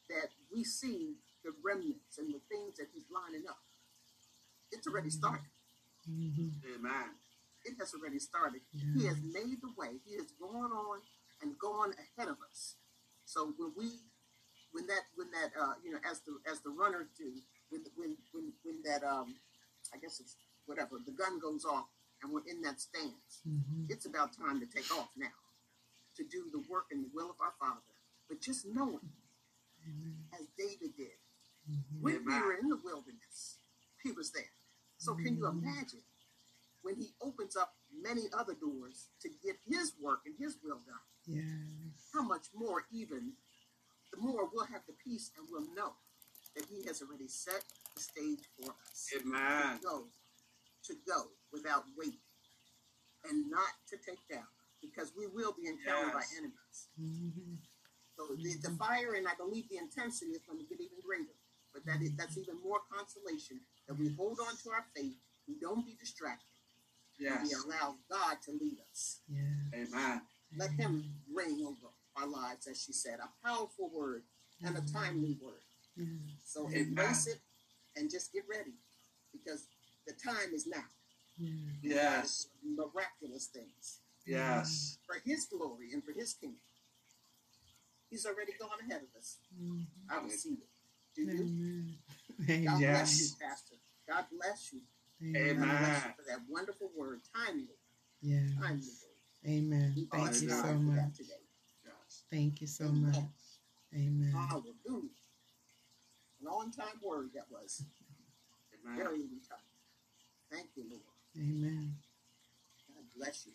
that 0.09 0.31
we 0.53 0.63
see 0.65 1.17
the 1.45 1.51
remnants 1.65 2.19
and 2.19 2.33
the 2.33 2.41
things 2.49 2.77
that 2.79 2.87
he's 2.95 3.05
lining 3.11 3.45
up. 3.49 3.59
It's 4.73 4.87
already 4.87 5.11
started. 5.11 5.47
Amen. 6.09 7.11
It 7.65 7.77
has 7.79 7.95
already 7.95 8.19
started. 8.19 8.61
He 8.73 9.07
has 9.07 9.17
made 9.23 9.61
the 9.63 9.73
way. 9.77 9.97
He 10.05 10.17
has 10.17 10.27
gone 10.39 10.73
on 10.73 11.01
and 11.43 11.59
gone 11.59 11.95
ahead 11.97 12.29
of 12.29 12.37
us. 12.51 12.77
So 13.25 13.55
when 13.57 13.73
we, 13.77 13.89
when 14.73 14.87
that, 14.89 15.05
when 15.17 15.31
that, 15.31 15.51
uh, 15.59 15.75
you 15.83 15.93
know, 15.93 15.99
as 16.11 16.21
the 16.21 16.37
as 16.51 16.61
the 16.61 16.71
runners 16.71 17.09
do, 17.17 17.33
when 17.71 17.83
when 17.97 18.17
when 18.33 18.53
when 18.65 18.83
that, 18.85 19.03
um, 19.03 19.35
I 19.95 19.99
guess 19.99 20.21
it's 20.21 20.37
whatever, 20.67 21.01
the 21.05 21.13
gun 21.13 21.39
goes 21.41 21.65
off 21.65 21.87
and 22.23 22.33
we're 22.33 22.45
in 22.47 22.61
that 22.63 22.81
stance. 22.81 23.41
Mhm. 23.49 23.89
It's 23.89 24.05
about 24.07 24.37
time 24.37 24.61
to 24.61 24.67
take 24.67 24.91
off 24.93 25.09
now, 25.17 25.33
to 26.17 26.25
do 26.25 26.51
the 26.53 26.61
work 26.69 26.87
and 26.91 27.05
the 27.05 27.11
will 27.15 27.31
of 27.31 27.41
our 27.41 27.55
Father. 27.59 27.81
But 28.29 28.41
just 28.41 28.67
knowing, 28.67 29.13
as 30.33 30.47
David 30.59 30.97
did, 30.97 31.17
when 32.01 32.25
we 32.25 32.33
Amen. 32.33 32.41
were 32.43 32.55
in 32.55 32.69
the 32.69 32.77
wilderness, 32.77 33.54
he 34.05 34.13
was 34.13 34.31
there. 34.31 34.53
So 34.99 35.15
can 35.15 35.37
you 35.37 35.47
imagine 35.49 36.05
when 36.83 36.95
he 36.97 37.09
opens 37.21 37.57
up 37.57 37.75
many 37.91 38.29
other 38.39 38.55
doors 38.55 39.09
to 39.23 39.29
get 39.43 39.57
his 39.67 39.95
work 40.01 40.21
and 40.27 40.35
his 40.39 40.59
will 40.63 40.79
done? 40.87 41.03
Yes. 41.27 41.43
How 42.13 42.23
much 42.23 42.47
more 42.55 42.85
even 42.93 43.33
the 44.13 44.21
more 44.21 44.49
we'll 44.53 44.67
have 44.67 44.83
the 44.87 44.95
peace 45.03 45.33
and 45.37 45.49
we'll 45.51 45.67
know 45.75 45.95
that 46.55 46.67
He 46.71 46.87
has 46.87 47.03
already 47.03 47.27
set 47.27 47.65
the 47.97 48.01
stage 48.01 48.47
for 48.57 48.71
us 48.71 49.11
Amen. 49.19 49.79
to 49.81 49.83
go, 49.83 50.05
to 50.87 50.95
go 51.09 51.25
without 51.53 51.83
waiting 51.99 52.23
and 53.29 53.51
not 53.51 53.73
to 53.89 53.97
take 53.97 54.21
down, 54.31 54.47
because 54.81 55.11
we 55.19 55.27
will 55.27 55.51
be 55.59 55.67
encountered 55.67 56.13
by 56.13 56.21
Yes. 56.21 56.35
enemies. 56.39 56.79
Mhm. 57.01 57.59
So 58.17 58.37
the, 58.37 58.55
the 58.63 58.71
fire 58.77 59.15
and 59.15 59.27
I 59.27 59.35
believe 59.35 59.69
the 59.69 59.79
intensity 59.79 60.31
is 60.33 60.43
going 60.47 60.61
to 60.61 60.65
get 60.65 60.79
even 60.81 61.01
greater. 61.01 61.35
But 61.73 61.85
that 61.87 62.01
is 62.03 62.15
that's 62.15 62.39
even 62.39 62.61
more 62.63 62.83
consolation 62.87 63.59
that 63.89 63.99
we 63.99 64.09
hold 64.17 64.39
on 64.41 64.57
to 64.65 64.71
our 64.71 64.85
faith, 64.97 65.17
we 65.49 65.55
don't 65.61 65.85
be 65.85 65.97
distracted, 66.01 66.47
and 67.21 67.43
we 67.43 67.55
allow 67.55 67.97
God 68.11 68.37
to 68.45 68.53
lead 68.53 68.79
us. 68.91 69.21
Yeah. 69.29 69.41
Amen. 69.75 70.23
Let 70.57 70.71
Him 70.73 71.05
reign 71.33 71.65
over 71.67 71.89
our 72.17 72.27
lives, 72.27 72.67
as 72.67 72.81
she 72.81 72.93
said, 72.93 73.19
a 73.21 73.47
powerful 73.47 73.91
word 73.95 74.23
and 74.65 74.77
a 74.77 74.81
timely 74.93 75.37
word. 75.43 75.61
Yeah. 75.97 76.07
So 76.45 76.69
Amen. 76.69 76.79
embrace 76.89 77.27
it 77.27 77.41
and 77.97 78.11
just 78.11 78.33
get 78.33 78.45
ready, 78.49 78.75
because 79.33 79.67
the 80.07 80.13
time 80.15 80.53
is 80.55 80.67
now. 80.67 80.85
Yeah. 81.39 81.51
Yes. 81.83 82.47
Miraculous 82.65 83.47
things 83.47 83.99
Yes. 84.27 84.99
for 85.07 85.17
His 85.25 85.45
glory 85.47 85.93
and 85.93 86.03
for 86.03 86.13
His 86.13 86.33
kingdom. 86.35 86.59
He's 88.11 88.25
already 88.27 88.53
gone 88.61 88.79
ahead 88.89 89.03
of 89.03 89.09
us. 89.19 89.39
Mhm. 89.61 89.87
I 90.09 90.21
receive 90.23 90.59
it. 90.63 90.69
Do? 91.15 91.23
Amen. 91.23 91.95
God 92.39 92.49
Amen. 92.51 92.79
bless 92.81 93.21
you, 93.21 93.27
Yes. 93.27 93.37
Pastor. 93.41 93.75
God 94.09 94.25
bless 94.33 94.73
you. 94.73 94.81
Amen. 95.23 95.59
God 95.59 95.67
bless 95.67 95.81
you 95.81 95.87
Amen. 95.87 96.15
for 96.17 96.25
that 96.29 96.39
wonderful 96.49 96.91
word, 96.97 97.21
timely, 97.35 97.69
Yes. 98.21 98.51
timely. 98.61 98.83
Amen. 99.47 99.93
We 99.97 100.05
Thank 100.07 100.43
you 100.43 100.49
God 100.49 100.65
so 100.65 100.75
much. 100.75 100.99
Yes. 101.21 102.23
Thank 102.31 102.61
you 102.61 102.67
so 102.67 102.85
Amen. 102.87 103.03
much. 103.13 103.25
Amen. 103.95 104.33
Hallelujah. 104.33 105.11
An 106.41 106.47
on-time 106.49 107.01
word 107.03 107.31
that 107.35 107.47
was. 107.51 107.83
Amen. 108.85 108.97
Very 108.97 109.21
on 109.23 109.41
time. 109.49 109.59
Thank 110.51 110.69
you, 110.77 110.85
Lord. 110.91 111.03
Amen. 111.39 111.95
God 112.89 113.05
bless 113.17 113.47
you. 113.47 113.53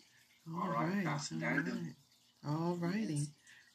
All 0.54 0.62
All 0.62 0.70
right, 0.70 0.94
right. 0.96 1.04
Pastor 1.04 1.34
All 1.36 1.40
right. 1.50 1.94
All 2.46 2.76
righty. 2.76 3.14
Yes. 3.14 3.28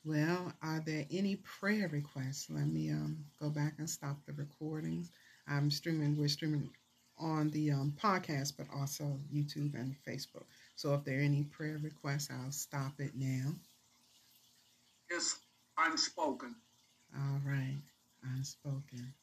Well, 0.05 0.53
are 0.61 0.83
there 0.85 1.05
any 1.09 1.37
prayer 1.37 1.87
requests? 1.87 2.47
Let 2.49 2.67
me 2.67 2.91
um 2.91 3.25
go 3.41 3.49
back 3.49 3.73
and 3.79 3.89
stop 3.89 4.17
the 4.25 4.33
recordings. 4.33 5.09
I'm 5.47 5.71
streaming. 5.71 6.15
We're 6.15 6.27
streaming 6.27 6.69
on 7.17 7.49
the 7.49 7.71
um, 7.71 7.93
podcast, 8.01 8.53
but 8.57 8.67
also 8.75 9.19
YouTube 9.33 9.73
and 9.73 9.95
Facebook. 10.07 10.43
So 10.75 10.93
if 10.93 11.03
there 11.03 11.17
are 11.19 11.23
any 11.23 11.43
prayer 11.43 11.79
requests, 11.81 12.29
I'll 12.31 12.51
stop 12.51 12.93
it 12.99 13.11
now. 13.15 13.53
It's 15.09 15.37
unspoken. 15.77 16.55
All 17.15 17.39
right. 17.45 17.81
Unspoken. 18.35 19.13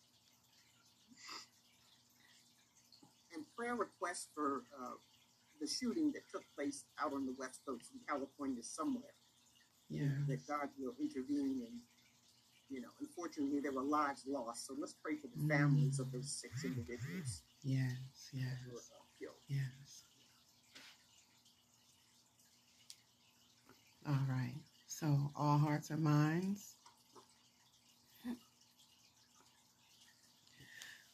And 3.34 3.44
prayer 3.56 3.74
requests 3.74 4.28
for 4.34 4.62
uh, 4.80 4.94
the 5.60 5.66
shooting 5.66 6.12
that 6.12 6.22
took 6.30 6.44
place 6.56 6.84
out 7.00 7.12
on 7.12 7.26
the 7.26 7.34
West 7.38 7.60
Coast 7.66 7.90
in 7.92 8.00
California 8.08 8.62
somewhere. 8.62 9.14
Yeah. 9.93 10.09
That 10.28 10.47
God 10.49 10.68
will 10.78 10.95
intervene 11.01 11.62
and, 11.68 11.78
you 12.70 12.80
know, 12.80 12.88
unfortunately 13.01 13.61
there 13.61 13.72
were 13.72 13.82
lives 13.82 14.24
lost. 14.26 14.66
So 14.66 14.74
let's 14.78 14.95
pray 14.95 15.16
for 15.16 15.28
the 15.28 15.49
families 15.49 15.99
of 15.99 16.11
those 16.12 16.30
six 16.30 16.64
individuals 16.64 17.43
Yes. 17.62 18.30
Yes. 18.32 18.47
were 18.72 18.78
uh. 18.78 19.30
Yes. 19.49 20.05
All 24.07 24.26
right. 24.28 24.55
So, 24.86 25.30
all 25.36 25.59
hearts 25.59 25.90
and 25.90 26.03
minds. 26.03 26.76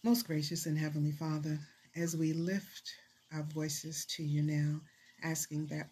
Most 0.05 0.27
gracious 0.27 0.67
and 0.67 0.79
heavenly 0.79 1.13
Father, 1.13 1.59
as 1.97 2.17
we 2.17 2.33
lift 2.33 2.91
our 3.33 3.43
voices 3.43 4.07
to 4.17 4.23
you 4.23 4.43
now, 4.43 4.81
asking 5.23 5.67
that 5.67 5.89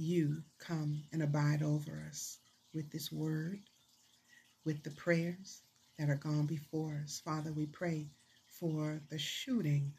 you 0.00 0.42
come 0.58 1.02
and 1.12 1.22
abide 1.22 1.62
over 1.62 2.02
us 2.08 2.38
with 2.74 2.90
this 2.90 3.12
word, 3.12 3.60
with 4.64 4.82
the 4.82 4.90
prayers 4.90 5.62
that 5.98 6.08
are 6.08 6.16
gone 6.16 6.46
before 6.46 7.00
us. 7.04 7.20
Father, 7.24 7.52
we 7.52 7.66
pray 7.66 8.08
for 8.48 9.00
the 9.10 9.18
shooting, 9.18 9.92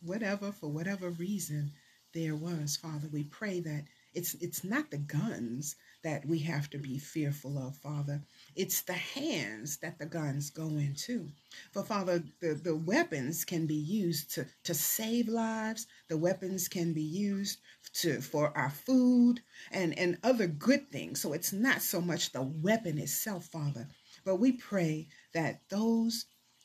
whatever, 0.00 0.52
for 0.52 0.68
whatever 0.68 1.10
reason 1.10 1.72
there 2.14 2.36
was, 2.36 2.76
Father. 2.76 3.08
We 3.12 3.24
pray 3.24 3.60
that 3.60 3.84
it's 4.14 4.34
it's 4.34 4.64
not 4.64 4.90
the 4.90 4.98
guns 4.98 5.76
that 6.04 6.24
we 6.24 6.38
have 6.40 6.70
to 6.70 6.78
be 6.78 6.98
fearful 6.98 7.58
of, 7.58 7.76
Father. 7.76 8.22
It's 8.56 8.80
the 8.80 8.94
hands 8.94 9.76
that 9.78 9.98
the 9.98 10.06
guns 10.06 10.48
go 10.48 10.68
into. 10.68 11.28
For 11.72 11.82
Father, 11.82 12.24
the, 12.40 12.54
the 12.54 12.74
weapons 12.74 13.44
can 13.44 13.66
be 13.66 13.74
used 13.74 14.32
to, 14.34 14.46
to 14.64 14.72
save 14.72 15.28
lives. 15.28 15.86
The 16.08 16.16
weapons 16.16 16.66
can 16.66 16.94
be 16.94 17.02
used 17.02 17.58
to 17.96 18.22
for 18.22 18.56
our 18.56 18.70
food 18.70 19.40
and, 19.70 19.96
and 19.98 20.16
other 20.22 20.46
good 20.46 20.90
things. 20.90 21.20
So 21.20 21.34
it's 21.34 21.52
not 21.52 21.82
so 21.82 22.00
much 22.00 22.32
the 22.32 22.42
weapon 22.42 22.98
itself, 22.98 23.44
Father. 23.44 23.88
But 24.24 24.36
we 24.36 24.52
pray 24.52 25.08
that 25.34 25.60
those 25.68 26.24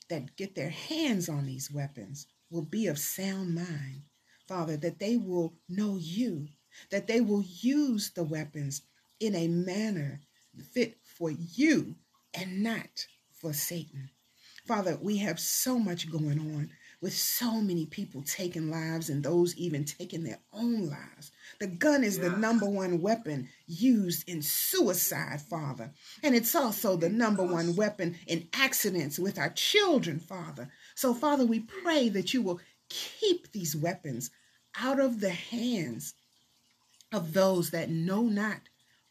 that 0.09 0.37
get 0.37 0.55
their 0.55 0.69
hands 0.69 1.27
on 1.27 1.45
these 1.45 1.69
weapons 1.69 2.25
will 2.49 2.65
be 2.65 2.87
of 2.87 2.99
sound 2.99 3.53
mind, 3.53 4.03
Father, 4.47 4.77
that 4.77 4.99
they 4.99 5.17
will 5.17 5.55
know 5.67 5.97
you, 5.97 6.47
that 6.89 7.07
they 7.07 7.19
will 7.19 7.43
use 7.43 8.11
the 8.11 8.23
weapons 8.23 8.81
in 9.19 9.35
a 9.35 9.49
manner 9.49 10.21
fit 10.73 10.97
for 11.17 11.31
you 11.31 11.95
and 12.33 12.63
not 12.63 13.07
for 13.31 13.53
Satan. 13.53 14.09
Father, 14.65 14.97
we 15.01 15.17
have 15.17 15.39
so 15.39 15.79
much 15.79 16.11
going 16.11 16.39
on 16.39 16.69
with 17.01 17.13
so 17.13 17.59
many 17.59 17.87
people 17.87 18.21
taking 18.21 18.69
lives 18.69 19.09
and 19.09 19.23
those 19.23 19.55
even 19.57 19.83
taking 19.83 20.23
their 20.23 20.37
own 20.53 20.87
lives. 20.87 21.31
The 21.59 21.67
gun 21.67 22.03
is 22.03 22.19
the 22.19 22.29
number 22.29 22.67
one 22.67 23.01
weapon 23.01 23.49
used 23.65 24.29
in 24.29 24.43
suicide, 24.43 25.41
Father. 25.41 25.91
And 26.21 26.35
it's 26.35 26.53
also 26.53 26.95
the 26.95 27.09
number 27.09 27.43
one 27.43 27.75
weapon 27.75 28.17
in 28.27 28.47
accidents 28.53 29.17
with 29.17 29.39
our 29.39 29.49
children, 29.49 30.19
Father. 30.19 30.69
So, 30.93 31.13
Father, 31.15 31.45
we 31.45 31.61
pray 31.61 32.09
that 32.09 32.33
you 32.33 32.43
will 32.43 32.59
keep 32.87 33.51
these 33.51 33.75
weapons 33.75 34.29
out 34.79 34.99
of 34.99 35.19
the 35.19 35.31
hands 35.31 36.13
of 37.11 37.33
those 37.33 37.71
that 37.71 37.89
know 37.89 38.23
not 38.23 38.61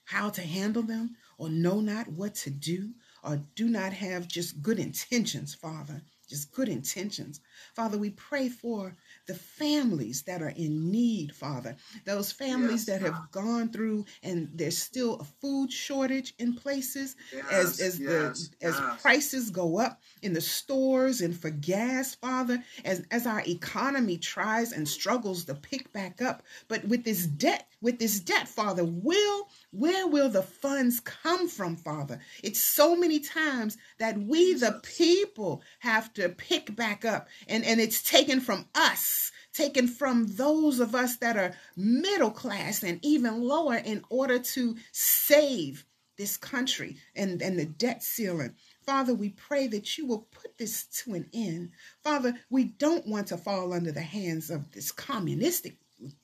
how 0.04 0.30
to 0.30 0.42
handle 0.42 0.82
them 0.82 1.16
or 1.40 1.48
know 1.48 1.80
not 1.80 2.06
what 2.08 2.34
to 2.34 2.50
do 2.50 2.90
or 3.24 3.40
do 3.54 3.68
not 3.68 3.92
have 3.94 4.28
just 4.28 4.62
good 4.62 4.78
intentions, 4.78 5.54
Father. 5.54 6.02
Just 6.28 6.52
good 6.52 6.68
intentions. 6.68 7.40
Father, 7.74 7.98
we 7.98 8.10
pray 8.10 8.48
for 8.48 8.94
the 9.26 9.34
families 9.34 10.22
that 10.22 10.42
are 10.42 10.50
in 10.50 10.92
need, 10.92 11.34
Father. 11.34 11.74
Those 12.04 12.30
families 12.30 12.86
Yes, 12.86 13.00
that 13.00 13.00
have 13.02 13.32
gone 13.32 13.70
through 13.70 14.04
and 14.22 14.48
there's 14.54 14.78
still 14.78 15.16
a 15.20 15.24
food 15.24 15.72
shortage 15.72 16.34
in 16.38 16.54
places 16.54 17.16
as 17.50 17.80
Yes, 17.80 17.80
as 17.80 17.98
yes, 17.98 18.50
the 18.60 18.66
as 18.66 18.80
prices 19.02 19.50
go 19.50 19.78
up 19.78 20.00
in 20.22 20.32
the 20.32 20.40
stores 20.40 21.20
and 21.20 21.36
for 21.36 21.50
gas 21.50 22.14
father 22.14 22.62
as 22.84 23.04
as 23.10 23.26
our 23.26 23.42
economy 23.46 24.16
tries 24.18 24.72
and 24.72 24.88
struggles 24.88 25.44
to 25.44 25.54
pick 25.54 25.92
back 25.92 26.22
up 26.22 26.42
but 26.68 26.84
with 26.86 27.04
this 27.04 27.26
debt 27.26 27.68
with 27.80 27.98
this 27.98 28.20
debt 28.20 28.48
father 28.48 28.84
will 28.84 29.48
where 29.70 30.06
will 30.06 30.28
the 30.28 30.42
funds 30.42 31.00
come 31.00 31.48
from 31.48 31.76
father 31.76 32.20
it's 32.42 32.60
so 32.60 32.96
many 32.96 33.20
times 33.20 33.76
that 33.98 34.18
we 34.18 34.54
the 34.54 34.80
people 34.82 35.62
have 35.80 36.12
to 36.12 36.28
pick 36.28 36.74
back 36.74 37.04
up 37.04 37.28
and 37.48 37.64
and 37.64 37.80
it's 37.80 38.02
taken 38.02 38.40
from 38.40 38.66
us 38.74 39.30
taken 39.52 39.88
from 39.88 40.26
those 40.36 40.80
of 40.80 40.94
us 40.94 41.16
that 41.16 41.36
are 41.36 41.54
middle 41.76 42.30
class 42.30 42.82
and 42.82 42.98
even 43.04 43.42
lower 43.42 43.76
in 43.76 44.04
order 44.08 44.38
to 44.38 44.76
save 44.92 45.84
this 46.20 46.36
country 46.36 46.98
and, 47.16 47.40
and 47.40 47.58
the 47.58 47.64
debt 47.64 48.02
ceiling. 48.02 48.54
Father, 48.84 49.14
we 49.14 49.30
pray 49.30 49.66
that 49.66 49.96
you 49.96 50.06
will 50.06 50.28
put 50.30 50.58
this 50.58 50.84
to 50.84 51.14
an 51.14 51.26
end. 51.32 51.70
Father, 52.04 52.34
we 52.50 52.64
don't 52.64 53.06
want 53.06 53.28
to 53.28 53.38
fall 53.38 53.72
under 53.72 53.90
the 53.90 54.02
hands 54.02 54.50
of 54.50 54.70
this 54.72 54.92
communistic 54.92 55.78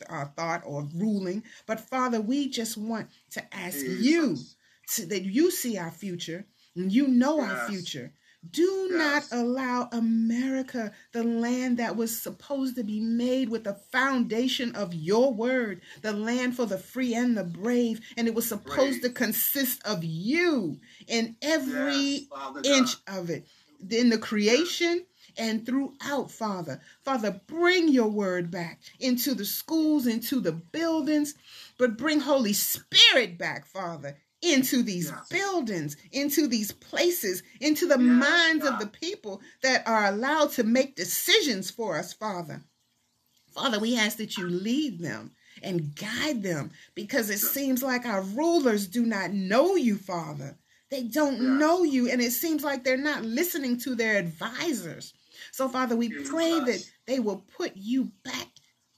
uh, 0.08 0.24
thought 0.36 0.62
or 0.64 0.88
ruling, 0.94 1.42
but 1.66 1.80
Father, 1.80 2.20
we 2.20 2.48
just 2.48 2.76
want 2.76 3.08
to 3.30 3.54
ask 3.54 3.78
you 3.80 4.36
to, 4.94 5.06
that 5.06 5.24
you 5.24 5.50
see 5.50 5.78
our 5.78 5.90
future 5.90 6.46
and 6.74 6.92
you 6.92 7.08
know 7.08 7.40
our 7.40 7.68
future. 7.68 8.12
Do 8.48 8.88
not 8.92 9.24
allow 9.32 9.88
America, 9.90 10.92
the 11.12 11.24
land 11.24 11.78
that 11.78 11.96
was 11.96 12.20
supposed 12.20 12.76
to 12.76 12.84
be 12.84 13.00
made 13.00 13.48
with 13.48 13.64
the 13.64 13.74
foundation 13.90 14.74
of 14.76 14.94
your 14.94 15.32
word, 15.34 15.80
the 16.02 16.12
land 16.12 16.54
for 16.54 16.66
the 16.66 16.78
free 16.78 17.14
and 17.14 17.36
the 17.36 17.42
brave, 17.42 18.00
and 18.16 18.28
it 18.28 18.34
was 18.34 18.46
supposed 18.46 19.00
Brave. 19.00 19.02
to 19.02 19.10
consist 19.10 19.84
of 19.84 20.04
you 20.04 20.78
in 21.08 21.36
every 21.42 22.28
Yes, 22.28 22.30
inch 22.64 22.96
of 23.08 23.30
it, 23.30 23.46
in 23.90 24.10
the 24.10 24.18
creation 24.18 25.04
and 25.38 25.64
throughout, 25.66 26.30
Father. 26.30 26.80
Father, 27.04 27.40
bring 27.46 27.88
your 27.88 28.08
word 28.08 28.50
back 28.50 28.80
into 28.98 29.34
the 29.34 29.44
schools, 29.44 30.06
into 30.06 30.40
the 30.40 30.52
buildings, 30.52 31.34
but 31.78 31.96
bring 31.98 32.20
Holy 32.20 32.52
Spirit 32.52 33.38
back, 33.38 33.66
Father, 33.66 34.16
into 34.42 34.82
these 34.82 35.10
Yes. 35.10 35.28
buildings, 35.28 35.96
into 36.12 36.46
these 36.46 36.72
places, 36.72 37.42
into 37.60 37.86
the 37.86 37.98
Yes, 37.98 38.18
minds 38.18 38.64
of 38.64 38.78
the 38.78 38.86
people 38.86 39.40
that 39.62 39.86
are 39.86 40.06
allowed 40.06 40.52
to 40.52 40.64
make 40.64 40.96
decisions 40.96 41.70
for 41.70 41.96
us, 41.96 42.12
Father. 42.12 42.62
Father, 43.52 43.78
we 43.78 43.96
ask 43.96 44.18
that 44.18 44.36
you 44.36 44.46
lead 44.46 44.98
them 45.00 45.32
and 45.62 45.94
guide 45.96 46.42
them 46.42 46.70
because 46.94 47.30
it 47.30 47.38
seems 47.38 47.82
like 47.82 48.04
our 48.04 48.20
rulers 48.20 48.86
do 48.86 49.04
not 49.06 49.32
know 49.32 49.76
you, 49.76 49.96
Father. 49.96 50.58
They 50.90 51.02
don't 51.02 51.40
Yes. 51.40 51.58
know 51.58 51.82
you, 51.82 52.08
and 52.08 52.20
it 52.20 52.32
seems 52.32 52.62
like 52.62 52.84
they're 52.84 52.96
not 52.96 53.24
listening 53.24 53.78
to 53.80 53.94
their 53.94 54.18
advisors. 54.18 55.14
So, 55.56 55.70
Father, 55.70 55.96
we 55.96 56.10
pray 56.10 56.60
that 56.60 56.86
they 57.06 57.18
will 57.18 57.42
put 57.56 57.72
you 57.76 58.12
back 58.22 58.48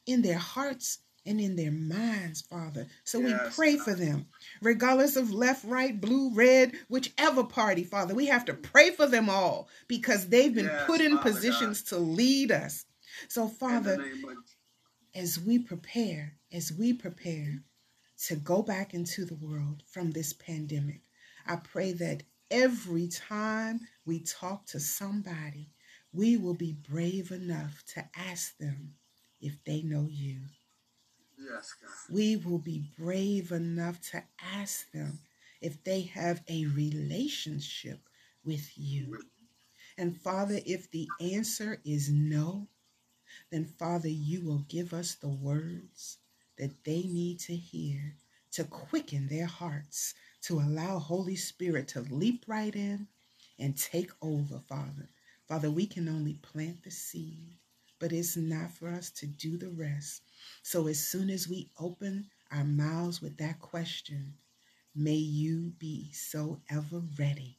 in 0.06 0.22
their 0.22 0.38
hearts 0.38 0.98
and 1.24 1.40
in 1.40 1.54
their 1.54 1.70
minds, 1.70 2.40
Father. 2.40 2.88
So 3.04 3.20
we 3.20 3.32
pray 3.54 3.76
for 3.76 3.94
them, 3.94 4.26
regardless 4.60 5.14
of 5.14 5.32
left, 5.32 5.64
right, 5.64 6.00
blue, 6.00 6.34
red, 6.34 6.72
whichever 6.88 7.44
party, 7.44 7.84
Father. 7.84 8.12
We 8.12 8.26
have 8.26 8.44
to 8.46 8.54
pray 8.54 8.90
for 8.90 9.06
them 9.06 9.30
all 9.30 9.68
because 9.86 10.26
they've 10.26 10.52
been 10.52 10.64
Yes, 10.64 10.82
put 10.84 11.00
in 11.00 11.12
Father 11.12 11.30
God. 11.30 11.32
positions 11.32 11.82
to 11.84 11.98
lead 11.98 12.50
us. 12.50 12.86
So, 13.28 13.46
Father, 13.46 14.04
as 15.14 15.38
we 15.38 15.60
prepare, 15.60 16.38
as 16.52 16.72
we 16.72 16.92
prepare 16.92 17.62
to 18.26 18.34
go 18.34 18.62
back 18.62 18.94
into 18.94 19.24
the 19.24 19.36
world 19.36 19.84
from 19.86 20.10
this 20.10 20.32
pandemic, 20.32 21.02
I 21.46 21.54
pray 21.54 21.92
that 21.92 22.24
every 22.50 23.06
time 23.06 23.82
we 24.04 24.18
talk 24.18 24.66
to 24.66 24.80
somebody, 24.80 25.70
we 26.12 26.36
will 26.36 26.54
be 26.54 26.72
brave 26.88 27.30
enough 27.30 27.84
to 27.94 28.04
ask 28.16 28.56
them 28.58 28.94
if 29.40 29.62
they 29.64 29.82
know 29.82 30.06
you. 30.10 30.40
Yes, 31.38 31.74
God. 31.80 32.14
We 32.14 32.36
will 32.36 32.58
be 32.58 32.84
brave 32.98 33.52
enough 33.52 34.00
to 34.10 34.22
ask 34.54 34.90
them 34.92 35.20
if 35.60 35.82
they 35.84 36.02
have 36.02 36.42
a 36.48 36.66
relationship 36.66 38.00
with 38.44 38.72
you. 38.76 39.18
And 39.96 40.20
Father, 40.20 40.60
if 40.64 40.90
the 40.90 41.08
answer 41.20 41.80
is 41.84 42.10
no, 42.10 42.68
then 43.50 43.64
Father, 43.64 44.08
you 44.08 44.42
will 44.44 44.64
give 44.68 44.92
us 44.92 45.14
the 45.14 45.28
words 45.28 46.18
that 46.58 46.84
they 46.84 47.02
need 47.02 47.40
to 47.40 47.54
hear 47.56 48.14
to 48.52 48.64
quicken 48.64 49.28
their 49.28 49.46
hearts, 49.46 50.14
to 50.42 50.58
allow 50.60 50.98
Holy 50.98 51.36
Spirit 51.36 51.88
to 51.88 52.00
leap 52.00 52.44
right 52.46 52.74
in 52.74 53.08
and 53.58 53.76
take 53.76 54.10
over, 54.22 54.60
Father. 54.68 55.08
Father, 55.48 55.70
we 55.70 55.86
can 55.86 56.08
only 56.08 56.34
plant 56.34 56.82
the 56.82 56.90
seed, 56.90 57.56
but 57.98 58.12
it's 58.12 58.36
not 58.36 58.70
for 58.70 58.88
us 58.88 59.10
to 59.12 59.26
do 59.26 59.56
the 59.56 59.70
rest. 59.70 60.22
So 60.62 60.86
as 60.88 60.98
soon 60.98 61.30
as 61.30 61.48
we 61.48 61.70
open 61.78 62.28
our 62.52 62.64
mouths 62.64 63.22
with 63.22 63.38
that 63.38 63.58
question, 63.58 64.34
may 64.94 65.14
you 65.14 65.72
be 65.78 66.12
so 66.12 66.60
ever 66.70 67.02
ready 67.18 67.56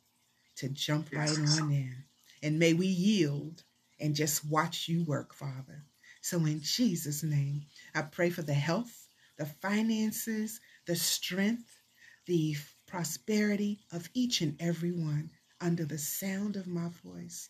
to 0.57 0.69
jump 0.69 1.09
right 1.13 1.37
on 1.39 1.71
in. 1.71 1.95
And 2.43 2.59
may 2.59 2.73
we 2.73 2.85
yield 2.85 3.63
and 3.99 4.15
just 4.15 4.45
watch 4.45 4.87
you 4.87 5.03
work, 5.03 5.33
Father. 5.33 5.83
So 6.21 6.37
in 6.45 6.61
Jesus' 6.61 7.23
name, 7.23 7.65
I 7.95 8.03
pray 8.03 8.29
for 8.29 8.43
the 8.43 8.53
health, 8.53 9.07
the 9.37 9.45
finances, 9.45 10.59
the 10.85 10.95
strength, 10.95 11.81
the 12.27 12.55
prosperity 12.87 13.79
of 13.91 14.09
each 14.13 14.41
and 14.41 14.55
every 14.61 14.91
one 14.91 15.31
under 15.59 15.85
the 15.85 15.97
sound 15.97 16.55
of 16.55 16.67
my 16.67 16.89
voice. 17.03 17.49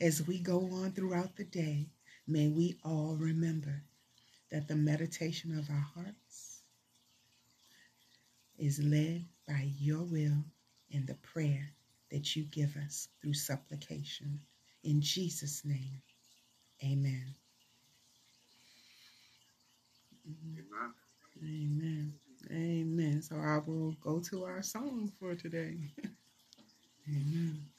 As 0.00 0.26
we 0.26 0.38
go 0.40 0.58
on 0.72 0.92
throughout 0.92 1.36
the 1.36 1.44
day, 1.44 1.86
may 2.26 2.48
we 2.48 2.76
all 2.84 3.16
remember 3.18 3.82
that 4.50 4.68
the 4.68 4.76
meditation 4.76 5.58
of 5.58 5.70
our 5.70 5.86
hearts 5.94 6.62
is 8.58 8.78
led 8.82 9.24
by 9.48 9.70
your 9.78 10.02
will 10.02 10.44
and 10.92 11.06
the 11.06 11.14
prayer 11.16 11.70
that 12.10 12.36
you 12.36 12.44
give 12.44 12.76
us 12.76 13.08
through 13.22 13.34
supplication. 13.34 14.40
In 14.84 15.00
Jesus' 15.00 15.64
name, 15.64 16.02
amen. 16.84 17.34
Amen. 20.26 20.94
Amen. 21.42 22.12
Amen. 22.50 23.22
So 23.22 23.36
I 23.36 23.60
will 23.66 23.92
go 24.02 24.20
to 24.30 24.44
our 24.44 24.62
song 24.62 25.10
for 25.18 25.34
today. 25.34 25.76
amen. 27.08 27.75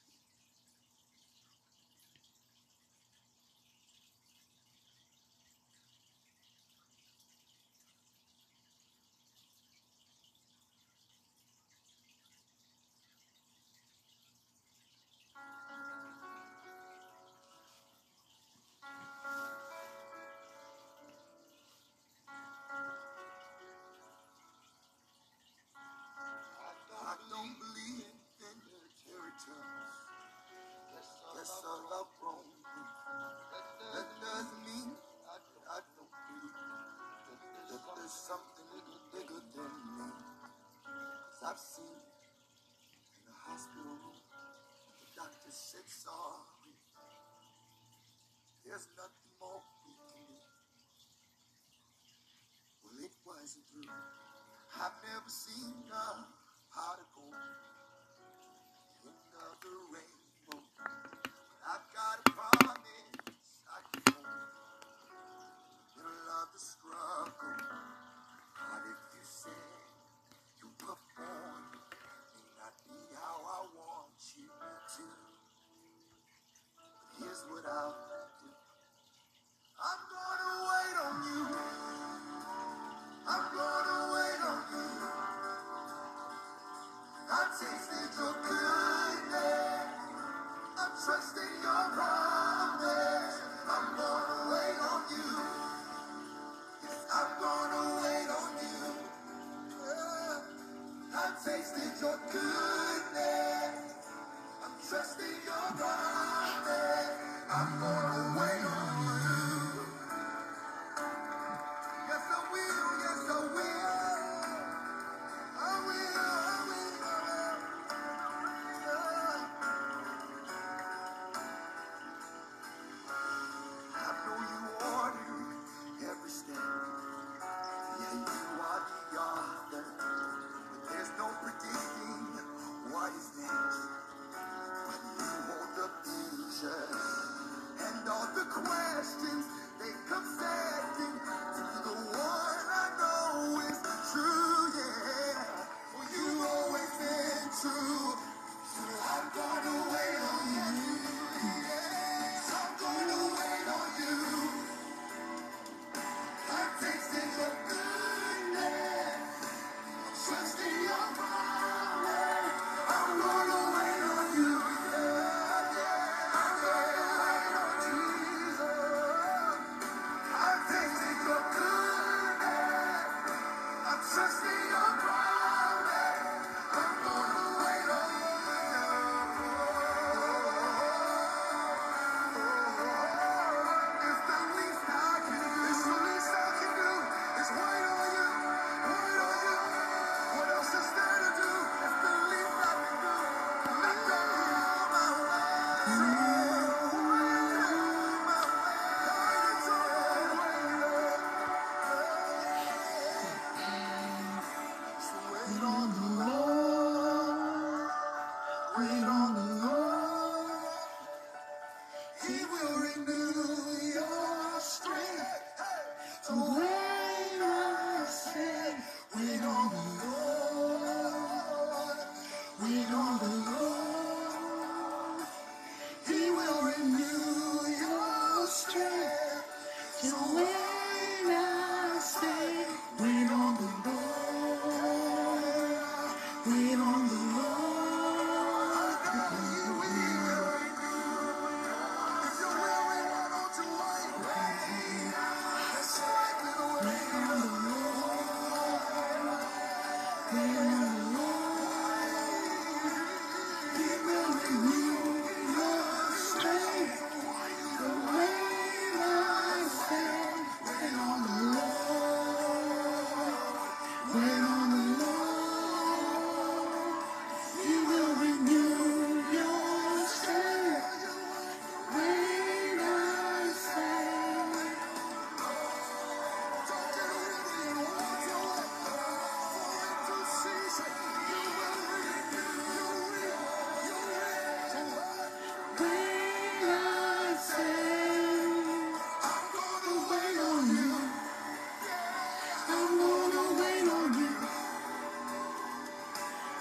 Seen 55.29 55.76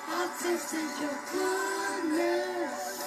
Tasted 0.07 0.78
your 1.01 1.19
goodness, 1.33 3.03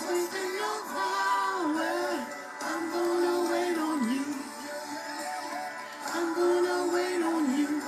tasted 0.00 0.52
your 0.60 0.78
power. 0.92 2.26
I'm 2.60 2.92
gonna 2.92 3.50
wait 3.50 3.78
on 3.78 4.12
you. 4.12 4.24
I'm 6.14 6.34
gonna 6.34 6.92
wait 6.94 7.22
on 7.22 7.58
you. 7.58 7.82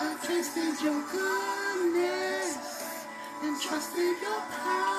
I've 0.00 0.22
tasted 0.26 0.82
your 0.82 1.02
goodness 1.12 2.58
and 3.44 3.60
trusted 3.60 4.20
your 4.22 4.40
promise. 4.50 4.91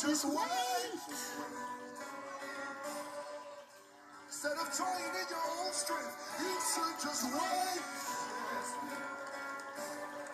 Just 0.00 0.24
wait. 0.24 1.00
Instead 4.28 4.52
of 4.52 4.68
trying 4.74 5.12
in 5.20 5.26
your 5.28 5.46
own 5.60 5.72
strength, 5.72 6.16
you 6.40 6.56
should 6.72 6.96
just 7.04 7.24
wait. 7.28 7.82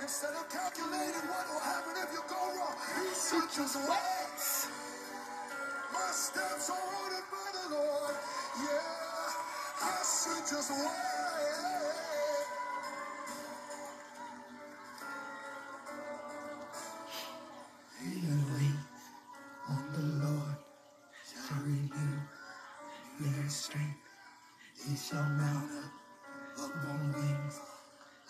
Instead 0.03 0.35
of 0.39 0.49
calculating 0.51 1.27
what 1.27 1.47
will 1.51 1.61
happen 1.67 1.95
if 1.99 2.13
you 2.13 2.23
go 2.29 2.37
wrong, 2.37 2.77
you 3.03 3.11
should 3.11 3.51
just 3.51 3.77
wait. 3.77 4.71
My 5.93 6.11
steps 6.13 6.71
are 6.71 6.87
ordered 7.03 7.27
by 7.33 7.49
the 7.59 7.75
Lord. 7.75 8.15
Yeah, 8.63 9.83
I 9.83 10.03
should 10.07 10.47
just 10.47 10.71
wait. 10.71 11.16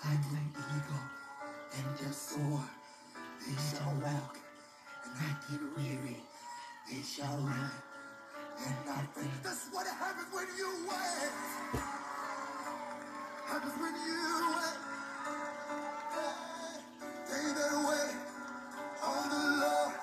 Like 0.06 0.26
an 0.30 0.46
eagle 0.54 1.04
and 1.74 1.98
just 1.98 2.30
soar. 2.30 2.62
They 3.42 3.56
shall 3.58 3.92
walk 4.02 4.38
and 5.04 5.14
not 5.18 5.36
get 5.50 5.62
weary. 5.76 6.22
They 6.88 7.02
shall 7.02 7.36
run 7.38 7.70
and 8.66 8.76
not 8.86 9.04
faint. 9.14 9.42
That's 9.42 9.66
what 9.72 9.86
happens 9.86 10.30
when 10.32 10.46
you 10.56 10.70
wait. 10.88 11.32
Happens 13.46 13.76
when 13.82 13.94
you 14.06 14.22
wait. 14.54 14.78
They 17.28 17.46
that 17.58 17.74
wait 17.88 18.14
on 19.02 19.24
the 19.30 19.44
Lord 19.62 19.94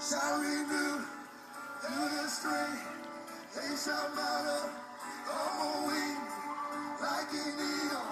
shall 0.00 0.38
renew 0.38 1.02
their 1.82 2.28
strength. 2.28 2.84
They 3.56 3.76
shall 3.76 4.08
mount 4.14 4.48
up 4.48 4.70
on 5.34 5.86
wings 5.88 6.32
like 7.02 7.32
an 7.32 7.58
eagle 7.58 8.11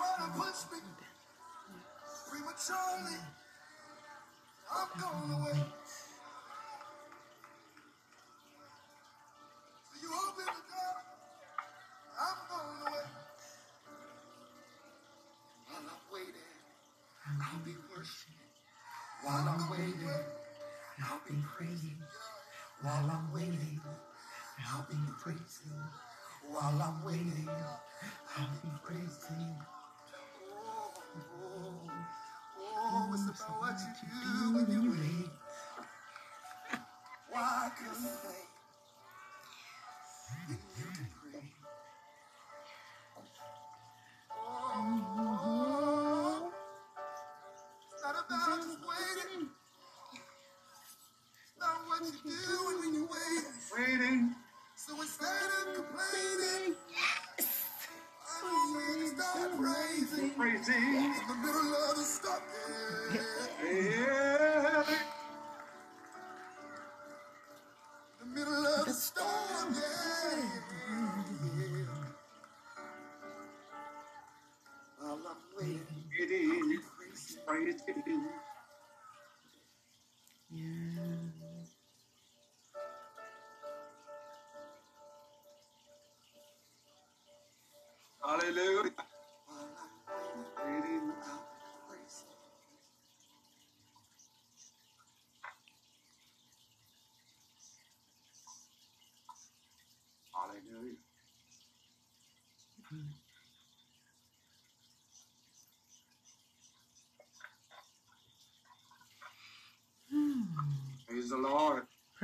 Trying 0.00 0.32
to 0.32 0.38
push 0.38 0.64
me 0.72 0.80
prematurely. 2.30 3.20
I'm 4.72 4.88
gonna 4.98 5.44
wait. 5.44 5.90
So 9.84 9.92
you 10.00 10.08
open 10.08 10.46
the 10.46 10.62
door. 10.72 10.96
I'm 12.16 12.38
gonna. 12.48 12.96
While 15.68 15.84
I'm 15.84 16.04
waiting, 16.14 16.56
I'll 17.28 17.60
be 17.66 17.76
worshiping. 17.94 18.48
While 19.22 19.48
I'm 19.50 19.70
waiting, 19.70 20.08
I'll 21.04 21.20
be 21.28 21.36
praising. 21.58 21.98
While 22.80 23.10
I'm 23.10 23.34
waiting, 23.34 23.80
I'll 24.66 24.86
be 24.88 24.96
praising. 25.20 25.76
While 26.48 26.82
I'm 26.82 27.04
waiting, 27.04 27.49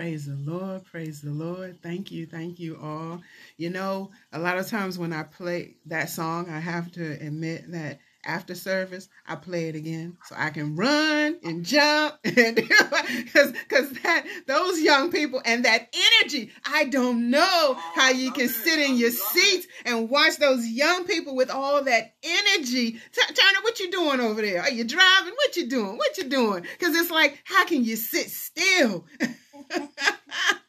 Praise 0.07 0.27
the 0.27 0.37
Lord. 0.37 0.85
Praise 0.85 1.21
the 1.21 1.33
Lord. 1.33 1.83
Thank 1.83 2.13
you. 2.13 2.27
Thank 2.27 2.61
you 2.61 2.79
all. 2.81 3.21
You 3.57 3.71
know, 3.71 4.13
a 4.33 4.39
lot 4.39 4.57
of 4.57 4.69
times 4.69 5.01
when 5.01 5.13
I 5.13 5.25
play 5.25 5.79
that 5.87 6.11
song, 6.11 6.49
I 6.49 6.61
have 6.61 6.93
to 6.93 7.15
admit 7.15 7.73
that 7.73 7.99
after 8.25 8.55
service, 8.55 9.09
I 9.27 9.35
play 9.35 9.69
it 9.69 9.75
again 9.75 10.17
so 10.27 10.37
I 10.39 10.51
can 10.51 10.77
run 10.77 11.41
and 11.43 11.65
jump 11.65 12.15
and 12.25 12.55
because 12.55 13.51
because 13.51 13.91
that 14.03 14.25
those 14.47 14.81
young 14.81 15.11
people 15.11 15.43
and 15.45 15.65
that 15.65 15.93
energy, 16.23 16.53
I 16.65 16.85
don't 16.85 17.29
know 17.29 17.77
how 17.97 18.11
you 18.11 18.31
can 18.31 18.49
sit 18.49 18.79
in 18.79 18.97
your 18.97 19.11
seats 19.11 19.67
and 19.85 20.09
watch 20.09 20.37
those 20.37 20.65
young 20.69 21.05
people 21.07 21.35
with 21.35 21.51
all 21.51 21.83
that 21.83 22.15
energy. 22.23 22.93
Turner, 23.13 23.63
what 23.63 23.81
you 23.81 23.91
doing 23.91 24.21
over 24.21 24.41
there? 24.41 24.63
Are 24.63 24.71
you 24.71 24.85
driving? 24.85 25.35
What 25.35 25.57
you 25.57 25.69
doing? 25.69 25.97
What 25.97 26.17
you 26.17 26.29
doing? 26.29 26.63
Because 26.79 26.95
it's 26.95 27.11
like, 27.11 27.41
how 27.43 27.65
can 27.67 27.83
you 27.83 27.97
sit 27.97 28.31
still? 28.31 29.05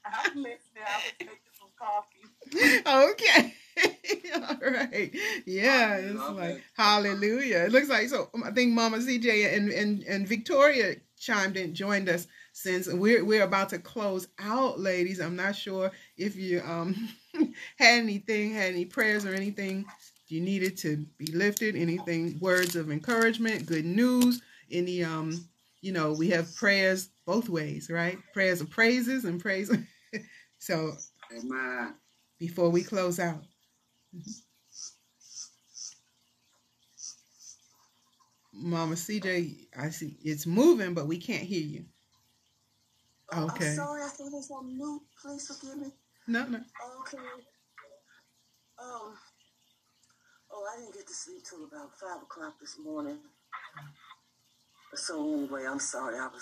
I'm 0.06 0.36
listening. 0.36 0.84
I 0.86 0.98
was 0.98 1.14
making 1.20 1.54
some 1.60 1.70
coffee. 1.78 2.24
okay. 2.86 3.54
All 4.36 4.72
right. 4.72 5.12
Yeah, 5.46 5.98
it's 5.98 6.30
like 6.30 6.56
it. 6.58 6.64
hallelujah. 6.74 7.66
It 7.66 7.72
looks 7.72 7.90
like 7.90 8.10
so. 8.10 8.30
um, 8.34 8.44
I 8.44 8.52
think 8.52 8.74
Mama 8.74 9.00
CJ 9.00 9.56
and 9.56 9.70
and 9.70 10.04
and 10.04 10.28
Victoria 10.28 10.96
chimed 11.20 11.58
in, 11.58 11.76
joined 11.76 12.10
us 12.10 12.28
since 12.54 12.88
we're 12.88 13.24
we're 13.24 13.44
about 13.44 13.70
to 13.70 13.80
close 13.80 14.28
out, 14.40 14.80
ladies. 14.80 15.20
I'm 15.20 15.36
not 15.36 15.56
sure 15.56 15.92
if 16.18 16.36
you 16.36 16.62
um 16.66 16.96
had 17.78 18.00
anything, 18.00 18.54
had 18.54 18.72
any 18.74 18.86
prayers 18.86 19.26
or 19.26 19.34
anything 19.34 19.86
you 20.28 20.42
needed 20.42 20.78
to 20.80 21.06
be 21.18 21.28
lifted, 21.28 21.76
anything, 21.76 22.38
words 22.40 22.76
of 22.76 22.92
encouragement, 22.92 23.66
good 23.66 23.86
news. 23.86 24.42
any 24.72 25.04
um 25.04 25.46
you 25.82 25.92
know 25.92 26.14
we 26.14 26.30
have 26.30 26.54
prayers 26.56 27.10
both 27.28 27.50
ways 27.50 27.90
right 27.92 28.18
prayers 28.34 28.62
of 28.62 28.70
praises 28.72 29.26
and 29.26 29.40
praise 29.40 29.72
so 30.58 30.94
Amen. 31.32 31.94
before 32.40 32.72
we 32.72 32.82
close 32.82 33.20
out 33.20 33.44
mama 38.54 38.96
cj 38.96 39.68
i 39.78 39.90
see 39.90 40.18
it's 40.24 40.48
moving 40.48 40.96
but 40.96 41.06
we 41.06 41.18
can't 41.18 41.44
hear 41.44 41.62
you 41.62 41.86
Okay. 43.34 43.68
I'm 43.68 43.76
sorry, 43.76 44.04
I 44.04 44.08
think 44.08 44.32
it's 44.34 44.50
on 44.52 44.78
mute. 44.78 45.02
Please 45.22 45.48
forgive 45.48 45.78
me. 45.78 45.92
no 46.28 46.46
no 46.48 46.60
Okay. 47.02 47.18
Um. 48.80 49.18
Oh, 50.50 50.66
I 50.74 50.80
didn't 50.80 50.94
get 50.94 51.08
to 51.08 51.14
sleep 51.14 51.44
till 51.44 51.66
about 51.66 51.92
five 52.00 52.22
o'clock 52.22 52.54
this 52.62 52.78
morning. 52.80 53.18
So 54.96 55.22
anyway, 55.34 55.66
I'm 55.68 55.80
sorry. 55.80 56.18
I 56.18 56.28
was 56.28 56.36